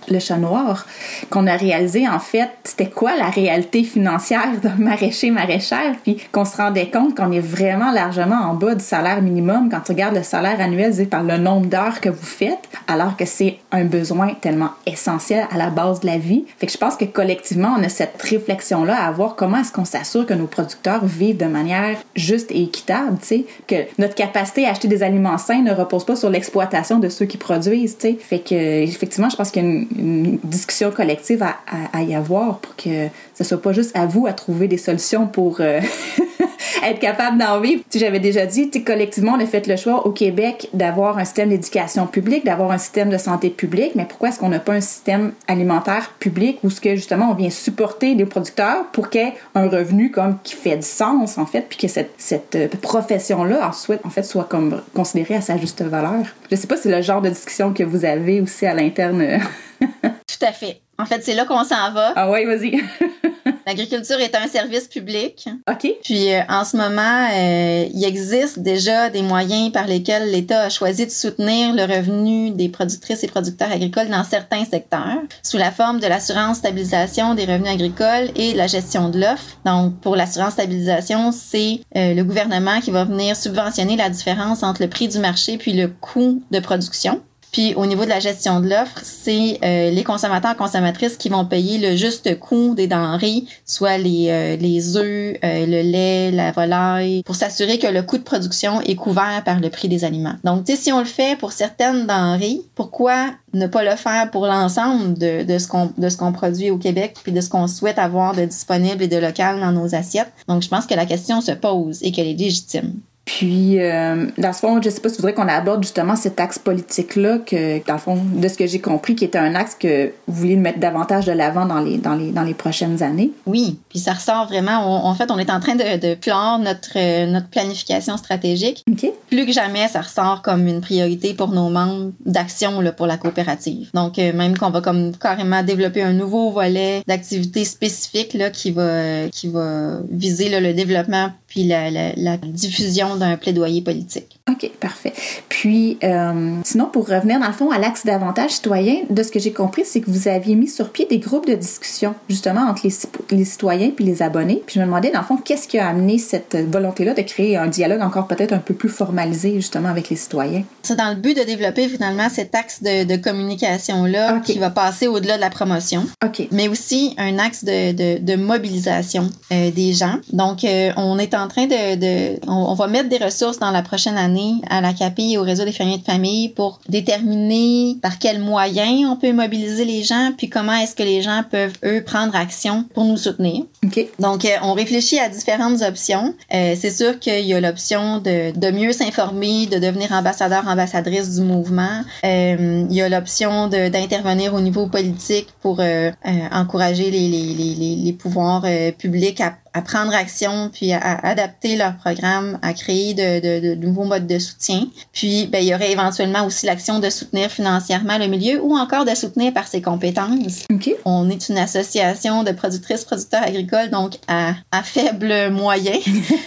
le 0.09 0.18
chat 0.18 0.38
noir 0.38 0.85
qu'on 1.30 1.46
a 1.46 1.57
réalisé, 1.57 2.09
en 2.09 2.18
fait, 2.18 2.50
c'était 2.64 2.90
quoi 2.90 3.16
la 3.16 3.30
réalité 3.30 3.84
financière 3.85 4.61
d'un 4.62 4.77
maraîcher 4.77 5.31
maraîchère, 5.31 5.94
puis 6.03 6.18
qu'on 6.33 6.44
se 6.44 6.57
rendait 6.57 6.90
compte 6.90 7.16
qu'on 7.16 7.33
est 7.33 7.40
vraiment 7.40 7.92
largement 7.92 8.37
en 8.37 8.55
bas 8.55 8.75
du 8.75 8.85
salaire 8.85 9.23
minimum 9.23 9.68
quand 9.70 9.81
tu 9.81 9.92
regardes 9.92 10.16
le 10.16 10.23
salaire 10.23 10.61
annuel 10.61 10.92
dit 10.92 11.07
par 11.07 11.23
le 11.23 11.38
nombre 11.38 11.66
d'heures 11.66 12.01
que 12.01 12.09
vous 12.09 12.25
faites, 12.25 12.68
alors 12.88 13.16
que 13.16 13.25
c'est 13.25 13.59
un 13.73 13.85
besoin 13.85 14.35
tellement 14.40 14.70
essentiel 14.87 15.47
à 15.51 15.57
la 15.57 15.70
base 15.70 16.01
de 16.01 16.07
la 16.07 16.18
vie. 16.18 16.44
Fait 16.59 16.66
que 16.66 16.73
je 16.73 16.79
pense 16.79 16.97
que 16.97 17.05
collectivement, 17.05 17.75
on 17.79 17.83
a 17.83 17.88
cette 17.88 18.20
réflexion-là 18.20 18.97
à 18.97 19.11
voir 19.12 19.37
comment 19.37 19.59
est-ce 19.59 19.73
qu'on 19.73 19.85
s'assure 19.85 20.27
que 20.27 20.35
nos 20.35 20.47
producteurs 20.47 21.05
vivent 21.05 21.37
de 21.37 21.47
manière 21.47 21.97
juste 22.14 22.51
et 22.51 22.62
équitable, 22.62 23.18
tu 23.20 23.27
sais, 23.27 23.44
que 23.66 23.77
notre 23.99 24.14
capacité 24.14 24.66
à 24.66 24.70
acheter 24.70 24.88
des 24.88 25.03
aliments 25.03 25.38
sains 25.38 25.62
ne 25.62 25.73
repose 25.73 26.05
pas 26.05 26.16
sur 26.16 26.31
l'exploitation 26.31 26.99
de 26.99 27.09
ceux 27.09 27.27
qui 27.27 27.37
produisent, 27.37 27.97
tu 27.99 28.09
sais. 28.09 28.18
Fait 28.18 28.38
que, 28.38 28.55
effectivement, 28.55 29.29
je 29.29 29.37
pense 29.37 29.51
qu'il 29.51 29.62
y 29.62 29.66
a 29.66 29.68
une, 29.68 30.38
discussion 30.44 30.90
collective 30.90 31.42
à, 31.42 31.57
à, 31.92 32.03
y 32.03 32.14
avoir 32.14 32.59
pour 32.59 32.77
que 32.77 33.09
ce 33.35 33.44
soit 33.44 33.61
pas 33.61 33.73
juste 33.75 33.95
à 33.95 34.07
vous 34.07 34.27
à 34.27 34.33
trouver 34.33 34.69
des 34.69 34.79
solutions 34.79 35.27
pour 35.27 35.59
euh, 35.61 35.81
être 36.85 37.01
capable 37.01 37.39
d'en 37.39 37.61
vivre. 37.61 37.83
J'avais 37.95 38.21
déjà 38.21 38.47
dit, 38.47 38.71
collectivement, 38.85 39.35
on 39.37 39.41
a 39.41 39.47
fait 39.47 39.67
le 39.67 39.77
choix 39.77 40.07
au 40.07 40.11
Québec 40.11 40.69
d'avoir 40.73 41.19
un 41.19 41.25
système 41.25 41.49
d'éducation 41.49 42.07
publique, 42.07 42.45
d'avoir 42.45 42.71
un 42.71 42.79
système 42.79 43.11
de 43.11 43.19
santé 43.19 43.51
publique, 43.51 43.93
mais 43.95 44.05
pourquoi 44.05 44.29
est-ce 44.29 44.39
qu'on 44.39 44.49
n'a 44.49 44.61
pas 44.61 44.75
un 44.75 44.81
système 44.81 45.33
alimentaire 45.47 46.13
public 46.19 46.59
où 46.63 46.71
ce 46.71 46.81
que 46.81 46.97
justement 46.97 47.31
on 47.31 47.35
vient 47.35 47.51
supporter 47.51 48.15
les 48.15 48.27
producteurs 48.27 48.87
pour 48.93 49.11
qu'il 49.11 49.23
y 49.23 49.25
ait 49.25 49.35
un 49.55 49.69
revenu 49.69 50.11
comme 50.11 50.39
qui 50.43 50.55
fait 50.55 50.77
du 50.77 50.87
sens 50.87 51.39
en 51.39 51.47
fait, 51.47 51.67
puis 51.69 51.79
que 51.79 51.89
cette, 51.89 52.13
cette 52.19 52.57
euh, 52.57 52.69
profession-là 52.83 53.69
ensuite 53.69 54.01
en 54.05 54.11
fait 54.11 54.23
soit 54.23 54.45
comme 54.45 54.81
considérée 54.95 55.37
à 55.37 55.41
sa 55.41 55.57
juste 55.57 55.83
valeur? 55.83 56.25
Je 56.51 56.57
sais 56.57 56.67
pas 56.67 56.77
si 56.77 56.85
c'est 56.85 56.97
le 56.97 57.03
genre 57.03 57.23
de 57.23 57.29
discussion 57.29 57.73
que 57.73 57.83
vous 57.83 58.05
avez 58.05 58.41
aussi 58.41 58.67
à 58.67 58.75
l'interne. 58.75 59.25
Tout 60.03 60.47
à 60.47 60.53
fait. 60.53 60.81
En 60.99 61.07
fait, 61.07 61.25
c'est 61.25 61.35
là 61.35 61.44
qu'on 61.44 61.64
s'en 61.64 61.92
va. 61.92 62.12
Ah 62.14 62.31
oui, 62.31 62.44
vas-y. 62.44 62.83
L'agriculture 63.66 64.20
est 64.20 64.35
un 64.35 64.47
service 64.47 64.87
public. 64.88 65.49
OK. 65.70 65.88
Puis 66.05 66.33
euh, 66.33 66.40
en 66.49 66.64
ce 66.64 66.77
moment, 66.77 67.29
euh, 67.33 67.87
il 67.92 68.05
existe 68.05 68.59
déjà 68.59 69.11
des 69.11 69.23
moyens 69.23 69.73
par 69.73 69.87
lesquels 69.87 70.31
l'État 70.31 70.62
a 70.62 70.68
choisi 70.68 71.07
de 71.07 71.11
soutenir 71.11 71.75
le 71.75 71.83
revenu 71.83 72.51
des 72.51 72.68
productrices 72.68 73.25
et 73.25 73.27
producteurs 73.27 73.73
agricoles 73.73 74.09
dans 74.09 74.23
certains 74.23 74.64
secteurs, 74.64 75.18
sous 75.42 75.57
la 75.57 75.70
forme 75.70 75.99
de 75.99 76.07
l'assurance 76.07 76.59
stabilisation 76.59 77.35
des 77.35 77.47
revenus 77.47 77.73
agricoles 77.73 78.31
et 78.37 78.55
la 78.55 78.66
gestion 78.66 79.09
de 79.09 79.18
l'offre. 79.18 79.57
Donc 79.64 79.99
pour 80.01 80.14
l'assurance 80.14 80.53
stabilisation, 80.53 81.33
c'est 81.33 81.81
euh, 81.97 82.14
le 82.14 82.23
gouvernement 82.23 82.81
qui 82.81 82.90
va 82.90 83.05
venir 83.05 83.35
subventionner 83.35 83.97
la 83.97 84.11
différence 84.11 84.62
entre 84.62 84.83
le 84.83 84.88
prix 84.88 85.09
du 85.09 85.18
marché 85.18 85.57
puis 85.57 85.73
le 85.73 85.88
coût 85.88 86.42
de 86.51 86.61
production. 86.61 87.23
Puis 87.55 87.73
au 87.77 87.87
niveau 87.87 88.03
de 88.03 88.09
la 88.09 88.19
gestion 88.19 88.59
de 88.59 88.69
l'offre, 88.69 88.99
c'est 89.01 89.61
euh, 89.62 89.93
les 89.93 90.03
consommateurs 90.03 90.57
consommatrices 90.57 91.17
qui 91.17 91.29
vont 91.29 91.45
payer 91.45 91.79
le 91.79 91.95
juste 91.95 92.40
coût 92.40 92.75
des 92.75 92.88
denrées, 92.88 93.45
soit 93.64 93.97
les, 93.97 94.27
euh, 94.29 94.57
les 94.57 94.97
œufs, 94.97 95.37
euh, 95.45 95.64
le 95.64 95.83
lait, 95.83 96.33
la 96.33 96.51
volaille, 96.51 97.23
pour 97.23 97.37
s'assurer 97.37 97.79
que 97.79 97.87
le 97.87 98.03
coût 98.03 98.19
de 98.19 98.25
production 98.25 98.81
est 98.81 98.97
couvert 98.97 99.40
par 99.45 99.61
le 99.61 99.71
prix 99.71 99.87
des 99.87 100.05
aliments. 100.05 100.35
Donc, 100.43 100.64
si 100.67 100.90
on 100.90 100.99
le 100.99 101.05
fait 101.05 101.38
pour 101.38 101.53
certaines 101.53 102.09
denrées, 102.09 102.59
pourquoi 102.75 103.31
ne 103.53 103.69
pas 103.69 103.85
le 103.85 103.95
faire 103.95 104.33
pour 104.33 104.47
l'ensemble 104.47 105.17
de, 105.17 105.45
de 105.45 105.59
ce 105.59 105.69
qu'on 105.69 105.93
de 105.97 106.09
ce 106.09 106.17
qu'on 106.17 106.33
produit 106.33 106.73
au 106.73 106.77
Québec 106.77 107.14
puis 107.23 107.31
de 107.31 107.40
ce 107.40 107.49
qu'on 107.49 107.69
souhaite 107.69 108.01
avoir 108.01 108.35
de 108.35 108.47
disponible 108.47 109.05
et 109.05 109.09
de 109.09 109.19
local 109.19 109.61
dans 109.61 109.71
nos 109.71 109.95
assiettes? 109.95 110.33
Donc 110.49 110.62
je 110.62 110.69
pense 110.69 110.87
que 110.87 110.95
la 110.95 111.07
question 111.07 111.40
se 111.40 111.53
pose 111.53 112.03
et 112.03 112.11
qu'elle 112.11 112.27
est 112.27 112.35
légitime. 112.35 112.95
Puis, 113.25 113.81
euh, 113.81 114.27
dans 114.37 114.53
ce 114.53 114.59
fond, 114.61 114.81
je 114.83 114.91
sais 114.91 115.01
pas 115.01 115.09
si 115.09 115.17
tu 115.17 115.23
voudrais 115.23 115.35
qu'on 115.35 115.49
aborde 115.49 115.83
justement 115.83 116.15
cet 116.17 116.41
axe 116.41 116.59
politique-là, 116.59 117.39
que, 117.39 117.85
dans 117.87 117.95
le 117.95 117.99
fond, 117.99 118.19
de 118.35 118.49
ce 118.49 118.55
que 118.55 118.67
j'ai 118.67 118.81
compris, 118.81 119.15
qui 119.15 119.25
était 119.25 119.39
un 119.39 119.55
axe 119.55 119.75
que 119.75 120.13
vous 120.27 120.41
vouliez 120.41 120.57
mettre 120.57 120.79
davantage 120.79 121.25
de 121.27 121.33
l'avant 121.33 121.65
dans 121.65 121.81
les, 121.81 121.99
dans, 121.99 122.15
les, 122.15 122.33
dans 122.33 122.43
les 122.43 122.55
prochaines 122.55 123.03
années. 123.03 123.31
Oui, 123.47 123.79
puis 123.89 123.99
ça 123.99 124.13
ressort 124.13 124.47
vraiment. 124.47 125.07
en 125.07 125.15
fait, 125.15 125.31
on 125.31 125.39
est 125.39 125.51
en 125.51 125.61
train 125.61 125.75
de, 125.75 125.99
de 125.99 126.15
clore 126.15 126.59
notre, 126.59 126.97
euh, 126.97 127.27
notre 127.27 127.49
planification 127.49 128.17
stratégique. 128.17 128.85
OK. 128.91 129.11
Plus 129.31 129.47
que 129.47 129.53
jamais, 129.53 129.89
ça 129.89 130.03
ressort 130.03 130.43
comme 130.43 130.67
une 130.67 130.81
priorité 130.81 131.35
pour 131.35 131.49
nos 131.49 131.71
membres 131.71 132.13
d'action 132.27 132.83
pour 132.97 133.07
la 133.07 133.17
coopérative. 133.17 133.91
Donc, 133.95 134.19
euh, 134.19 134.33
même 134.33 134.57
qu'on 134.57 134.71
va 134.71 134.81
comme 134.81 135.17
carrément 135.17 135.63
développer 135.63 136.03
un 136.03 136.13
nouveau 136.13 136.51
volet 136.51 137.03
d'activités 137.07 137.65
spécifiques 137.65 138.35
là, 138.35 138.51
qui, 138.51 138.71
va, 138.71 139.29
qui 139.31 139.49
va 139.49 139.99
viser 140.11 140.49
là, 140.49 140.61
le 140.61 140.75
développement 140.75 141.31
puis 141.55 141.62
la, 141.62 141.88
la, 141.88 142.12
la 142.17 142.37
diffusion 142.37 143.14
d'un 143.14 143.37
plaidoyer 143.37 143.81
politique. 143.81 144.34
OK, 144.50 144.70
parfait. 144.78 145.14
Puis, 145.48 145.96
euh, 146.04 146.59
sinon, 146.64 146.90
pour 146.92 147.09
revenir 147.09 147.40
dans 147.40 147.46
le 147.46 147.54
fond 147.54 147.70
à 147.70 147.78
l'axe 147.78 148.04
d'avantage 148.04 148.50
citoyen, 148.50 148.96
de 149.09 149.22
ce 149.22 149.33
que 149.33 149.38
j'ai 149.38 149.54
compris, 149.54 149.87
c'est 149.87 150.02
que 150.02 150.11
vous 150.11 150.28
aviez 150.28 150.54
mis 150.54 150.68
sur 150.68 150.92
pied 150.92 151.07
des 151.09 151.18
groupes 151.18 151.46
de 151.46 151.54
discussion, 151.54 152.14
justement, 152.28 152.61
entre 152.61 152.83
les, 152.87 152.92
les 153.30 153.44
citoyens 153.46 153.90
puis 153.96 154.04
les 154.04 154.20
abonnés. 154.20 154.62
Puis 154.66 154.74
je 154.74 154.80
me 154.80 154.85
demandais, 154.85 155.11
dans 155.11 155.20
le 155.20 155.24
fond, 155.24 155.38
qu'est-ce 155.38 155.66
qui 155.66 155.78
a 155.78 155.88
amené 155.88 156.18
cette 156.18 156.59
volonté-là 156.70 157.14
de 157.14 157.22
créer 157.22 157.57
un 157.57 157.68
dialogue 157.68 158.02
encore 158.02 158.26
peut-être 158.26 158.52
un 158.52 158.59
peu 158.59 158.74
plus 158.74 158.90
formalisé, 158.90 159.54
justement, 159.54 159.88
avec 159.88 160.11
les 160.11 160.16
citoyens? 160.16 160.62
C'est 160.83 160.96
dans 160.96 161.09
le 161.09 161.16
but 161.16 161.35
de 161.35 161.42
développer 161.44 161.88
finalement 161.88 162.28
cet 162.28 162.54
axe 162.54 162.83
de, 162.83 163.04
de 163.04 163.16
communication-là 163.16 164.40
qui 164.40 164.59
va 164.59 164.68
passer 164.68 165.07
au-delà 165.07 165.37
de 165.37 165.40
la 165.40 165.48
promotion. 165.48 166.07
OK. 166.22 166.48
Mais 166.52 166.68
aussi 166.68 167.14
un 167.16 167.38
axe 167.38 167.64
de, 167.64 167.92
de, 167.92 168.22
de 168.22 168.37
mobilisation 168.37 169.30
euh, 169.52 169.70
des 169.70 169.94
gens. 169.94 170.18
Donc, 170.35 170.64
euh, 170.64 170.92
on 170.98 171.18
est 171.18 171.33
en 171.33 171.48
train 171.48 171.64
de... 171.64 171.96
de 171.96 172.40
on, 172.46 172.72
on 172.74 172.74
va 172.74 172.88
mettre 172.88 173.09
des 173.09 173.16
ressources 173.16 173.59
dans 173.59 173.70
la 173.70 173.80
prochaine 173.80 174.18
année 174.18 174.34
à 174.68 174.81
la 174.81 174.92
CAPI 174.92 175.35
et 175.35 175.38
au 175.38 175.42
réseau 175.42 175.64
des 175.64 175.73
fermiers 175.73 175.99
de 175.99 176.05
famille 176.05 176.49
pour 176.49 176.81
déterminer 176.88 177.97
par 178.03 178.18
quels 178.18 178.40
moyens 178.40 179.09
on 179.11 179.16
peut 179.16 179.33
mobiliser 179.33 179.85
les 179.85 180.03
gens, 180.03 180.33
puis 180.37 180.49
comment 180.49 180.75
est-ce 180.75 180.94
que 180.94 181.03
les 181.03 181.23
gens 181.23 181.42
peuvent, 181.51 181.77
eux, 181.85 182.03
prendre 182.05 182.35
action 182.37 182.85
pour 182.94 183.05
nous 183.05 183.16
soutenir. 183.16 183.64
OK. 183.85 184.07
Donc, 184.18 184.44
euh, 184.44 184.49
on 184.62 184.73
réfléchit 184.73 185.18
à 185.18 185.29
différentes 185.29 185.83
options. 185.83 186.35
Euh, 186.53 186.75
c'est 186.79 186.90
sûr 186.90 187.18
qu'il 187.18 187.44
y 187.44 187.55
a 187.55 187.61
l'option 187.61 188.18
de, 188.18 188.57
de 188.57 188.70
mieux 188.70 188.92
s'informer, 188.92 189.66
de 189.66 189.79
devenir 189.79 190.12
ambassadeur, 190.12 190.66
ambassadrice 190.66 191.35
du 191.37 191.42
mouvement. 191.42 192.03
Euh, 192.25 192.87
il 192.88 192.97
y 192.97 193.03
a 193.03 193.09
l'option 193.09 193.68
d'intervenir 193.68 194.55
au 194.55 194.61
niveau 194.61 194.87
politique 194.87 195.49
pour 195.61 195.79
euh, 195.81 196.11
encourager 196.53 197.11
les, 197.11 197.29
les, 197.29 197.55
les, 197.55 197.97
les, 197.97 198.12
pouvoirs 198.12 198.64
publics 198.99 199.40
à, 199.40 199.55
à 199.75 199.83
prendre 199.83 200.15
action, 200.15 200.71
puis 200.73 200.93
à, 200.93 200.99
à 200.99 201.29
adapter 201.29 201.77
leur 201.77 201.97
programme, 201.97 202.59
à 202.63 202.73
créer 202.73 203.13
de, 203.13 203.41
de, 203.41 203.75
de, 203.75 203.87
nouveaux 203.87 204.05
modes 204.05 204.27
de 204.27 204.39
soutien. 204.39 204.87
Puis, 205.13 205.47
ben, 205.47 205.59
il 205.59 205.69
y 205.69 205.75
aurait 205.75 205.91
éventuellement 205.91 206.47
aussi 206.47 206.67
l'action 206.67 207.01
de 207.01 207.11
soutenir 207.11 207.51
financièrement 207.51 208.17
le 208.19 208.29
milieu 208.29 208.63
ou 208.63 208.77
encore 208.77 209.05
de 209.05 209.15
soutenir 209.15 209.53
par 209.53 209.67
ses 209.67 209.83
compétences. 209.83 210.65
OK. 210.73 210.95
On 211.05 211.29
est 211.29 211.49
une 211.49 211.59
association 211.59 212.45
de 212.45 212.53
productrices, 212.53 213.05
producteurs 213.05 213.43
agricoles, 213.43 213.91
donc 213.91 214.13
à, 214.29 214.55
à 214.71 214.83
faible 214.83 215.51
moyen. 215.51 215.93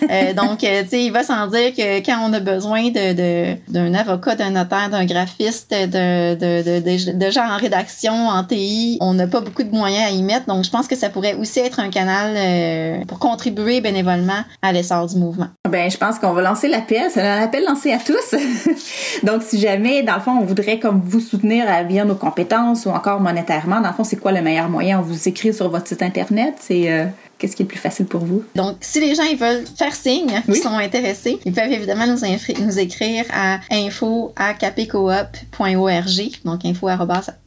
Euh, 0.10 0.34
donc, 0.34 0.64
euh, 0.64 0.84
tu 0.84 0.90
sais, 0.90 1.04
il 1.04 1.12
va 1.12 1.24
sans 1.24 1.48
dire 1.48 1.74
que 1.74 2.00
quand 2.06 2.18
on 2.22 2.32
a 2.32 2.40
besoin 2.40 2.90
de, 2.90 3.14
de, 3.14 3.58
d'un 3.68 3.94
avocat, 3.94 4.36
d'un 4.36 4.52
notaire, 4.52 4.90
d'un 4.90 5.06
graphiste, 5.06 5.72
de, 5.72 6.36
de, 6.36 6.62
de, 6.62 6.80
de, 6.80 7.12
de 7.12 7.32
gens 7.32 7.46
en 7.46 7.58
rédaction, 7.58 8.14
en 8.14 8.44
TI, 8.44 8.98
on 9.02 9.14
n'a 9.14 9.28
pas 9.28 9.42
beaucoup 9.42 9.64
de 9.64 9.72
moyens 9.72 10.06
à 10.06 10.12
y 10.12 10.24
mettre. 10.24 10.46
Donc, 10.46 10.64
je 10.64 10.70
pense 10.70 10.88
que 10.88 10.96
ça 10.96 11.10
pourrait 11.10 11.34
aussi 11.34 11.60
être 11.60 11.80
un 11.80 11.90
canal 11.90 12.36
euh, 12.38 13.06
pour 13.06 13.17
contribuer 13.20 13.82
bénévolement 13.82 14.44
à 14.62 14.72
l'essor 14.72 15.08
du 15.08 15.16
mouvement. 15.18 15.48
Ben, 15.70 15.90
je 15.92 15.98
pense 15.98 16.20
qu'on 16.20 16.34
va 16.34 16.42
lancer 16.42 16.68
l'appel. 16.68 17.10
C'est 17.14 17.22
un 17.22 17.42
appel 17.44 17.64
lancé 17.66 17.92
à 17.92 17.98
tous. 17.98 18.36
Donc, 19.24 19.44
si 19.44 19.60
jamais, 19.60 20.04
dans 20.04 20.16
le 20.16 20.22
fond, 20.22 20.32
on 20.40 20.46
voudrait 20.46 20.80
comme 20.80 21.02
vous 21.04 21.20
soutenir 21.20 21.70
à- 21.70 21.84
via 21.84 22.06
nos 22.06 22.16
compétences 22.16 22.86
ou 22.86 22.90
encore 22.90 23.20
monétairement, 23.20 23.82
dans 23.82 23.90
le 23.90 23.94
fond, 23.96 24.04
c'est 24.04 24.18
quoi 24.18 24.32
le 24.32 24.42
meilleur 24.42 24.70
moyen? 24.70 25.00
On 25.00 25.04
vous 25.04 25.28
écrit 25.28 25.54
sur 25.54 25.70
votre 25.70 25.88
site 25.88 26.02
Internet. 26.02 26.56
C'est 26.60 26.92
euh, 26.92 27.06
qu'est-ce 27.38 27.56
qui 27.56 27.64
est 27.64 27.66
le 27.66 27.70
plus 27.70 27.78
facile 27.80 28.06
pour 28.06 28.22
vous? 28.26 28.44
Donc, 28.56 28.78
si 28.82 29.00
les 29.00 29.16
gens 29.16 29.24
ils 29.24 29.38
veulent 29.38 29.64
faire 29.78 29.96
signe, 29.96 30.42
Oui. 30.48 30.56
ils 30.58 30.62
sont 30.62 30.70
intéressés, 30.70 31.40
ils 31.46 31.54
peuvent 31.54 31.72
évidemment 31.72 32.06
nous, 32.08 32.18
nous 32.66 32.80
écrire 32.80 33.26
à 33.34 33.60
info 33.72 34.34
à 34.36 34.54
donc 36.46 36.66
info 36.66 36.88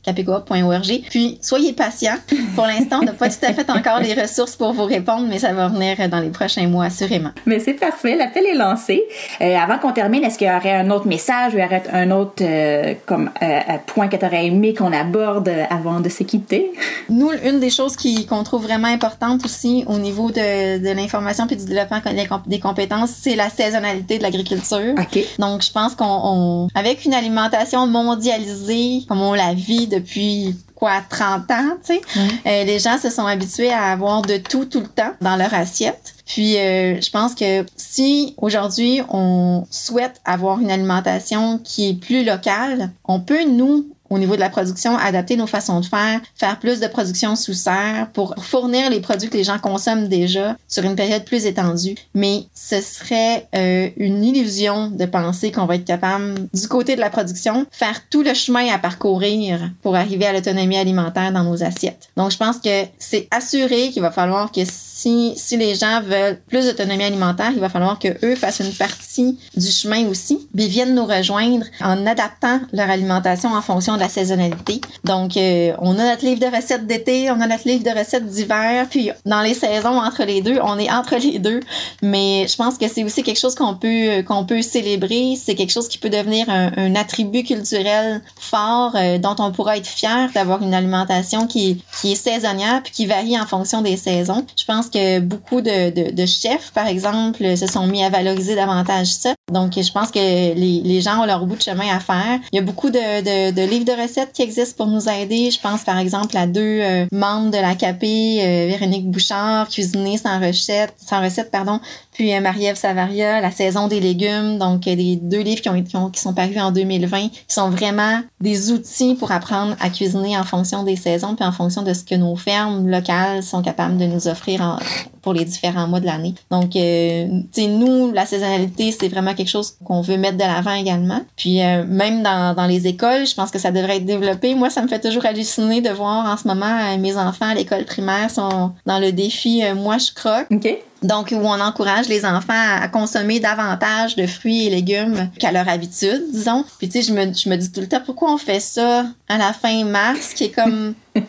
capicoop.org. 0.02 1.02
Puis, 1.10 1.38
soyez 1.42 1.72
patients. 1.72 2.16
Pour 2.54 2.66
l'instant, 2.66 2.98
on 3.02 3.04
n'a 3.04 3.12
pas 3.12 3.28
tout 3.28 3.44
à 3.44 3.52
fait 3.52 3.68
encore 3.70 4.00
les 4.00 4.14
ressources 4.14 4.56
pour 4.56 4.72
vous 4.72 4.84
répondre, 4.84 5.26
mais 5.28 5.38
ça 5.38 5.52
va 5.52 5.68
venir 5.68 5.96
dans 6.08 6.20
les 6.20 6.30
prochains 6.30 6.66
mois, 6.68 6.86
assurément. 6.86 7.30
Mais 7.46 7.58
c'est 7.58 7.74
parfait, 7.74 8.16
l'appel 8.16 8.44
est 8.46 8.54
lancé. 8.54 9.02
Euh, 9.40 9.56
avant 9.56 9.78
qu'on 9.78 9.92
termine, 9.92 10.24
est-ce 10.24 10.38
qu'il 10.38 10.46
y 10.48 10.50
aurait 10.50 10.74
un 10.74 10.90
autre 10.90 11.06
message 11.06 11.54
ou 11.54 11.58
un 11.92 12.10
autre 12.10 12.42
euh, 12.42 12.94
comme 13.06 13.30
euh, 13.42 13.60
point 13.86 14.08
que 14.08 14.16
tu 14.16 14.24
aurais 14.24 14.46
aimé 14.46 14.74
qu'on 14.74 14.92
aborde 14.92 15.50
avant 15.70 16.00
de 16.00 16.08
se 16.08 16.22
quitter? 16.22 16.70
Nous, 17.08 17.30
une 17.44 17.60
des 17.60 17.70
choses 17.70 17.96
qu'on 18.28 18.42
trouve 18.42 18.62
vraiment 18.64 18.88
importante 18.88 19.44
aussi 19.44 19.84
au 19.86 19.98
niveau 19.98 20.30
de, 20.30 20.78
de 20.78 20.90
l'information 20.94 21.46
puis 21.46 21.56
du 21.56 21.64
développement 21.64 21.98
des 22.12 22.26
comp- 22.26 22.48
des 22.48 22.60
compétences, 22.60 23.10
c'est 23.20 23.36
la 23.36 23.48
saisonnalité 23.50 24.18
de 24.18 24.22
l'agriculture. 24.22 24.94
OK. 24.98 25.18
Donc, 25.38 25.62
je 25.62 25.70
pense 25.70 25.94
qu'on, 25.94 26.04
on- 26.06 26.68
avec 26.74 27.04
une 27.04 27.14
alimentation 27.14 27.86
mondialisée, 27.86 29.04
comme 29.08 29.20
on 29.22 29.34
la 29.34 29.54
vit 29.54 29.86
depuis 29.90 30.57
quoi, 30.74 31.03
30 31.09 31.50
ans, 31.50 31.76
tu 31.85 31.94
sais, 31.94 32.00
euh, 32.46 32.64
les 32.64 32.79
gens 32.79 32.96
se 32.98 33.11
sont 33.11 33.26
habitués 33.26 33.70
à 33.70 33.92
avoir 33.92 34.22
de 34.22 34.38
tout 34.38 34.64
tout 34.64 34.81
le 34.81 34.87
temps 34.87 35.12
dans 35.20 35.37
leur 35.37 35.53
assiette. 35.53 36.14
Puis, 36.26 36.57
euh, 36.57 37.00
je 37.00 37.11
pense 37.11 37.35
que 37.35 37.66
si 37.76 38.35
aujourd'hui 38.38 39.03
on 39.11 39.66
souhaite 39.70 40.20
avoir 40.24 40.61
une 40.61 40.70
alimentation 40.70 41.59
qui 41.59 41.90
est 41.90 41.94
plus 41.94 42.24
locale, 42.24 42.90
on 43.05 43.20
peut 43.20 43.44
nous 43.44 43.87
au 44.11 44.18
niveau 44.18 44.35
de 44.35 44.40
la 44.40 44.51
production, 44.51 44.96
adapter 44.99 45.37
nos 45.37 45.46
façons 45.46 45.81
de 45.81 45.87
faire, 45.87 46.20
faire 46.35 46.59
plus 46.59 46.81
de 46.81 46.87
production 46.88 47.37
sous 47.37 47.55
serre 47.55 48.09
pour 48.12 48.35
fournir 48.38 48.90
les 48.90 49.01
produits 49.01 49.31
que 49.31 49.37
les 49.37 49.44
gens 49.44 49.59
consomment 49.59 50.09
déjà 50.09 50.57
sur 50.68 50.85
une 50.85 50.96
période 50.96 51.25
plus 51.25 51.46
étendue. 51.46 51.94
Mais 52.14 52.44
ce 52.55 52.81
serait 52.81 53.46
euh, 53.55 53.88
une 53.96 54.25
illusion 54.25 54.88
de 54.88 55.07
penser 55.07 55.53
qu'on 55.53 55.66
va 55.66 55.77
être 55.77 55.85
capable, 55.85 56.49
du 56.53 56.68
côté 56.68 56.96
de 56.96 57.01
la 57.01 57.11
production, 57.11 57.66
faire 57.70 58.01
tout 58.11 58.23
le 58.23 58.35
chemin 58.35 58.66
à 58.73 58.79
parcourir 58.79 59.70
pour 59.83 59.94
arriver 59.94 60.27
à 60.27 60.33
l'autonomie 60.33 60.77
alimentaire 60.77 61.33
dans 61.33 61.44
nos 61.44 61.62
assiettes. 61.62 62.09
Donc, 62.16 62.33
je 62.33 62.37
pense 62.37 62.59
que 62.59 62.85
c'est 62.99 63.29
assuré 63.31 63.90
qu'il 63.90 64.03
va 64.03 64.11
falloir 64.11 64.51
que 64.51 64.62
si, 64.64 65.35
si 65.37 65.57
les 65.57 65.77
gens 65.77 66.03
veulent 66.03 66.40
plus 66.49 66.66
d'autonomie 66.66 67.05
alimentaire, 67.05 67.53
il 67.53 67.61
va 67.61 67.68
falloir 67.68 67.99
que 67.99 68.09
eux 68.25 68.35
fassent 68.35 68.61
une 68.61 68.73
partie 68.73 69.38
du 69.57 69.70
chemin 69.70 70.07
aussi, 70.09 70.49
puis 70.55 70.66
viennent 70.66 70.94
nous 70.94 71.07
rejoindre 71.07 71.64
en 71.81 72.07
adaptant 72.07 72.61
leur 72.73 72.90
alimentation 72.90 73.53
en 73.55 73.62
fonction 73.62 73.96
la 74.00 74.08
saisonnalité. 74.08 74.80
Donc, 75.04 75.36
euh, 75.36 75.72
on 75.78 75.98
a 75.98 76.04
notre 76.04 76.24
livre 76.24 76.40
de 76.40 76.54
recettes 76.54 76.86
d'été, 76.86 77.30
on 77.30 77.40
a 77.40 77.46
notre 77.46 77.66
livre 77.66 77.84
de 77.84 77.98
recettes 77.98 78.26
d'hiver, 78.26 78.86
puis 78.90 79.10
dans 79.24 79.40
les 79.42 79.54
saisons 79.54 80.00
entre 80.00 80.24
les 80.24 80.42
deux, 80.42 80.58
on 80.62 80.78
est 80.78 80.90
entre 80.90 81.16
les 81.16 81.38
deux. 81.38 81.60
Mais 82.02 82.46
je 82.48 82.56
pense 82.56 82.78
que 82.78 82.88
c'est 82.88 83.04
aussi 83.04 83.22
quelque 83.22 83.38
chose 83.38 83.54
qu'on 83.54 83.74
peut 83.74 84.22
qu'on 84.26 84.44
peut 84.44 84.62
célébrer. 84.62 85.34
C'est 85.36 85.54
quelque 85.54 85.72
chose 85.72 85.88
qui 85.88 85.98
peut 85.98 86.10
devenir 86.10 86.48
un, 86.48 86.72
un 86.76 86.94
attribut 86.94 87.44
culturel 87.44 88.22
fort 88.38 88.92
euh, 88.94 89.18
dont 89.18 89.36
on 89.38 89.52
pourra 89.52 89.76
être 89.76 89.86
fier 89.86 90.30
d'avoir 90.34 90.62
une 90.62 90.74
alimentation 90.74 91.46
qui, 91.46 91.82
qui 92.00 92.12
est 92.12 92.16
saisonnière 92.16 92.82
puis 92.82 92.92
qui 92.92 93.06
varie 93.06 93.38
en 93.38 93.46
fonction 93.46 93.82
des 93.82 93.96
saisons. 93.96 94.44
Je 94.56 94.64
pense 94.64 94.88
que 94.88 95.20
beaucoup 95.20 95.60
de, 95.60 95.90
de, 95.90 96.10
de 96.10 96.26
chefs, 96.26 96.70
par 96.72 96.86
exemple, 96.86 97.56
se 97.56 97.66
sont 97.66 97.86
mis 97.86 98.02
à 98.04 98.10
valoriser 98.10 98.54
davantage 98.54 99.08
ça. 99.08 99.34
Donc, 99.50 99.72
je 99.74 99.92
pense 99.92 100.10
que 100.10 100.18
les, 100.18 101.00
gens 101.00 101.22
ont 101.22 101.26
leur 101.26 101.46
bout 101.46 101.56
de 101.56 101.62
chemin 101.62 101.94
à 101.94 102.00
faire. 102.00 102.38
Il 102.52 102.56
y 102.56 102.58
a 102.58 102.62
beaucoup 102.62 102.90
de, 102.90 103.66
livres 103.68 103.84
de 103.84 104.02
recettes 104.02 104.32
qui 104.32 104.42
existent 104.42 104.84
pour 104.84 104.86
nous 104.86 105.08
aider. 105.08 105.50
Je 105.50 105.60
pense, 105.60 105.82
par 105.82 105.98
exemple, 105.98 106.36
à 106.36 106.46
deux 106.46 106.60
euh, 106.60 107.06
membres 107.12 107.50
de 107.50 107.56
la 107.56 107.74
CAP, 107.74 108.02
euh, 108.02 108.66
Véronique 108.68 109.10
Bouchard, 109.10 109.68
Cuisiner 109.68 110.18
sans 110.18 110.40
recette, 110.40 110.94
sans 110.98 111.22
recette, 111.22 111.50
pardon, 111.50 111.80
puis 112.12 112.34
euh, 112.34 112.40
Marie-Ève 112.42 112.76
Savaria, 112.76 113.40
La 113.40 113.50
saison 113.50 113.88
des 113.88 113.98
légumes. 113.98 114.58
Donc, 114.58 114.86
euh, 114.86 114.94
des 114.94 115.16
deux 115.16 115.40
livres 115.40 115.62
qui, 115.62 115.68
ont, 115.68 115.82
qui, 115.82 115.96
ont, 115.96 116.10
qui 116.10 116.20
sont 116.20 116.34
parus 116.34 116.58
en 116.58 116.70
2020, 116.70 117.28
qui 117.28 117.40
sont 117.48 117.70
vraiment 117.70 118.20
des 118.42 118.72
outils 118.72 119.14
pour 119.14 119.32
apprendre 119.32 119.74
à 119.80 119.88
cuisiner 119.88 120.36
en 120.36 120.44
fonction 120.44 120.82
des 120.82 120.96
saisons 120.96 121.34
puis 121.34 121.46
en 121.46 121.52
fonction 121.52 121.82
de 121.82 121.94
ce 121.94 122.04
que 122.04 122.14
nos 122.14 122.36
fermes 122.36 122.88
locales 122.88 123.42
sont 123.42 123.62
capables 123.62 123.96
de 123.96 124.04
nous 124.04 124.28
offrir 124.28 124.78
pour 125.22 125.32
les 125.32 125.44
différents 125.46 125.86
mois 125.86 126.00
de 126.00 126.06
l'année. 126.06 126.34
Donc, 126.50 126.70
tu 126.70 126.78
sais, 126.78 127.66
nous, 127.68 128.12
la 128.12 128.26
saisonnalité, 128.26 128.94
c'est 128.98 129.08
vraiment 129.08 129.34
quelque 129.40 129.50
chose 129.50 129.74
qu'on 129.85 130.03
veut 130.03 130.18
mettre 130.18 130.37
de 130.37 130.42
l'avant 130.42 130.74
également. 130.74 131.22
Puis, 131.37 131.62
euh, 131.62 131.85
même 131.87 132.22
dans, 132.22 132.55
dans 132.55 132.66
les 132.66 132.87
écoles, 132.87 133.26
je 133.26 133.35
pense 133.35 133.50
que 133.50 133.59
ça 133.59 133.70
devrait 133.70 133.96
être 133.96 134.05
développé. 134.05 134.55
Moi, 134.55 134.68
ça 134.68 134.83
me 134.83 134.88
fait 134.88 135.00
toujours 135.00 135.24
halluciner 135.24 135.81
de 135.81 135.90
voir 135.90 136.26
en 136.26 136.37
ce 136.37 136.46
moment 136.46 136.66
euh, 136.66 136.98
mes 136.98 137.16
enfants 137.16 137.48
à 137.48 137.55
l'école 137.55 137.85
primaire 137.85 138.31
sont 138.31 138.72
dans 138.85 138.98
le 138.98 139.12
défi 139.12 139.64
euh, 139.64 139.74
Moi, 139.74 139.96
je 139.98 140.12
croque. 140.12 140.46
OK. 140.50 140.79
Donc, 141.03 141.31
où 141.33 141.37
on 141.37 141.61
encourage 141.61 142.09
les 142.09 142.26
enfants 142.26 142.53
à 142.53 142.87
consommer 142.88 143.40
davantage 143.40 144.16
de 144.16 144.26
fruits 144.26 144.66
et 144.66 144.70
légumes 144.70 145.31
qu'à 145.38 145.50
leur 145.50 145.66
habitude, 145.66 146.24
disons. 146.31 146.62
Puis, 146.79 146.90
tu 146.90 147.00
sais, 147.00 147.09
je 147.09 147.14
me, 147.14 147.33
je 147.33 147.48
me 147.48 147.57
dis 147.57 147.72
tout 147.72 147.81
le 147.81 147.88
temps, 147.88 148.03
pourquoi 148.05 148.35
on 148.35 148.37
fait 148.37 148.61
ça 148.61 149.07
à 149.26 149.38
la 149.38 149.55
fin 149.55 149.85
mars, 149.85 150.35
qui 150.35 150.44
est 150.44 150.50
comme 150.50 150.92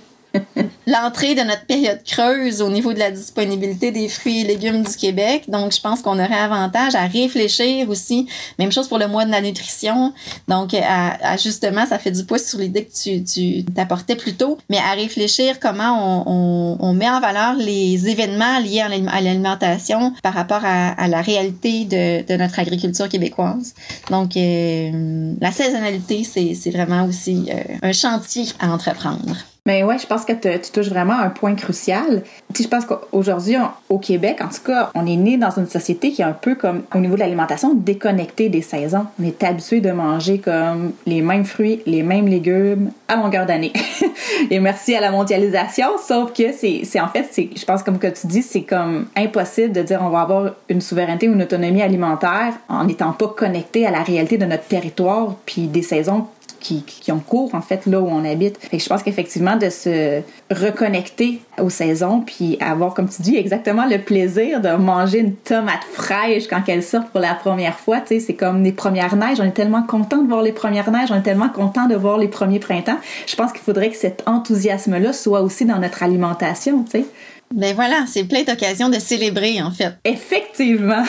l'entrée 0.87 1.35
de 1.35 1.41
notre 1.41 1.65
période 1.65 2.01
creuse 2.03 2.61
au 2.61 2.69
niveau 2.69 2.93
de 2.93 2.99
la 2.99 3.11
disponibilité 3.11 3.91
des 3.91 4.07
fruits 4.09 4.41
et 4.41 4.43
légumes 4.43 4.83
du 4.83 4.95
Québec. 4.95 5.45
Donc, 5.47 5.73
je 5.73 5.79
pense 5.79 6.01
qu'on 6.01 6.19
aurait 6.19 6.33
avantage 6.33 6.95
à 6.95 7.05
réfléchir 7.07 7.89
aussi. 7.89 8.27
Même 8.59 8.71
chose 8.71 8.87
pour 8.87 8.97
le 8.97 9.07
mois 9.07 9.25
de 9.25 9.31
la 9.31 9.41
nutrition. 9.41 10.13
Donc, 10.47 10.73
à, 10.73 11.37
justement, 11.37 11.85
ça 11.85 11.99
fait 11.99 12.11
du 12.11 12.23
poids 12.25 12.39
sur 12.39 12.59
l'idée 12.59 12.85
que 12.85 13.19
tu, 13.23 13.63
t'apportais 13.65 14.15
plus 14.15 14.33
tôt, 14.33 14.57
mais 14.69 14.77
à 14.77 14.91
réfléchir 14.93 15.59
comment 15.59 16.23
on, 16.27 16.93
met 16.93 17.09
en 17.09 17.21
valeur 17.21 17.55
les 17.55 18.09
événements 18.09 18.59
liés 18.59 18.81
à 18.81 18.89
l'alimentation 19.21 20.13
par 20.21 20.33
rapport 20.33 20.61
à, 20.63 21.07
la 21.07 21.21
réalité 21.21 21.85
de, 21.85 22.37
notre 22.37 22.59
agriculture 22.59 23.07
québécoise. 23.07 23.73
Donc, 24.09 24.35
euh, 24.35 25.33
la 25.39 25.51
saisonnalité, 25.51 26.23
c'est, 26.23 26.53
c'est 26.53 26.71
vraiment 26.71 27.05
aussi 27.05 27.45
euh, 27.49 27.75
un 27.81 27.91
chantier 27.91 28.45
à 28.59 28.71
entreprendre. 28.71 29.35
Mais 29.67 29.83
ouais, 29.83 29.99
je 29.99 30.07
pense 30.07 30.25
que 30.25 30.33
tu 30.33 30.71
touches 30.71 30.89
vraiment 30.89 31.13
un 31.13 31.29
point 31.29 31.53
crucial. 31.53 32.23
Tu 32.51 32.63
je 32.63 32.67
pense 32.67 32.83
qu'aujourd'hui, 32.83 33.57
au 33.89 33.99
Québec, 33.99 34.39
en 34.41 34.47
tout 34.47 34.63
cas, 34.65 34.89
on 34.95 35.05
est 35.05 35.15
né 35.15 35.37
dans 35.37 35.51
une 35.51 35.67
société 35.67 36.11
qui 36.11 36.23
est 36.23 36.25
un 36.25 36.31
peu 36.31 36.55
comme, 36.55 36.81
au 36.95 36.97
niveau 36.97 37.13
de 37.13 37.19
l'alimentation, 37.19 37.75
déconnectée 37.75 38.49
des 38.49 38.63
saisons. 38.63 39.05
On 39.21 39.23
est 39.23 39.43
habitué 39.43 39.79
de 39.79 39.91
manger 39.91 40.39
comme 40.39 40.93
les 41.05 41.21
mêmes 41.21 41.45
fruits, 41.45 41.83
les 41.85 42.01
mêmes 42.01 42.27
légumes 42.27 42.89
à 43.07 43.17
longueur 43.17 43.45
d'année. 43.45 43.71
Et 44.49 44.59
merci 44.59 44.95
à 44.95 44.99
la 44.99 45.11
mondialisation, 45.11 45.89
sauf 46.03 46.33
que 46.33 46.51
c'est, 46.53 46.99
en 46.99 47.09
fait, 47.09 47.29
je 47.55 47.65
pense 47.65 47.83
comme 47.83 47.99
que 47.99 48.07
tu 48.07 48.25
dis, 48.25 48.41
c'est 48.41 48.63
comme 48.63 49.05
impossible 49.15 49.73
de 49.73 49.83
dire 49.83 49.99
on 50.01 50.09
va 50.09 50.21
avoir 50.21 50.53
une 50.69 50.81
souveraineté 50.81 51.29
ou 51.29 51.33
une 51.33 51.43
autonomie 51.43 51.83
alimentaire 51.83 52.55
en 52.67 52.85
n'étant 52.85 53.11
pas 53.11 53.27
connecté 53.27 53.85
à 53.85 53.91
la 53.91 54.01
réalité 54.01 54.39
de 54.39 54.45
notre 54.45 54.65
territoire 54.65 55.35
puis 55.45 55.67
des 55.67 55.83
saisons 55.83 56.25
qui, 56.61 57.11
ont 57.11 57.19
cours, 57.19 57.53
en 57.55 57.61
fait, 57.61 57.85
là 57.85 57.99
où 57.99 58.07
on 58.07 58.23
habite. 58.23 58.57
Fait 58.59 58.77
que 58.77 58.83
je 58.83 58.87
pense 58.87 59.03
qu'effectivement, 59.03 59.55
de 59.57 59.69
se 59.69 60.21
reconnecter 60.49 61.41
aux 61.59 61.69
saisons, 61.69 62.21
puis 62.21 62.57
avoir, 62.61 62.93
comme 62.93 63.09
tu 63.09 63.21
dis, 63.21 63.35
exactement 63.35 63.85
le 63.85 63.97
plaisir 63.97 64.61
de 64.61 64.69
manger 64.69 65.19
une 65.19 65.35
tomate 65.35 65.83
fraîche 65.91 66.47
quand 66.47 66.61
elle 66.67 66.83
sort 66.83 67.05
pour 67.05 67.19
la 67.19 67.33
première 67.33 67.79
fois, 67.79 67.99
tu 67.99 68.07
sais, 68.07 68.19
c'est 68.19 68.35
comme 68.35 68.63
les 68.63 68.71
premières 68.71 69.15
neiges. 69.15 69.39
On 69.39 69.45
est 69.45 69.51
tellement 69.51 69.83
content 69.83 70.21
de 70.21 70.27
voir 70.27 70.41
les 70.41 70.51
premières 70.51 70.91
neiges, 70.91 71.11
on 71.11 71.17
est 71.17 71.23
tellement 71.23 71.49
content 71.49 71.87
de 71.87 71.95
voir 71.95 72.17
les 72.17 72.27
premiers 72.27 72.59
printemps. 72.59 72.97
Je 73.27 73.35
pense 73.35 73.51
qu'il 73.51 73.61
faudrait 73.61 73.89
que 73.89 73.97
cet 73.97 74.23
enthousiasme-là 74.27 75.13
soit 75.13 75.41
aussi 75.41 75.65
dans 75.65 75.79
notre 75.79 76.03
alimentation, 76.03 76.83
tu 76.83 76.91
sais. 76.91 77.05
Ben 77.53 77.75
voilà, 77.75 78.05
c'est 78.07 78.23
plein 78.23 78.43
d'occasions 78.43 78.89
de 78.89 78.99
célébrer, 78.99 79.61
en 79.61 79.71
fait. 79.71 79.93
Effectivement. 80.05 81.03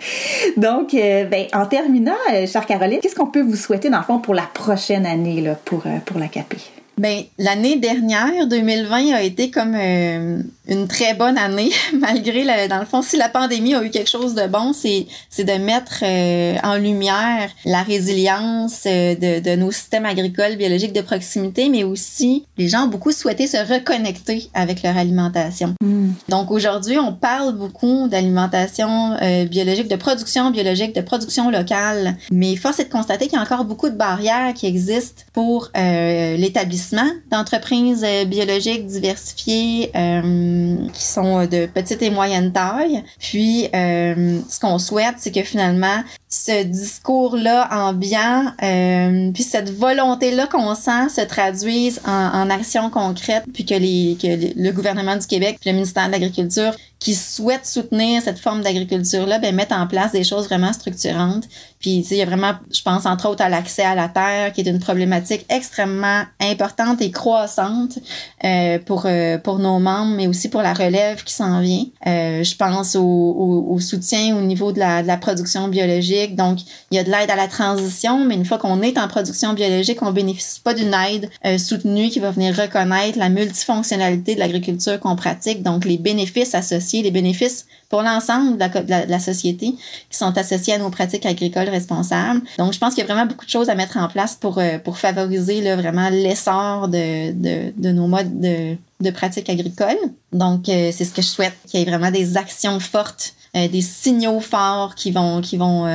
Donc, 0.56 0.94
euh, 0.94 1.24
ben, 1.24 1.46
en 1.52 1.66
terminant, 1.66 2.12
euh, 2.32 2.46
chère 2.46 2.66
Caroline, 2.66 3.00
qu'est-ce 3.00 3.14
qu'on 3.14 3.26
peut 3.26 3.42
vous 3.42 3.56
souhaiter, 3.56 3.90
dans 3.90 3.98
le 3.98 4.04
fond, 4.04 4.18
pour 4.18 4.34
la 4.34 4.48
prochaine 4.52 5.06
année, 5.06 5.52
pour, 5.64 5.86
euh, 5.86 5.98
pour 6.04 6.18
la 6.18 6.28
CAP? 6.28 6.54
Ben, 6.98 7.22
l'année 7.38 7.76
dernière, 7.76 8.48
2020, 8.48 9.14
a 9.14 9.22
été 9.22 9.50
comme 9.50 9.76
euh, 9.76 10.42
une 10.66 10.88
très 10.88 11.14
bonne 11.14 11.38
année, 11.38 11.70
malgré, 11.94 12.42
la, 12.42 12.66
dans 12.66 12.80
le 12.80 12.86
fond, 12.86 13.02
si 13.02 13.16
la 13.16 13.28
pandémie 13.28 13.74
a 13.74 13.84
eu 13.84 13.90
quelque 13.90 14.10
chose 14.10 14.34
de 14.34 14.46
bon, 14.48 14.72
c'est, 14.72 15.06
c'est 15.30 15.44
de 15.44 15.52
mettre 15.52 16.00
euh, 16.02 16.56
en 16.64 16.74
lumière 16.74 17.50
la 17.64 17.82
résilience 17.82 18.82
euh, 18.86 19.14
de, 19.14 19.40
de 19.40 19.54
nos 19.54 19.70
systèmes 19.70 20.06
agricoles 20.06 20.56
biologiques 20.56 20.92
de 20.92 21.00
proximité, 21.00 21.68
mais 21.68 21.84
aussi, 21.84 22.44
les 22.56 22.68
gens 22.68 22.84
ont 22.84 22.88
beaucoup 22.88 23.12
souhaité 23.12 23.46
se 23.46 23.58
reconnecter 23.58 24.50
avec 24.52 24.82
leur 24.82 24.96
alimentation. 24.96 25.74
Mm. 25.80 26.10
Donc, 26.28 26.50
aujourd'hui, 26.50 26.98
on 26.98 27.12
parle 27.12 27.54
beaucoup 27.54 28.08
d'alimentation 28.08 29.16
biologique, 29.48 29.88
de 29.88 29.96
production 29.96 30.50
biologique, 30.50 30.94
de 30.94 31.00
production 31.00 31.50
locale, 31.50 32.16
mais 32.32 32.56
force 32.56 32.80
est 32.80 32.84
de 32.84 32.90
constater 32.90 33.26
qu'il 33.26 33.36
y 33.36 33.40
a 33.40 33.42
encore 33.42 33.64
beaucoup 33.64 33.88
de 33.88 33.94
barrières 33.94 34.52
qui 34.54 34.66
existent 34.66 35.22
pour 35.32 35.70
l'établissement 35.74 36.87
d'entreprises 37.30 38.04
euh, 38.04 38.24
biologiques 38.24 38.86
diversifiées 38.86 39.90
euh, 39.94 40.76
qui 40.92 41.04
sont 41.04 41.46
de 41.46 41.66
petite 41.66 42.02
et 42.02 42.10
moyenne 42.10 42.52
taille. 42.52 43.02
Puis, 43.18 43.68
euh, 43.74 44.40
ce 44.48 44.60
qu'on 44.60 44.78
souhaite, 44.78 45.16
c'est 45.18 45.32
que 45.32 45.42
finalement, 45.42 46.02
ce 46.28 46.62
discours-là 46.62 47.68
ambiant, 47.70 48.52
euh, 48.62 49.30
puis 49.32 49.42
cette 49.42 49.70
volonté-là 49.70 50.46
qu'on 50.46 50.74
sent 50.74 51.08
se 51.08 51.22
traduise 51.22 52.00
en, 52.06 52.10
en 52.12 52.50
actions 52.50 52.90
concrètes, 52.90 53.44
puis 53.54 53.64
que, 53.64 53.74
les, 53.74 54.18
que 54.20 54.60
le 54.60 54.70
gouvernement 54.72 55.16
du 55.16 55.26
Québec, 55.26 55.56
puis 55.60 55.70
le 55.70 55.76
ministère 55.76 56.06
de 56.06 56.12
l'Agriculture, 56.12 56.74
qui 56.98 57.14
souhaitent 57.14 57.66
soutenir 57.66 58.20
cette 58.22 58.40
forme 58.40 58.62
d'agriculture-là, 58.62 59.38
ben, 59.38 59.54
mettent 59.54 59.72
en 59.72 59.86
place 59.86 60.10
des 60.10 60.24
choses 60.24 60.46
vraiment 60.46 60.72
structurantes. 60.72 61.44
Puis, 61.78 62.04
il 62.10 62.16
y 62.16 62.22
a 62.22 62.24
vraiment, 62.24 62.54
je 62.72 62.82
pense 62.82 63.06
entre 63.06 63.28
autres 63.28 63.42
à 63.42 63.48
l'accès 63.48 63.84
à 63.84 63.94
la 63.94 64.08
terre, 64.08 64.52
qui 64.52 64.62
est 64.62 64.68
une 64.68 64.80
problématique 64.80 65.46
extrêmement 65.48 66.24
importante 66.40 67.00
et 67.00 67.12
croissante 67.12 68.00
euh, 68.44 68.80
pour, 68.80 69.06
euh, 69.06 69.38
pour 69.38 69.60
nos 69.60 69.78
membres, 69.78 70.16
mais 70.16 70.26
aussi 70.26 70.48
pour 70.48 70.60
la 70.60 70.74
relève 70.74 71.22
qui 71.22 71.32
s'en 71.32 71.60
vient. 71.60 71.84
Euh, 72.08 72.42
je 72.42 72.56
pense 72.56 72.96
au, 72.96 73.02
au, 73.02 73.66
au, 73.70 73.78
soutien 73.78 74.36
au 74.36 74.40
niveau 74.40 74.72
de 74.72 74.80
la, 74.80 75.02
de 75.02 75.06
la 75.06 75.18
production 75.18 75.68
biologique. 75.68 76.17
Donc, 76.26 76.58
il 76.90 76.96
y 76.96 76.98
a 76.98 77.04
de 77.04 77.10
l'aide 77.10 77.30
à 77.30 77.36
la 77.36 77.48
transition, 77.48 78.24
mais 78.24 78.34
une 78.34 78.44
fois 78.44 78.58
qu'on 78.58 78.82
est 78.82 78.98
en 78.98 79.08
production 79.08 79.52
biologique, 79.52 80.02
on 80.02 80.10
bénéficie 80.10 80.60
pas 80.60 80.74
d'une 80.74 80.94
aide 80.94 81.30
euh, 81.46 81.58
soutenue 81.58 82.08
qui 82.08 82.18
va 82.18 82.30
venir 82.30 82.56
reconnaître 82.56 83.18
la 83.18 83.28
multifonctionnalité 83.28 84.34
de 84.34 84.40
l'agriculture 84.40 84.98
qu'on 85.00 85.16
pratique, 85.16 85.62
donc 85.62 85.84
les 85.84 85.98
bénéfices 85.98 86.54
associés 86.54 87.02
les 87.02 87.10
bénéfices 87.10 87.66
pour 87.88 88.02
l'ensemble 88.02 88.58
de, 88.58 89.10
la, 89.10 89.18
société 89.18 89.74
qui 90.10 90.16
sont 90.16 90.36
associés 90.36 90.74
à 90.74 90.78
nos 90.78 90.90
pratiques 90.90 91.24
agricoles 91.24 91.68
responsables. 91.68 92.42
Donc, 92.58 92.72
je 92.72 92.78
pense 92.78 92.94
qu'il 92.94 93.02
y 93.02 93.10
a 93.10 93.12
vraiment 93.12 93.26
beaucoup 93.26 93.46
de 93.46 93.50
choses 93.50 93.70
à 93.70 93.74
mettre 93.74 93.96
en 93.96 94.08
place 94.08 94.34
pour, 94.34 94.58
euh, 94.58 94.78
favoriser 94.94 95.60
vraiment 95.76 96.08
l'essor 96.10 96.88
de, 96.88 97.92
nos 97.92 98.06
modes 98.08 98.40
de, 98.40 98.76
de 99.00 99.10
pratiques 99.10 99.48
agricoles. 99.48 99.96
Donc, 100.32 100.68
euh, 100.68 100.90
c'est 100.92 101.04
ce 101.04 101.12
que 101.12 101.22
je 101.22 101.26
souhaite, 101.26 101.54
qu'il 101.66 101.80
y 101.80 101.82
ait 101.82 101.86
vraiment 101.86 102.10
des 102.10 102.36
actions 102.36 102.80
fortes, 102.80 103.34
des 103.66 103.80
signaux 103.82 104.40
forts 104.40 104.94
qui 104.94 105.10
vont, 105.10 105.40
qui, 105.40 105.56
vont, 105.56 105.86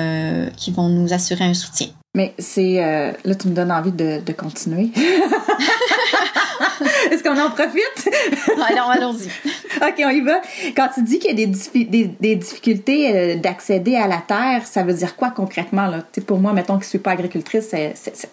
qui 0.57 0.71
vont 0.71 0.89
nous 0.89 1.13
assurer 1.13 1.45
un 1.45 1.53
soutien. 1.53 1.87
Mais 2.15 2.33
c'est... 2.37 2.75
là, 3.23 3.35
tu 3.35 3.47
me 3.47 3.53
donnes 3.53 3.71
envie 3.71 3.91
de, 3.91 4.21
de 4.25 4.33
continuer. 4.33 4.91
Est-ce 7.11 7.23
qu'on 7.23 7.39
en 7.39 7.49
profite? 7.49 8.09
Allons, 8.69 8.89
allons-y. 8.89 9.27
OK, 9.81 9.95
on 9.99 10.09
y 10.09 10.21
va. 10.21 10.41
Quand 10.75 10.89
tu 10.93 11.03
dis 11.03 11.19
qu'il 11.19 11.37
y 11.39 11.43
a 11.43 11.45
des, 11.45 11.85
des, 11.85 12.05
des 12.19 12.35
difficultés 12.35 13.15
euh, 13.15 13.35
d'accéder 13.35 13.95
à 13.95 14.07
la 14.07 14.17
terre, 14.17 14.65
ça 14.65 14.83
veut 14.83 14.93
dire 14.93 15.15
quoi 15.15 15.31
concrètement? 15.31 15.87
Là? 15.87 16.03
pour 16.25 16.39
moi, 16.39 16.53
mettons 16.53 16.75
que 16.77 16.83
je 16.83 16.87
ne 16.87 16.89
suis 16.89 16.99
pas 16.99 17.11
agricultrice, 17.11 17.73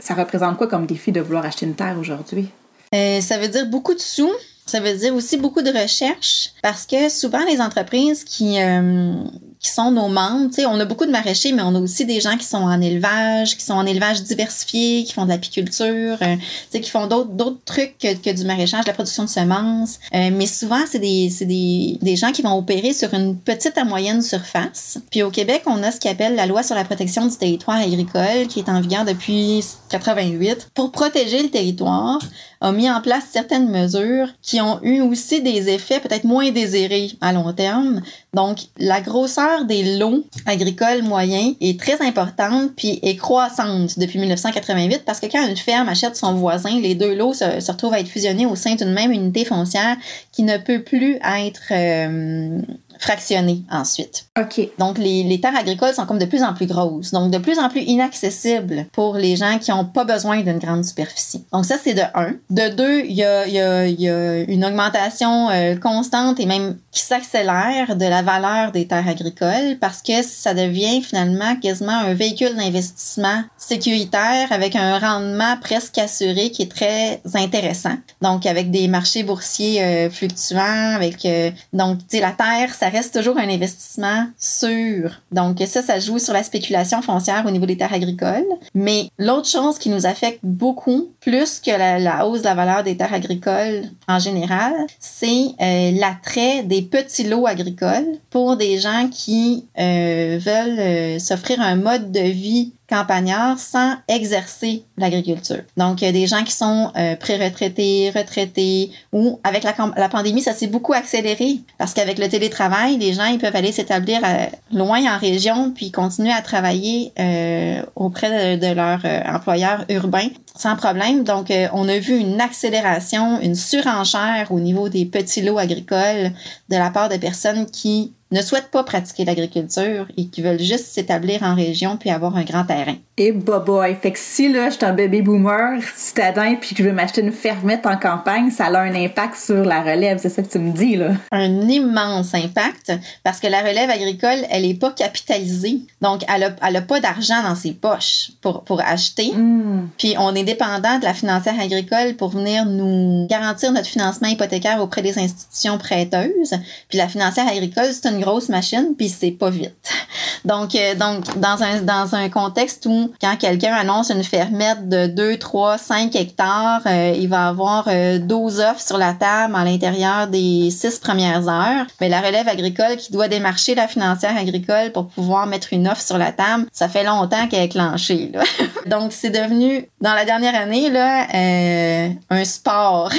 ça 0.01 0.15
représente 0.15 0.57
quoi 0.57 0.67
comme 0.67 0.87
défi 0.87 1.13
de 1.13 1.21
vouloir 1.21 1.45
acheter 1.45 1.67
une 1.67 1.75
terre 1.75 1.97
aujourd'hui? 1.99 2.49
Euh, 2.95 3.21
ça 3.21 3.39
veut 3.39 3.49
dire 3.49 3.67
beaucoup 3.67 3.95
de 3.95 4.01
sous. 4.01 4.31
Ça 4.71 4.79
veut 4.79 4.97
dire 4.97 5.13
aussi 5.13 5.37
beaucoup 5.37 5.63
de 5.63 5.71
recherche 5.71 6.51
parce 6.63 6.87
que 6.87 7.09
souvent 7.09 7.45
les 7.45 7.61
entreprises 7.61 8.23
qui, 8.23 8.63
euh, 8.63 9.15
qui 9.59 9.69
sont 9.69 9.91
nos 9.91 10.07
membres. 10.07 10.49
On 10.69 10.79
a 10.79 10.85
beaucoup 10.85 11.07
de 11.07 11.11
maraîchers, 11.11 11.51
mais 11.51 11.63
on 11.63 11.75
a 11.75 11.81
aussi 11.81 12.07
des 12.07 12.21
gens 12.21 12.37
qui 12.37 12.45
sont 12.45 12.59
en 12.59 12.81
élevage, 12.81 13.57
qui 13.57 13.65
sont 13.65 13.75
en 13.75 13.85
élevage 13.85 14.23
diversifié, 14.23 15.03
qui 15.03 15.13
font 15.13 15.25
de 15.25 15.31
l'apiculture, 15.31 16.17
euh, 16.23 16.37
qui 16.71 16.89
font 16.89 17.09
d'autres 17.09 17.31
d'autres 17.31 17.59
trucs 17.65 17.99
que, 17.99 18.15
que, 18.15 18.31
du 18.31 18.45
maraîchage, 18.45 18.87
la 18.87 18.93
production 18.93 19.25
de 19.25 19.29
semences. 19.29 19.99
Euh, 20.15 20.31
mais 20.33 20.47
souvent, 20.47 20.81
c'est 20.89 21.01
des, 21.01 21.31
c'est 21.31 21.47
des, 21.47 21.99
des 22.01 22.15
gens 22.15 22.31
qui 22.31 22.43
vont 22.43 22.57
opérer 22.57 22.93
sur 22.93 23.13
une 23.13 23.37
petite 23.37 23.77
à 23.77 23.85
moyenne 23.85 24.23
surface. 24.23 24.99
Puis 25.11 25.25
au 25.25 25.31
Québec, 25.31 25.63
on 25.67 25.83
a 25.83 25.91
ce 25.91 25.99
qu'on 25.99 26.11
appelle 26.11 26.37
la 26.37 26.47
loi 26.47 26.63
sur 26.63 26.77
la 26.77 26.85
protection 26.85 27.27
du 27.27 27.37
territoire 27.37 27.79
agricole, 27.79 28.47
qui 28.49 28.61
est 28.61 28.69
en 28.69 28.81
vigueur 28.81 29.05
depuis 29.05 29.65
88, 29.89 30.69
pour 30.75 30.93
protéger 30.93 31.43
le 31.43 31.51
territoire 31.51 32.21
a 32.61 32.73
mis 32.73 32.91
en 32.91 33.01
place 33.01 33.25
certaines 33.31 33.71
mesures 33.71 34.29
qui 34.43 34.61
ont 34.61 34.83
eu 34.83 35.01
aussi 35.01 35.41
des 35.41 35.71
effets 35.71 35.99
peut-être 36.01 36.25
moins 36.25 36.51
désirés 36.51 37.13
à 37.21 37.33
long 37.33 37.53
terme. 37.53 38.03
Donc, 38.35 38.59
la 38.79 39.01
grosseur 39.01 39.65
des 39.65 39.99
lots 39.99 40.25
agricoles 40.47 41.03
moyens 41.03 41.55
est 41.61 41.81
très 41.81 42.01
importante 42.07 42.73
puis 42.77 42.99
est 43.03 43.17
croissante 43.17 43.99
depuis 43.99 44.19
1988 44.19 45.03
parce 45.07 45.21
que 45.21 45.27
quand 45.27 45.47
une 45.47 45.57
ferme 45.57 45.89
achète 45.89 46.17
son 46.17 46.35
voisin, 46.35 46.79
les 46.81 46.95
deux 46.95 47.15
lots 47.15 47.33
se, 47.33 47.71
retrouvent 47.71 47.95
à 47.95 48.01
être 48.01 48.09
fusionnés 48.09 48.47
au 48.47 48.57
sein 48.57 48.75
d'une 48.75 48.93
même 48.93 49.13
unité 49.13 49.45
foncière 49.45 49.97
qui 50.33 50.43
ne 50.43 50.59
peut 50.59 50.83
plus 50.83 51.19
être 51.25 51.63
euh, 51.71 52.61
fractionner 53.01 53.63
ensuite. 53.71 54.27
OK. 54.39 54.69
Donc, 54.79 54.99
les, 54.99 55.25
les, 55.25 55.41
terres 55.41 55.57
agricoles 55.57 55.95
sont 55.95 56.05
comme 56.05 56.19
de 56.19 56.27
plus 56.27 56.43
en 56.43 56.53
plus 56.53 56.67
grosses, 56.67 57.13
donc 57.13 57.31
de 57.31 57.39
plus 57.39 57.59
en 57.59 57.71
plus 57.71 57.81
inaccessibles 57.81 58.87
pour 58.93 59.17
les 59.17 59.37
gens 59.37 59.59
qui 59.59 59.71
n'ont 59.71 59.87
pas 59.87 60.05
besoin 60.05 60.43
d'une 60.43 60.59
grande 60.59 60.85
superficie. 60.85 61.45
Donc, 61.53 61.65
ça, 61.65 61.77
c'est 61.83 61.95
de 61.95 62.03
un. 62.15 62.35
De 62.51 62.69
deux, 62.69 63.01
il 63.07 63.15
y 63.15 63.25
a, 63.25 63.49
y, 63.49 63.59
a, 63.59 63.87
y 63.87 64.09
a, 64.09 64.41
une 64.43 64.65
augmentation 64.65 65.49
euh, 65.49 65.77
constante 65.77 66.39
et 66.41 66.47
même 66.47 66.77
qui 66.93 67.03
s'accélère 67.03 67.97
de 67.97 68.05
la 68.05 68.23
valeur 68.23 68.73
des 68.73 68.87
terres 68.87 69.09
agricoles 69.09 69.79
parce 69.81 70.03
que 70.03 70.23
ça 70.23 70.55
devient 70.55 71.03
finalement 71.03 71.57
quasiment 71.57 71.93
un 71.93 72.15
véhicule 72.15 72.57
d'investissement 72.57 73.43
sécuritaire 73.57 74.51
avec 74.51 74.75
un 74.75 74.99
rendement 74.99 75.57
presque 75.61 75.99
assuré 75.99 76.51
qui 76.51 76.63
est 76.63 76.71
très 76.71 77.21
intéressant. 77.35 77.95
Donc, 78.23 78.47
avec 78.47 78.71
des 78.71 78.89
marchés 78.89 79.23
boursiers 79.23 79.83
euh, 79.83 80.11
fluctuants, 80.11 80.95
avec... 80.95 81.25
Euh, 81.25 81.51
donc, 81.73 81.99
tu 81.99 82.17
sais, 82.17 82.21
la 82.21 82.33
terre, 82.33 82.75
ça 82.75 82.89
reste 82.89 83.15
toujours 83.15 83.39
un 83.39 83.49
investissement 83.49 84.27
sûr. 84.39 85.21
Donc 85.31 85.59
ça, 85.67 85.83
ça 85.83 85.99
joue 85.99 86.19
sur 86.19 86.33
la 86.33 86.43
spéculation 86.43 87.03
foncière 87.03 87.45
au 87.47 87.51
niveau 87.51 87.67
des 87.67 87.77
terres 87.77 87.95
agricoles. 87.95 88.47
Mais 88.75 89.09
l'autre 89.19 89.49
chose 89.49 89.79
qui 89.79 89.91
nous 89.91 90.07
affecte 90.07 90.41
beaucoup, 90.43 91.11
plus 91.21 91.61
que 91.61 91.71
la, 91.71 92.27
hausse 92.27 92.41
de 92.41 92.45
la 92.45 92.55
valeur 92.55 92.83
des 92.83 92.97
terres 92.97 93.15
agricoles 93.15 93.85
en 94.09 94.19
général, 94.19 94.75
c'est 94.99 95.55
euh, 95.61 95.93
l'attrait 95.93 96.63
des 96.65 96.80
petits 96.83 97.25
lots 97.25 97.47
agricoles 97.47 98.19
pour 98.31 98.57
des 98.57 98.79
gens 98.79 99.09
qui 99.11 99.67
euh, 99.79 100.39
veulent 100.41 100.79
euh, 100.79 101.19
s'offrir 101.19 101.61
un 101.61 101.77
mode 101.77 102.13
de 102.13 102.21
vie 102.21 102.73
campagnards 102.91 103.59
sans 103.59 103.95
exercer 104.09 104.85
l'agriculture. 104.99 105.63
Donc, 105.77 106.03
il 106.03 106.07
y 106.07 106.09
a 106.09 106.13
des 106.13 106.27
gens 106.27 106.45
qui 106.45 106.53
sont 106.53 106.93
euh, 106.97 107.17
pré-retraités, 107.17 108.11
retraités, 108.15 108.91
ou 109.13 109.41
avec 109.45 109.63
la, 109.63 109.75
la 109.97 110.09
pandémie, 110.09 110.43
ça 110.43 110.53
s'est 110.53 110.67
beaucoup 110.67 110.93
accéléré 110.93 111.61
parce 111.79 111.95
qu'avec 111.95 112.19
le 112.19 112.29
télétravail, 112.29 112.99
les 112.99 113.13
gens 113.15 113.27
ils 113.27 113.39
peuvent 113.39 113.57
aller 113.57 113.73
s'établir 113.73 114.21
euh, 114.25 114.47
loin 114.73 115.01
en 115.15 115.19
région 115.19 115.73
puis 115.75 115.91
continuer 115.91 116.33
à 116.33 116.43
travailler 116.43 117.13
euh, 117.19 117.83
auprès 117.95 118.57
de, 118.57 118.67
de 118.67 118.73
leur 118.75 119.01
euh, 119.05 119.23
employeur 119.27 119.85
urbain 119.89 120.29
sans 120.57 120.77
problème. 120.77 121.25
Donc, 121.25 121.51
euh, 121.51 121.69
on 121.73 121.89
a 121.89 121.99
vu 121.99 122.19
une 122.19 122.41
accélération, 122.41 123.41
une 123.41 123.55
surenchère 123.55 124.49
au 124.51 124.61
niveau 124.61 124.89
des 124.89 125.07
petits 125.07 125.43
lots 125.43 125.59
agricoles 125.59 126.33
de 126.69 126.77
la 126.77 126.91
part 126.91 127.09
de 127.09 127.17
personnes 127.17 127.67
qui 127.67 128.13
ne 128.31 128.43
souhaitent 128.43 128.71
pas 128.71 128.85
pratiquer 128.85 129.25
l'agriculture 129.25 130.07
et 130.17 130.27
qui 130.29 130.43
veulent 130.43 130.61
juste 130.61 130.87
s'établir 130.87 131.43
en 131.43 131.55
région 131.55 131.97
puis 131.97 132.11
avoir 132.11 132.37
un 132.37 132.45
grand 132.45 132.65
terrain. 132.65 132.97
Et 133.17 133.33
boboy, 133.33 133.97
fait 134.01 134.13
que 134.13 134.19
si 134.19 134.51
là, 134.51 134.71
je 134.71 134.77
suis 134.77 134.85
un 134.85 134.93
bébé 134.93 135.21
boomer 135.21 135.81
citadin 135.95 136.55
puis 136.55 136.75
que 136.75 136.83
je 136.83 136.89
veux 136.89 136.95
m'acheter 136.95 137.21
une 137.21 137.33
fermette 137.33 137.87
en 137.87 137.97
campagne, 137.97 138.51
ça 138.51 138.67
a 138.67 138.81
un 138.81 138.95
impact 138.95 139.37
sur 139.37 139.65
la 139.65 139.83
relève, 139.83 140.19
c'est 140.19 140.31
ça 140.31 140.43
que 140.43 140.49
tu 140.49 140.59
me 140.59 140.73
dis 140.73 140.97
là. 140.97 141.11
Un 141.33 141.69
immense 141.69 142.35
impact 142.35 142.93
parce 143.25 143.41
que 143.41 143.47
la 143.47 143.61
relève 143.61 143.91
agricole, 143.91 144.47
elle 144.51 144.65
est 144.65 144.79
pas 144.79 144.93
capitalisée. 144.93 145.81
Donc 146.01 146.23
elle 146.35 146.45
a, 146.45 146.51
elle 146.67 146.77
a 146.77 146.83
pas 146.83 147.01
d'argent 147.01 147.43
dans 147.43 147.55
ses 147.55 147.73
poches 147.73 148.31
pour 148.41 148.63
pour 148.63 148.81
acheter. 148.81 149.33
Hmm. 149.35 149.89
Puis 149.99 150.15
on 150.19 150.35
est 150.35 150.45
dépendant 150.45 150.99
de 150.99 151.05
la 151.05 151.15
financière 151.15 151.61
agricole 151.61 152.15
pour 152.15 152.31
venir 152.31 152.65
nous 152.65 153.27
garantir 153.29 153.73
notre 153.73 153.89
financement 153.89 154.29
hypothécaire 154.29 154.81
auprès 154.81 155.03
des 155.03 155.19
institutions 155.19 155.77
prêteuses. 155.79 156.55
Puis 156.89 156.97
la 156.99 157.09
financière 157.09 157.49
agricole, 157.49 157.89
c'est 157.93 158.09
une 158.09 158.20
grosse 158.21 158.49
machine 158.49 158.95
puis 158.97 159.09
c'est 159.09 159.31
pas 159.31 159.51
vite. 159.51 159.75
Donc 160.45 160.75
euh, 160.75 160.95
donc 160.95 161.39
dans 161.39 161.63
un 161.63 161.83
dans 161.83 162.15
un 162.15 162.31
contexte 162.31 162.87
où 162.87 163.13
quand 163.21 163.37
quelqu'un 163.37 163.75
annonce 163.75 164.11
une 164.11 164.25
fermette 164.25 164.89
de 164.89 165.07
2, 165.07 165.37
3, 165.37 165.77
5 165.77 166.17
hectares, 166.17 166.81
euh, 166.87 167.15
il 167.15 167.29
va 167.29 167.49
avoir 167.49 167.89
euh, 167.89 168.19
12 168.19 168.61
offres 168.61 168.81
sur 168.81 168.97
la 168.97 169.13
table 169.13 169.55
à 169.55 169.65
l'intérieur 169.65 170.29
des 170.29 170.71
six 170.71 170.99
premières 170.99 171.49
heures. 171.49 171.87
Mais 172.01 172.09
la 172.09 172.21
relève 172.21 172.49
agricole 172.49 172.97
qui 172.97 173.13
doit 173.13 173.29
démarcher 173.29 173.75
la 173.75 173.89
financière 173.89 174.37
agricole 174.37 174.93
pour 174.93 175.09
pouvoir 175.09 175.47
mettre 175.47 175.73
une 175.73 175.89
offre 175.89 176.03
sur 176.03 176.19
la 176.19 176.33
table, 176.33 176.67
ça 176.73 176.89
fait 176.89 177.05
longtemps 177.05 177.47
qu'elle 177.49 177.65
est 177.65 177.69
clenchée. 177.69 178.31
Là. 178.33 178.43
Donc, 178.87 179.13
c'est 179.13 179.31
devenu, 179.31 179.87
dans 180.01 180.15
la 180.15 180.25
dernière 180.25 180.55
année, 180.55 180.91
là, 180.91 181.27
euh, 181.35 182.09
un 182.31 182.45
sport 182.45 183.11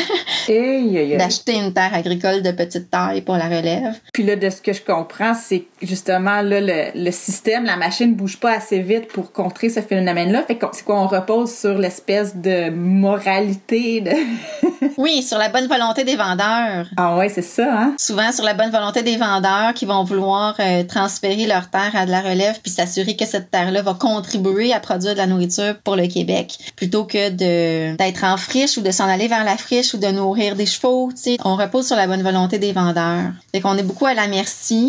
d'acheter 0.47 1.55
une 1.55 1.73
terre 1.73 1.93
agricole 1.93 2.41
de 2.41 2.51
petite 2.51 2.89
taille 2.89 3.21
pour 3.21 3.35
la 3.35 3.45
relève. 3.45 3.95
Puis 4.13 4.23
là, 4.23 4.35
de 4.35 4.49
ce 4.49 4.61
que 4.61 4.73
je 4.73 4.81
comprends, 4.91 5.33
c'est 5.33 5.59
que 5.59 5.85
justement 5.85 6.41
là, 6.41 6.61
le, 6.61 6.91
le 6.95 7.11
système, 7.11 7.65
la 7.65 7.77
machine 7.77 8.15
bouge 8.15 8.39
pas 8.39 8.51
assez 8.51 8.79
vite 8.79 9.07
pour 9.07 9.31
contrer 9.31 9.69
ce 9.69 9.81
phénomène-là. 9.81 10.43
Fait 10.43 10.55
que 10.55 10.65
c'est 10.71 10.83
quoi, 10.83 10.99
on 10.99 11.07
repose 11.07 11.53
sur 11.53 11.77
l'espèce 11.77 12.35
de 12.35 12.69
moralité 12.69 14.01
de... 14.01 14.11
Oui, 14.97 15.21
sur 15.21 15.37
la 15.37 15.49
bonne 15.49 15.67
volonté 15.67 16.03
des 16.03 16.15
vendeurs. 16.15 16.87
ah 16.97 17.15
ouais, 17.15 17.29
c'est 17.29 17.41
ça, 17.41 17.67
hein? 17.71 17.95
souvent 17.97 18.31
sur 18.31 18.43
la 18.43 18.53
bonne 18.53 18.71
volonté 18.71 19.03
des 19.03 19.15
vendeurs 19.15 19.73
qui 19.73 19.85
vont 19.85 20.03
vouloir 20.03 20.55
euh, 20.59 20.83
transférer 20.83 21.45
leur 21.45 21.69
terre 21.69 21.91
à 21.93 22.05
de 22.05 22.11
la 22.11 22.21
relève 22.21 22.59
puis 22.61 22.71
s'assurer 22.71 23.15
que 23.15 23.25
cette 23.25 23.51
terre-là 23.51 23.81
va 23.81 23.93
contribuer 23.93 24.73
à 24.73 24.79
produire 24.79 25.13
de 25.13 25.17
la 25.17 25.27
nourriture 25.27 25.75
pour 25.83 25.95
le 25.95 26.07
Québec 26.07 26.57
plutôt 26.75 27.05
que 27.05 27.29
de 27.29 27.95
d'être 27.95 28.23
en 28.23 28.37
friche 28.37 28.77
ou 28.77 28.81
de 28.81 28.91
s'en 28.91 29.07
aller 29.07 29.27
vers 29.27 29.43
la 29.43 29.57
friche 29.57 29.93
ou 29.93 29.97
de 29.97 30.07
nourrir 30.07 30.55
des 30.55 30.65
chevaux, 30.65 31.09
tu 31.11 31.21
sais. 31.21 31.37
On 31.45 31.55
repose 31.55 31.87
sur 31.87 31.95
la 31.95 32.07
bonne 32.07 32.23
volonté 32.23 32.59
des 32.59 32.71
vendeurs. 32.73 33.31
Fait 33.53 33.61
qu'on 33.61 33.77
est 33.77 33.83
beaucoup 33.83 34.05
à 34.05 34.13
la 34.13 34.27
merci. 34.27 34.80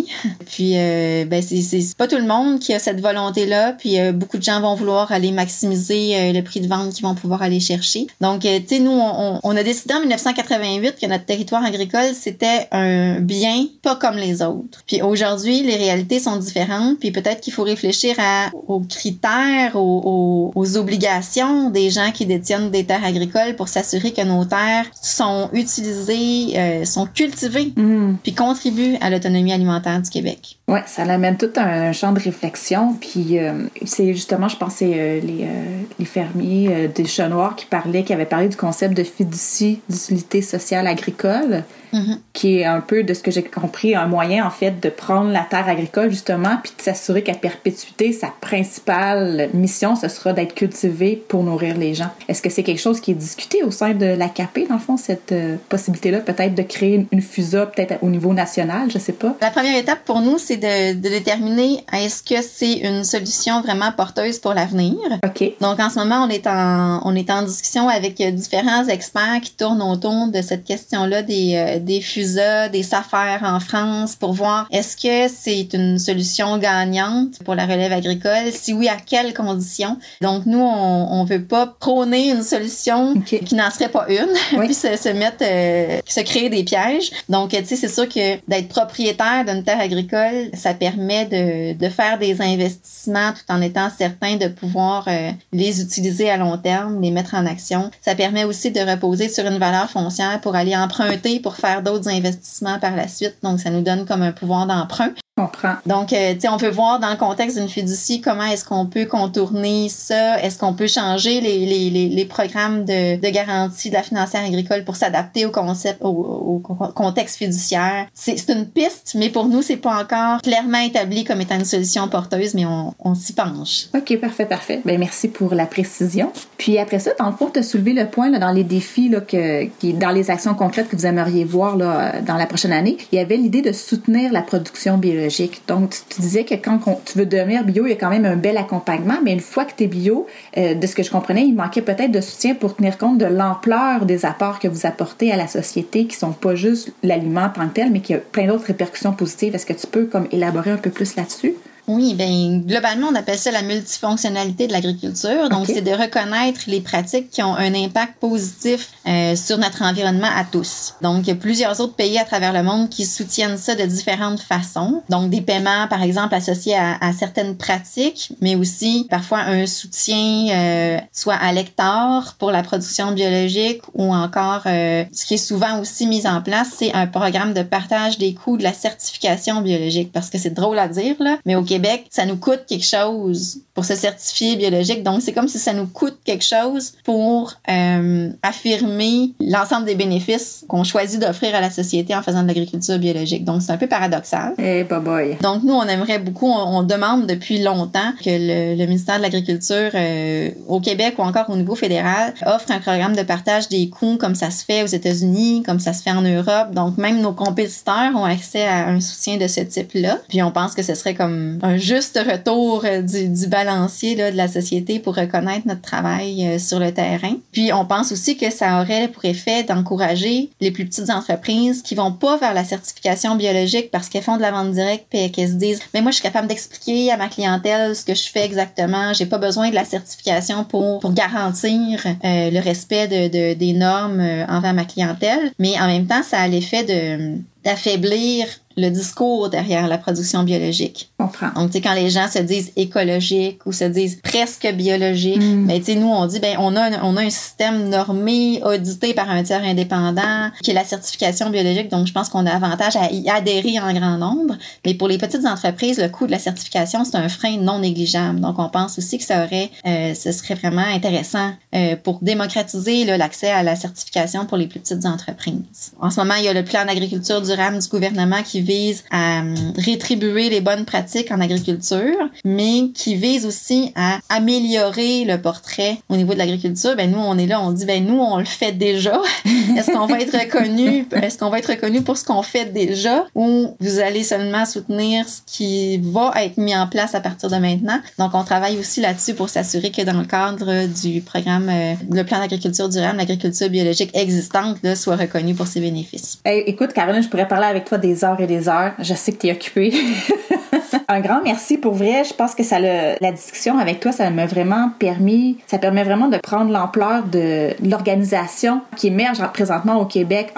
Puis 0.46 0.72
euh, 0.76 1.24
ben 1.24 1.42
c'est 1.42 1.96
pas 1.96 2.06
tout 2.08 2.16
le 2.16 2.26
monde 2.26 2.58
qui 2.60 2.72
a 2.74 2.78
cette 2.78 3.00
volonté-là 3.00 3.72
puis 3.72 3.98
euh, 3.98 4.12
beaucoup 4.12 4.38
de 4.38 4.42
gens 4.42 4.60
vont 4.60 4.74
vouloir 4.74 5.10
aller 5.12 5.32
maximiser 5.32 6.16
euh, 6.16 6.32
le 6.32 6.42
prix 6.42 6.60
de 6.60 6.68
vente 6.68 6.92
qu'ils 6.92 7.04
vont 7.04 7.14
pouvoir 7.14 7.42
aller 7.42 7.60
chercher. 7.60 8.06
Donc 8.20 8.44
euh, 8.44 8.58
tu 8.60 8.76
sais 8.76 8.78
nous 8.80 8.90
on, 8.92 9.40
on- 9.42 9.56
a 9.56 9.62
décidé 9.62 9.94
en 9.94 10.00
1988 10.00 10.96
que 11.00 11.06
notre 11.06 11.24
territoire 11.24 11.64
agricole 11.64 12.10
c'était 12.14 12.68
un 12.72 13.20
bien 13.20 13.66
pas 13.82 13.96
comme 13.96 14.16
les 14.16 14.42
autres. 14.42 14.82
Puis 14.86 15.02
aujourd'hui 15.02 15.62
les 15.62 15.76
réalités 15.76 16.18
sont 16.20 16.36
différentes 16.36 16.98
puis 16.98 17.10
peut-être 17.10 17.40
qu'il 17.40 17.52
faut 17.52 17.62
réfléchir 17.64 18.14
à, 18.18 18.50
aux 18.68 18.80
critères, 18.80 19.76
aux, 19.76 20.50
aux- 20.54 20.60
aux 20.60 20.76
obligations 20.76 21.70
des 21.70 21.90
gens 21.90 22.10
qui 22.12 22.26
détiennent 22.26 22.70
des 22.70 22.84
terres 22.84 23.04
agricoles 23.04 23.56
pour 23.56 23.68
s'assurer 23.68 24.12
que 24.12 24.22
nos 24.22 24.44
terres 24.44 24.86
sont 25.00 25.48
utilisées, 25.52 26.58
euh, 26.58 26.84
sont 26.84 27.06
cultivées 27.06 27.72
Hmm. 27.76 28.14
puis 28.22 28.32
contribuent 28.34 28.96
à 29.00 29.10
l'autonomie 29.10 29.52
alimentaire 29.52 29.81
du 29.82 30.10
Québec. 30.10 30.58
Ouais, 30.72 30.82
ça 30.86 31.04
l'amène 31.04 31.36
tout 31.36 31.50
un, 31.56 31.88
un 31.88 31.92
champ 31.92 32.12
de 32.12 32.18
réflexion. 32.18 32.96
Puis 32.98 33.38
euh, 33.38 33.52
c'est 33.84 34.14
justement, 34.14 34.48
je 34.48 34.56
pense, 34.56 34.76
c'est 34.76 34.94
euh, 34.94 35.20
les, 35.20 35.44
euh, 35.44 35.80
les 35.98 36.04
fermiers 36.06 36.88
des 36.94 37.04
Chats 37.04 37.28
Noirs 37.28 37.56
qui 37.56 37.66
parlaient, 37.66 38.04
qui 38.04 38.14
avaient 38.14 38.24
parlé 38.24 38.48
du 38.48 38.56
concept 38.56 38.96
de 38.96 39.04
fiducie 39.04 39.80
d'utilité 39.90 40.40
sociale 40.40 40.86
agricole, 40.86 41.64
Mhm. 41.92 42.20
qui 42.32 42.58
est 42.58 42.64
un 42.64 42.80
peu, 42.80 43.02
de 43.02 43.12
ce 43.12 43.22
que 43.22 43.30
j'ai 43.30 43.42
compris, 43.42 43.94
un 43.94 44.06
moyen 44.06 44.46
en 44.46 44.50
fait 44.50 44.80
de 44.82 44.88
prendre 44.88 45.30
la 45.30 45.40
terre 45.48 45.68
agricole 45.68 46.10
justement, 46.10 46.56
puis 46.62 46.72
de 46.76 46.82
s'assurer 46.82 47.22
qu'à 47.22 47.34
perpétuité, 47.34 48.12
sa 48.12 48.28
principale 48.40 49.50
mission, 49.52 49.94
ce 49.94 50.08
sera 50.08 50.32
d'être 50.32 50.54
cultivée 50.54 51.22
pour 51.28 51.44
nourrir 51.44 51.76
les 51.76 51.92
gens. 51.92 52.08
Est-ce 52.28 52.40
que 52.40 52.48
c'est 52.48 52.62
quelque 52.62 52.80
chose 52.80 53.00
qui 53.00 53.10
est 53.10 53.14
discuté 53.14 53.62
au 53.62 53.70
sein 53.70 53.92
de 53.92 54.06
l'AKP, 54.06 54.68
dans 54.68 54.76
le 54.76 54.80
fond, 54.80 54.96
cette 54.96 55.34
possibilité-là, 55.68 56.20
peut-être 56.20 56.54
de 56.54 56.62
créer 56.62 57.06
une 57.12 57.20
FUSA, 57.20 57.66
peut-être 57.66 58.02
au 58.02 58.08
niveau 58.08 58.32
national, 58.32 58.90
je 58.90 58.98
sais 58.98 59.12
pas? 59.12 59.36
La 59.42 59.50
première 59.50 59.76
étape 59.76 60.02
pour 60.06 60.20
nous, 60.20 60.38
c'est 60.38 60.56
de, 60.62 60.94
de 60.94 61.08
déterminer 61.08 61.84
est-ce 61.92 62.22
que 62.22 62.40
c'est 62.42 62.74
une 62.74 63.04
solution 63.04 63.60
vraiment 63.60 63.92
porteuse 63.92 64.38
pour 64.38 64.54
l'avenir? 64.54 64.96
OK. 65.24 65.52
Donc 65.60 65.80
en 65.80 65.90
ce 65.90 65.98
moment, 65.98 66.24
on 66.24 66.28
est 66.30 66.46
en 66.46 67.00
on 67.04 67.14
est 67.14 67.30
en 67.30 67.42
discussion 67.42 67.88
avec 67.88 68.20
euh, 68.20 68.30
différents 68.30 68.86
experts 68.86 69.40
qui 69.42 69.52
tournent 69.52 69.82
autour 69.82 70.28
de 70.28 70.40
cette 70.42 70.64
question-là 70.64 71.22
des 71.22 71.54
euh, 71.56 71.78
des 71.80 72.00
FUSA, 72.00 72.68
des 72.68 72.82
SAFER 72.82 73.38
en 73.44 73.60
France 73.60 74.14
pour 74.16 74.32
voir 74.32 74.66
est-ce 74.70 74.96
que 74.96 75.32
c'est 75.34 75.68
une 75.74 75.98
solution 75.98 76.58
gagnante 76.58 77.38
pour 77.44 77.54
la 77.54 77.64
relève 77.66 77.92
agricole, 77.92 78.52
si 78.52 78.72
oui 78.72 78.88
à 78.88 78.96
quelles 78.96 79.34
conditions? 79.34 79.98
Donc 80.20 80.46
nous 80.46 80.60
on 80.60 81.08
on 81.20 81.24
veut 81.24 81.44
pas 81.44 81.66
prôner 81.66 82.30
une 82.30 82.42
solution 82.42 83.14
qui 83.22 83.54
n'en 83.54 83.70
serait 83.70 83.88
pas 83.88 84.06
une 84.08 84.28
Oui. 84.58 84.66
puis 84.66 84.74
se, 84.74 84.96
se 84.96 85.08
mettre 85.08 85.42
euh, 85.42 85.98
se 86.06 86.20
créer 86.20 86.48
des 86.50 86.64
pièges. 86.64 87.10
Donc 87.28 87.50
tu 87.50 87.64
sais 87.64 87.76
c'est 87.76 87.88
sûr 87.88 88.08
que 88.08 88.36
d'être 88.48 88.68
propriétaire 88.68 89.44
d'une 89.46 89.62
terre 89.64 89.80
agricole, 89.80 90.41
ça 90.54 90.74
permet 90.74 91.26
de 91.74 91.88
faire 91.88 92.18
des 92.18 92.40
investissements 92.40 93.32
tout 93.32 93.52
en 93.52 93.60
étant 93.60 93.88
certain 93.90 94.36
de 94.36 94.48
pouvoir 94.48 95.04
euh, 95.08 95.30
les 95.52 95.80
utiliser 95.80 96.30
à 96.30 96.36
long 96.36 96.58
terme, 96.58 97.00
les 97.00 97.10
mettre 97.10 97.34
en 97.34 97.46
action. 97.46 97.90
Ça 98.00 98.14
permet 98.14 98.44
aussi 98.44 98.70
de 98.70 98.80
reposer 98.80 99.28
sur 99.28 99.46
une 99.46 99.58
valeur 99.58 99.90
foncière 99.90 100.40
pour 100.40 100.54
aller 100.54 100.76
emprunter 100.76 101.40
pour 101.40 101.56
faire 101.56 101.82
d'autres 101.82 102.08
investissements 102.08 102.78
par 102.78 102.96
la 102.96 103.08
suite. 103.08 103.36
Donc, 103.42 103.60
ça 103.60 103.70
nous 103.70 103.82
donne 103.82 104.06
comme 104.06 104.22
un 104.22 104.32
pouvoir 104.32 104.66
d'emprunt. 104.66 105.12
Comprends. 105.34 105.76
Donc, 105.86 106.12
euh, 106.12 106.34
tu 106.34 106.40
sais, 106.40 106.48
on 106.50 106.58
peut 106.58 106.68
voir 106.68 107.00
dans 107.00 107.10
le 107.10 107.16
contexte 107.16 107.56
d'une 107.56 107.68
fiducie 107.68 108.20
comment 108.20 108.44
est-ce 108.44 108.66
qu'on 108.66 108.84
peut 108.84 109.06
contourner 109.06 109.88
ça, 109.88 110.38
est-ce 110.42 110.58
qu'on 110.58 110.74
peut 110.74 110.86
changer 110.86 111.40
les, 111.40 111.64
les, 111.64 111.88
les, 111.88 112.10
les 112.10 112.24
programmes 112.26 112.84
de, 112.84 113.18
de 113.18 113.30
garantie 113.30 113.88
de 113.88 113.94
la 113.94 114.02
financière 114.02 114.44
agricole 114.44 114.84
pour 114.84 114.94
s'adapter 114.94 115.46
au 115.46 115.50
concept, 115.50 116.02
au, 116.02 116.08
au 116.08 116.58
con- 116.58 116.92
contexte 116.94 117.36
fiduciaire? 117.38 118.08
C'est 118.12 118.46
une 118.50 118.66
piste, 118.66 119.12
mais 119.14 119.30
pour 119.30 119.46
nous, 119.46 119.62
c'est 119.62 119.78
pas 119.78 120.02
encore 120.02 120.42
clairement 120.42 120.80
établi 120.80 121.24
comme 121.24 121.40
étant 121.40 121.54
une 121.54 121.64
solution 121.64 122.08
porteuse, 122.08 122.52
mais 122.52 122.66
on, 122.66 122.92
on 122.98 123.14
s'y 123.14 123.32
penche. 123.32 123.86
OK, 123.96 124.14
parfait, 124.20 124.44
parfait. 124.44 124.82
Ben, 124.84 124.98
merci 124.98 125.28
pour 125.28 125.54
la 125.54 125.64
précision. 125.64 126.30
Puis 126.58 126.76
après 126.76 126.98
ça, 126.98 127.12
dans 127.18 127.30
le 127.30 127.36
fond, 127.36 127.48
tu 127.50 127.58
as 127.58 127.62
soulevé 127.62 127.94
le 127.94 128.06
point 128.06 128.28
là, 128.28 128.38
dans 128.38 128.52
les 128.52 128.64
défis, 128.64 129.08
là, 129.08 129.22
que, 129.22 129.64
qui, 129.78 129.94
dans 129.94 130.10
les 130.10 130.30
actions 130.30 130.52
concrètes 130.52 130.90
que 130.90 130.96
vous 130.96 131.06
aimeriez 131.06 131.44
voir 131.44 131.78
là, 131.78 132.20
dans 132.20 132.36
la 132.36 132.44
prochaine 132.44 132.74
année. 132.74 132.98
Il 133.12 133.16
y 133.16 133.18
avait 133.18 133.38
l'idée 133.38 133.62
de 133.62 133.72
soutenir 133.72 134.30
la 134.30 134.42
production 134.42 134.98
biologique. 134.98 135.21
Donc, 135.68 135.90
tu, 135.90 136.20
disais 136.20 136.44
que 136.44 136.54
quand 136.54 136.78
tu 137.04 137.18
veux 137.18 137.26
devenir 137.26 137.64
bio, 137.64 137.86
il 137.86 137.90
y 137.90 137.92
a 137.92 137.96
quand 137.96 138.10
même 138.10 138.24
un 138.24 138.36
bel 138.36 138.56
accompagnement, 138.56 139.18
mais 139.22 139.32
une 139.32 139.40
fois 139.40 139.64
que 139.64 139.72
tu 139.76 139.84
es 139.84 139.86
bio, 139.86 140.26
euh, 140.56 140.74
de 140.74 140.86
ce 140.86 140.94
que 140.94 141.02
je 141.02 141.10
comprenais, 141.10 141.44
il 141.44 141.54
manquait 141.54 141.82
peut-être 141.82 142.10
de 142.10 142.20
soutien 142.20 142.54
pour 142.54 142.76
tenir 142.76 142.98
compte 142.98 143.18
de 143.18 143.26
l'ampleur 143.26 144.06
des 144.06 144.24
apports 144.24 144.58
que 144.58 144.68
vous 144.68 144.86
apportez 144.86 145.32
à 145.32 145.36
la 145.36 145.46
société, 145.46 146.06
qui 146.06 146.16
sont 146.16 146.32
pas 146.32 146.54
juste 146.54 146.92
l'aliment 147.02 147.44
en 147.44 147.50
tant 147.50 147.68
que 147.68 147.74
tel, 147.74 147.90
mais 147.90 148.00
qui 148.00 148.14
a 148.14 148.18
plein 148.18 148.46
d'autres 148.46 148.66
répercussions 148.66 149.12
positives. 149.12 149.54
Est-ce 149.54 149.66
que 149.66 149.72
tu 149.72 149.86
peux 149.86 150.04
comme 150.04 150.26
élaborer 150.30 150.70
un 150.70 150.76
peu 150.76 150.90
plus 150.90 151.16
là-dessus? 151.16 151.54
Oui, 151.88 152.14
ben 152.14 152.62
globalement, 152.64 153.08
on 153.10 153.14
appelle 153.14 153.38
ça 153.38 153.50
la 153.50 153.62
multifonctionnalité 153.62 154.66
de 154.68 154.72
l'agriculture. 154.72 155.48
Donc, 155.48 155.62
Ok. 155.68 155.72
c'est 155.74 155.82
de 155.82 155.90
reconnaître 155.90 156.60
les 156.68 156.80
pratiques 156.80 157.30
qui 157.30 157.42
ont 157.42 157.56
un 157.56 157.74
impact 157.74 158.14
positif 158.20 158.90
euh, 159.08 159.34
sur 159.36 159.58
notre 159.58 159.82
environnement 159.82 160.28
à 160.34 160.44
tous. 160.44 160.94
Donc, 161.02 161.22
il 161.22 161.28
y 161.28 161.32
a 161.32 161.34
plusieurs 161.34 161.80
autres 161.80 161.94
pays 161.94 162.18
à 162.18 162.24
travers 162.24 162.52
le 162.52 162.62
monde 162.62 162.88
qui 162.88 163.04
soutiennent 163.04 163.58
ça 163.58 163.74
de 163.74 163.84
différentes 163.84 164.40
façons. 164.40 165.02
Donc, 165.08 165.30
des 165.30 165.40
paiements, 165.40 165.88
par 165.88 166.02
exemple, 166.02 166.34
associés 166.34 166.76
à, 166.76 166.96
à 167.00 167.12
certaines 167.12 167.56
pratiques, 167.56 168.32
mais 168.40 168.54
aussi 168.54 169.06
parfois 169.10 169.40
un 169.40 169.66
soutien 169.66 170.48
euh, 170.50 170.98
soit 171.12 171.34
à 171.34 171.52
l'hectare 171.52 172.36
pour 172.38 172.50
la 172.52 172.62
production 172.62 173.10
biologique 173.12 173.82
ou 173.94 174.14
encore, 174.14 174.62
euh, 174.66 175.04
ce 175.12 175.26
qui 175.26 175.34
est 175.34 175.36
souvent 175.36 175.80
aussi 175.80 176.06
mis 176.06 176.26
en 176.26 176.40
place, 176.42 176.68
c'est 176.78 176.92
un 176.94 177.06
programme 177.08 177.54
de 177.54 177.62
partage 177.62 178.18
des 178.18 178.34
coûts 178.34 178.56
de 178.56 178.62
la 178.62 178.72
certification 178.72 179.60
biologique. 179.62 180.12
Parce 180.12 180.30
que 180.30 180.38
c'est 180.38 180.54
drôle 180.54 180.78
à 180.78 180.88
dire, 180.88 181.16
là, 181.18 181.38
mais 181.44 181.56
au 181.56 181.62
Québec, 181.72 182.06
ça 182.10 182.26
nous 182.26 182.36
coûte 182.36 182.64
quelque 182.68 182.84
chose 182.84 183.62
pour 183.74 183.86
se 183.86 183.94
certifier 183.94 184.56
biologique. 184.56 185.02
Donc, 185.02 185.22
c'est 185.22 185.32
comme 185.32 185.48
si 185.48 185.58
ça 185.58 185.72
nous 185.72 185.86
coûte 185.86 186.18
quelque 186.24 186.44
chose 186.44 186.92
pour 187.04 187.54
euh, 187.70 188.28
affirmer 188.42 189.32
l'ensemble 189.40 189.86
des 189.86 189.94
bénéfices 189.94 190.64
qu'on 190.68 190.84
choisit 190.84 191.18
d'offrir 191.18 191.54
à 191.54 191.60
la 191.62 191.70
société 191.70 192.14
en 192.14 192.20
faisant 192.20 192.42
de 192.42 192.48
l'agriculture 192.48 192.98
biologique. 192.98 193.44
Donc, 193.44 193.62
c'est 193.62 193.72
un 193.72 193.78
peu 193.78 193.86
paradoxal. 193.86 194.52
Eh, 194.58 194.80
hey, 194.80 194.84
boy. 194.84 195.38
Donc, 195.42 195.62
nous, 195.62 195.72
on 195.72 195.84
aimerait 195.84 196.18
beaucoup, 196.18 196.48
on, 196.48 196.80
on 196.80 196.82
demande 196.82 197.26
depuis 197.26 197.62
longtemps 197.62 198.12
que 198.22 198.28
le, 198.28 198.76
le 198.78 198.86
ministère 198.86 199.16
de 199.16 199.22
l'Agriculture 199.22 199.90
euh, 199.94 200.50
au 200.68 200.80
Québec 200.80 201.14
ou 201.16 201.22
encore 201.22 201.48
au 201.48 201.56
niveau 201.56 201.74
fédéral 201.74 202.34
offre 202.44 202.70
un 202.70 202.78
programme 202.80 203.16
de 203.16 203.22
partage 203.22 203.68
des 203.68 203.88
coûts 203.88 204.18
comme 204.18 204.34
ça 204.34 204.50
se 204.50 204.64
fait 204.64 204.82
aux 204.82 204.86
États-Unis, 204.86 205.62
comme 205.64 205.80
ça 205.80 205.94
se 205.94 206.02
fait 206.02 206.10
en 206.10 206.20
Europe. 206.20 206.72
Donc, 206.72 206.98
même 206.98 207.22
nos 207.22 207.32
compétiteurs 207.32 208.14
ont 208.14 208.24
accès 208.24 208.66
à 208.66 208.88
un 208.88 209.00
soutien 209.00 209.38
de 209.38 209.46
ce 209.46 209.60
type-là. 209.60 210.18
Puis, 210.28 210.42
on 210.42 210.50
pense 210.50 210.74
que 210.74 210.82
ce 210.82 210.94
serait 210.94 211.14
comme 211.14 211.58
un 211.62 211.76
juste 211.76 212.18
retour 212.18 212.84
euh, 212.84 213.02
du, 213.02 213.28
du 213.28 213.46
balancier 213.46 214.16
là, 214.16 214.30
de 214.30 214.36
la 214.36 214.48
société 214.48 214.98
pour 214.98 215.14
reconnaître 215.14 215.66
notre 215.66 215.80
travail 215.80 216.46
euh, 216.46 216.58
sur 216.58 216.78
le 216.78 216.92
terrain. 216.92 217.36
Puis, 217.52 217.72
on 217.72 217.84
pense 217.84 218.12
aussi 218.12 218.36
que 218.36 218.50
ça 218.50 218.80
aurait 218.80 219.08
pour 219.08 219.24
effet 219.24 219.62
d'encourager 219.62 220.50
les 220.60 220.70
plus 220.70 220.84
petites 220.84 221.10
entreprises 221.10 221.82
qui 221.82 221.94
vont 221.94 222.12
pas 222.12 222.36
vers 222.36 222.54
la 222.54 222.64
certification 222.64 223.36
biologique 223.36 223.90
parce 223.90 224.08
qu'elles 224.08 224.22
font 224.22 224.36
de 224.36 224.42
la 224.42 224.50
vente 224.50 224.72
directe 224.72 225.06
puis 225.10 225.30
qu'elles 225.30 225.48
se 225.48 225.54
disent 225.54 225.80
mais 225.94 226.02
moi 226.02 226.10
je 226.10 226.16
suis 226.16 226.22
capable 226.22 226.48
d'expliquer 226.48 227.10
à 227.10 227.16
ma 227.16 227.28
clientèle 227.28 227.94
ce 227.94 228.04
que 228.04 228.14
je 228.14 228.28
fais 228.28 228.44
exactement 228.44 229.12
j'ai 229.12 229.26
pas 229.26 229.38
besoin 229.38 229.70
de 229.70 229.74
la 229.74 229.84
certification 229.84 230.64
pour, 230.64 231.00
pour 231.00 231.12
garantir 231.12 232.00
euh, 232.06 232.50
le 232.50 232.60
respect 232.60 233.08
de, 233.08 233.28
de, 233.28 233.54
des 233.54 233.72
normes 233.72 234.20
euh, 234.20 234.46
envers 234.46 234.74
ma 234.74 234.84
clientèle 234.84 235.52
mais 235.58 235.80
en 235.80 235.86
même 235.86 236.06
temps 236.06 236.22
ça 236.22 236.40
a 236.40 236.48
l'effet 236.48 236.84
de 236.84 237.38
d'affaiblir 237.64 238.46
le 238.76 238.88
discours 238.90 239.48
derrière 239.48 239.88
la 239.88 239.98
production 239.98 240.42
biologique. 240.44 241.10
Comprends. 241.18 241.50
Donc, 241.54 241.70
tu 241.70 241.72
sais, 241.74 241.80
quand 241.80 241.94
les 241.94 242.10
gens 242.10 242.28
se 242.28 242.38
disent 242.38 242.72
écologique 242.76 243.64
ou 243.66 243.72
se 243.72 243.84
disent 243.84 244.20
presque 244.22 244.66
biologique, 244.72 245.42
mm. 245.42 245.66
ben, 245.66 245.78
tu 245.78 245.92
sais, 245.92 245.94
nous, 245.94 246.08
on 246.08 246.26
dit, 246.26 246.40
ben, 246.40 246.56
on 246.58 246.74
a, 246.76 246.82
un, 246.82 247.02
on 247.02 247.16
a 247.16 247.22
un 247.22 247.30
système 247.30 247.88
normé, 247.88 248.62
audité 248.64 249.14
par 249.14 249.30
un 249.30 249.42
tiers 249.42 249.62
indépendant, 249.62 250.50
qui 250.62 250.70
est 250.70 250.74
la 250.74 250.84
certification 250.84 251.50
biologique. 251.50 251.90
Donc, 251.90 252.06
je 252.06 252.12
pense 252.12 252.28
qu'on 252.28 252.46
a 252.46 252.50
avantage 252.50 252.96
à 252.96 253.10
y 253.10 253.28
adhérer 253.28 253.78
en 253.80 253.92
grand 253.92 254.18
nombre. 254.18 254.56
Mais 254.84 254.94
pour 254.94 255.08
les 255.08 255.18
petites 255.18 255.44
entreprises, 255.46 255.98
le 255.98 256.08
coût 256.08 256.26
de 256.26 256.32
la 256.32 256.38
certification, 256.38 257.04
c'est 257.04 257.16
un 257.16 257.28
frein 257.28 257.58
non 257.58 257.78
négligeable. 257.78 258.40
Donc, 258.40 258.58
on 258.58 258.68
pense 258.68 258.98
aussi 258.98 259.18
que 259.18 259.24
ça 259.24 259.44
aurait, 259.44 259.70
euh, 259.86 260.14
ce 260.14 260.32
serait 260.32 260.54
vraiment 260.54 260.82
intéressant 260.82 261.52
euh, 261.74 261.96
pour 261.96 262.20
démocratiser 262.22 263.04
l'accès 263.04 263.50
à 263.50 263.62
la 263.62 263.76
certification 263.76 264.46
pour 264.46 264.56
les 264.56 264.66
plus 264.66 264.80
petites 264.80 265.04
entreprises. 265.04 265.92
En 266.00 266.10
ce 266.10 266.20
moment, 266.20 266.34
il 266.38 266.44
y 266.44 266.48
a 266.48 266.52
le 266.52 266.64
plan 266.64 266.84
d'agriculture 266.84 267.40
durable 267.52 267.78
du 267.78 267.88
gouvernement 267.88 268.42
qui 268.42 268.60
vise 268.60 269.04
à 269.10 269.40
hum, 269.40 269.54
rétribuer 269.76 270.48
les 270.48 270.60
bonnes 270.60 270.84
pratiques 270.84 271.30
en 271.30 271.40
agriculture, 271.40 272.16
mais 272.44 272.90
qui 272.94 273.14
vise 273.14 273.46
aussi 273.46 273.92
à 273.94 274.18
améliorer 274.28 275.24
le 275.24 275.40
portrait 275.40 275.98
au 276.08 276.16
niveau 276.16 276.32
de 276.32 276.38
l'agriculture. 276.38 276.96
Ben 276.96 277.10
nous, 277.10 277.18
on 277.18 277.36
est 277.38 277.46
là, 277.46 277.60
on 277.60 277.72
dit 277.72 277.84
ben 277.84 278.04
nous, 278.04 278.18
on 278.18 278.38
le 278.38 278.44
fait 278.44 278.72
déjà. 278.72 279.20
Est-ce 279.76 279.90
qu'on 279.90 280.06
va 280.06 280.20
être 280.20 280.36
reconnu 280.36 281.06
Est-ce 281.12 281.38
qu'on 281.38 281.50
va 281.50 281.58
être 281.58 281.70
reconnu 281.70 282.02
pour 282.02 282.16
ce 282.16 282.24
qu'on 282.24 282.42
fait 282.42 282.72
déjà, 282.72 283.26
ou 283.34 283.76
vous 283.80 283.98
allez 284.00 284.24
seulement 284.24 284.64
soutenir 284.64 285.28
ce 285.28 285.40
qui 285.46 285.98
va 285.98 286.32
être 286.36 286.56
mis 286.56 286.74
en 286.76 286.86
place 286.86 287.14
à 287.14 287.20
partir 287.20 287.50
de 287.50 287.56
maintenant? 287.56 288.00
Donc, 288.18 288.32
on 288.34 288.44
travaille 288.44 288.78
aussi 288.78 289.00
là-dessus 289.00 289.34
pour 289.34 289.48
s'assurer 289.48 289.90
que 289.90 290.02
dans 290.02 290.18
le 290.18 290.24
cadre 290.24 290.86
du 290.86 291.20
programme, 291.20 291.68
euh, 291.68 291.94
le 292.10 292.24
plan 292.24 292.38
d'agriculture 292.38 292.88
durable, 292.88 293.18
l'agriculture 293.18 293.68
biologique 293.68 294.10
existante 294.14 294.78
là, 294.82 294.96
soit 294.96 295.16
reconnue 295.16 295.54
pour 295.54 295.66
ses 295.66 295.80
bénéfices. 295.80 296.38
Hey, 296.44 296.62
écoute, 296.66 296.92
Caroline, 296.92 297.22
je 297.22 297.28
pourrais 297.28 297.41
parler 297.46 297.66
avec 297.66 297.84
toi 297.84 297.98
des 297.98 298.24
heures 298.24 298.40
et 298.40 298.46
des 298.46 298.68
heures. 298.68 298.92
Je 298.98 299.14
sais 299.14 299.32
que 299.32 299.38
tu 299.38 299.46
es 299.48 299.52
occupée. 299.52 299.92
un 301.08 301.20
grand 301.20 301.42
merci 301.42 301.78
pour 301.78 301.94
vrai. 301.94 302.24
Je 302.24 302.34
pense 302.34 302.54
que 302.54 302.62
ça 302.62 302.78
le, 302.78 303.16
la 303.20 303.32
discussion 303.32 303.78
avec 303.78 304.00
toi, 304.00 304.12
ça 304.12 304.30
m'a 304.30 304.46
vraiment 304.46 304.90
permis, 304.98 305.58
ça 305.66 305.78
permet 305.78 306.04
vraiment 306.04 306.28
de 306.28 306.38
prendre 306.38 306.70
l'ampleur 306.70 307.24
de 307.24 307.70
l'organisation 307.82 308.80
qui 308.96 309.08
émerge 309.08 309.42
présentement 309.52 310.00
au 310.00 310.04
Québec 310.04 310.52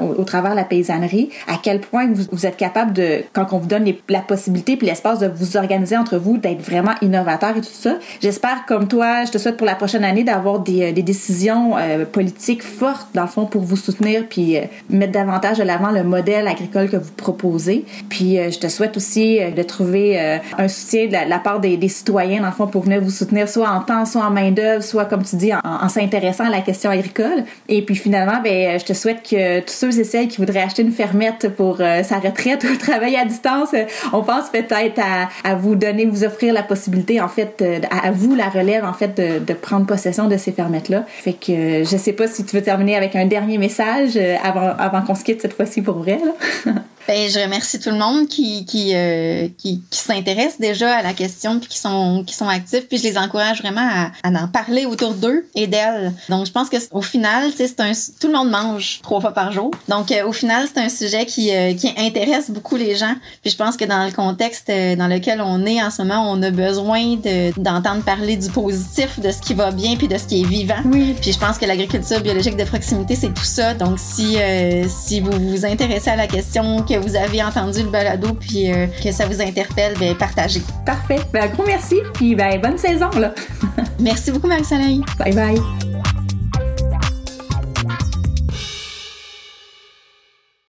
au, 0.00 0.24
travers 0.24 0.52
de 0.52 0.56
la 0.56 0.64
paysannerie. 0.64 1.30
À 1.48 1.56
quel 1.62 1.80
point 1.80 2.08
vous, 2.30 2.46
êtes 2.46 2.56
capable 2.56 2.92
de, 2.92 3.22
quand 3.32 3.46
on 3.52 3.58
vous 3.58 3.66
donne 3.66 3.86
la 4.08 4.20
possibilité 4.20 4.76
puis 4.76 4.86
l'espace 4.86 5.18
de 5.18 5.28
vous 5.28 5.56
organiser 5.56 5.96
entre 5.96 6.16
vous, 6.16 6.38
d'être 6.38 6.62
vraiment 6.62 6.92
innovateur 7.02 7.56
et 7.56 7.60
tout 7.60 7.66
ça. 7.72 7.96
J'espère, 8.20 8.64
comme 8.66 8.88
toi, 8.88 9.24
je 9.24 9.32
te 9.32 9.38
souhaite 9.38 9.56
pour 9.56 9.66
la 9.66 9.74
prochaine 9.74 10.04
année 10.04 10.24
d'avoir 10.24 10.60
des, 10.60 10.92
des 10.92 11.02
décisions 11.02 11.76
euh, 11.76 12.04
politiques 12.04 12.62
fortes 12.62 13.08
dans 13.14 13.22
le 13.22 13.28
fond 13.28 13.46
pour 13.46 13.62
vous 13.62 13.76
soutenir 13.76 14.24
puis 14.28 14.56
euh, 14.56 14.62
mettre 14.90 15.12
davantage 15.12 15.58
de 15.58 15.62
l'avant 15.62 15.90
le 15.90 16.04
modèle 16.04 16.46
agricole 16.48 16.88
que 16.88 16.96
vous 16.96 17.12
proposez. 17.12 17.84
Puis 18.08 18.38
euh, 18.38 18.50
je 18.50 18.58
te 18.58 18.68
souhaite 18.68 18.96
aussi 18.96 19.40
de 19.50 19.62
trouver 19.62 20.20
euh, 20.20 20.38
un 20.58 20.68
soutien 20.68 21.06
de 21.06 21.28
la, 21.28 21.38
part 21.38 21.60
des, 21.60 21.88
citoyens, 21.88 22.40
dans 22.40 22.46
le 22.46 22.52
fond, 22.52 22.66
pour 22.66 22.82
venir 22.82 23.00
vous 23.00 23.10
soutenir 23.10 23.48
soit 23.48 23.68
en 23.68 23.80
temps, 23.80 24.04
soit 24.04 24.24
en 24.24 24.30
main-d'œuvre, 24.30 24.82
soit, 24.82 25.04
comme 25.04 25.22
tu 25.22 25.36
dis, 25.36 25.52
en, 25.52 25.88
s'intéressant 25.88 26.44
à 26.44 26.50
la 26.50 26.60
question 26.60 26.90
agricole. 26.90 27.44
Et 27.68 27.82
puis 27.82 27.96
finalement, 27.96 28.40
ben, 28.42 28.78
je 28.78 28.84
te 28.84 28.92
souhaite 28.92 29.22
que 29.22 29.60
tous 29.60 29.72
ceux 29.72 29.98
et 29.98 30.04
celles 30.04 30.28
qui 30.28 30.38
voudraient 30.38 30.62
acheter 30.62 30.82
une 30.82 30.92
fermette 30.92 31.48
pour 31.56 31.78
euh, 31.80 32.02
sa 32.02 32.18
retraite 32.18 32.64
ou 32.70 32.76
travailler 32.76 33.18
à 33.18 33.24
distance, 33.24 33.70
euh, 33.74 33.84
on 34.12 34.22
pense 34.22 34.50
peut-être 34.50 35.00
à, 35.44 35.54
vous 35.54 35.74
donner, 35.74 36.06
vous 36.06 36.24
offrir 36.24 36.54
la 36.54 36.62
possibilité, 36.62 37.20
en 37.20 37.28
fait, 37.28 37.62
à, 37.90 38.10
vous, 38.10 38.34
la 38.34 38.48
relève, 38.48 38.84
en 38.84 38.92
fait, 38.92 39.16
de, 39.16 39.52
prendre 39.54 39.86
possession 39.86 40.28
de 40.28 40.36
ces 40.36 40.50
fermettes-là. 40.50 41.04
Fait 41.06 41.34
que 41.34 41.84
je 41.84 41.96
sais 41.96 42.12
pas 42.12 42.26
si 42.26 42.44
tu 42.44 42.56
veux 42.56 42.62
terminer 42.62 42.96
avec 42.96 43.14
un 43.14 43.26
dernier 43.26 43.58
message 43.58 44.18
avant, 44.42 44.72
avant 44.78 45.02
qu'on 45.02 45.14
se 45.14 45.22
quitte 45.22 45.42
cette 45.42 45.52
fois-ci 45.52 45.82
pour 45.82 45.98
vrai. 45.98 46.18
Ben, 47.08 47.28
je 47.28 47.38
remercie 47.40 47.78
tout 47.80 47.90
le 47.90 47.98
monde 47.98 48.28
qui 48.28 48.64
qui 48.64 48.94
euh, 48.94 49.48
qui, 49.58 49.82
qui 49.90 49.98
s'intéresse 49.98 50.60
déjà 50.60 50.96
à 50.96 51.02
la 51.02 51.12
question 51.12 51.58
puis 51.58 51.68
qui 51.68 51.78
sont 51.78 52.24
qui 52.26 52.34
sont 52.34 52.48
actifs 52.48 52.88
puis 52.88 52.98
je 52.98 53.02
les 53.02 53.18
encourage 53.18 53.60
vraiment 53.60 53.86
à, 53.86 54.10
à 54.22 54.42
en 54.42 54.48
parler 54.48 54.86
autour 54.86 55.14
d'eux 55.14 55.46
et 55.54 55.66
d'elles. 55.66 56.12
Donc 56.28 56.46
je 56.46 56.52
pense 56.52 56.68
que 56.68 56.76
au 56.92 57.02
final, 57.02 57.50
c'est 57.56 57.80
un 57.80 57.92
tout 58.20 58.28
le 58.28 58.34
monde 58.34 58.50
mange 58.50 59.00
trois 59.02 59.20
fois 59.20 59.32
par 59.32 59.52
jour. 59.52 59.70
Donc 59.88 60.10
euh, 60.12 60.26
au 60.26 60.32
final, 60.32 60.66
c'est 60.72 60.80
un 60.80 60.88
sujet 60.88 61.26
qui 61.26 61.54
euh, 61.54 61.74
qui 61.74 61.92
intéresse 61.96 62.50
beaucoup 62.50 62.76
les 62.76 62.96
gens. 62.96 63.14
Puis 63.42 63.50
je 63.50 63.56
pense 63.56 63.76
que 63.76 63.84
dans 63.84 64.04
le 64.04 64.12
contexte 64.12 64.70
euh, 64.70 64.96
dans 64.96 65.08
lequel 65.08 65.40
on 65.40 65.64
est 65.66 65.82
en 65.82 65.90
ce 65.90 66.02
moment, 66.02 66.30
on 66.30 66.42
a 66.42 66.50
besoin 66.50 67.16
de 67.16 67.58
d'entendre 67.60 68.02
parler 68.02 68.36
du 68.36 68.48
positif, 68.48 69.18
de 69.20 69.30
ce 69.30 69.40
qui 69.40 69.54
va 69.54 69.70
bien 69.70 69.96
puis 69.96 70.08
de 70.08 70.16
ce 70.16 70.24
qui 70.24 70.42
est 70.42 70.46
vivant. 70.46 70.82
Oui. 70.84 71.14
Puis 71.20 71.32
je 71.32 71.38
pense 71.38 71.58
que 71.58 71.66
l'agriculture 71.66 72.20
biologique 72.20 72.56
de 72.56 72.64
proximité, 72.64 73.16
c'est 73.16 73.34
tout 73.34 73.44
ça. 73.44 73.74
Donc 73.74 73.98
si 73.98 74.36
euh, 74.38 74.86
si 74.88 75.20
vous 75.20 75.32
vous 75.32 75.66
intéressez 75.66 76.10
à 76.10 76.16
la 76.16 76.26
question 76.26 76.82
que 76.92 76.98
vous 76.98 77.16
avez 77.16 77.42
entendu 77.42 77.82
le 77.82 77.88
balado 77.88 78.34
puis 78.34 78.70
euh, 78.70 78.86
que 79.02 79.12
ça 79.12 79.24
vous 79.26 79.40
interpelle, 79.40 79.94
ben 79.98 80.14
partagez. 80.14 80.62
Parfait. 80.84 81.20
Ben, 81.32 81.44
un 81.44 81.46
gros 81.48 81.64
merci 81.66 82.00
puis 82.12 82.34
ben 82.34 82.60
bonne 82.60 82.76
saison 82.76 83.08
là. 83.18 83.32
merci 83.98 84.30
beaucoup 84.30 84.46
Marie-Soleil. 84.48 85.02
Bye 85.18 85.34
bye. 85.34 86.11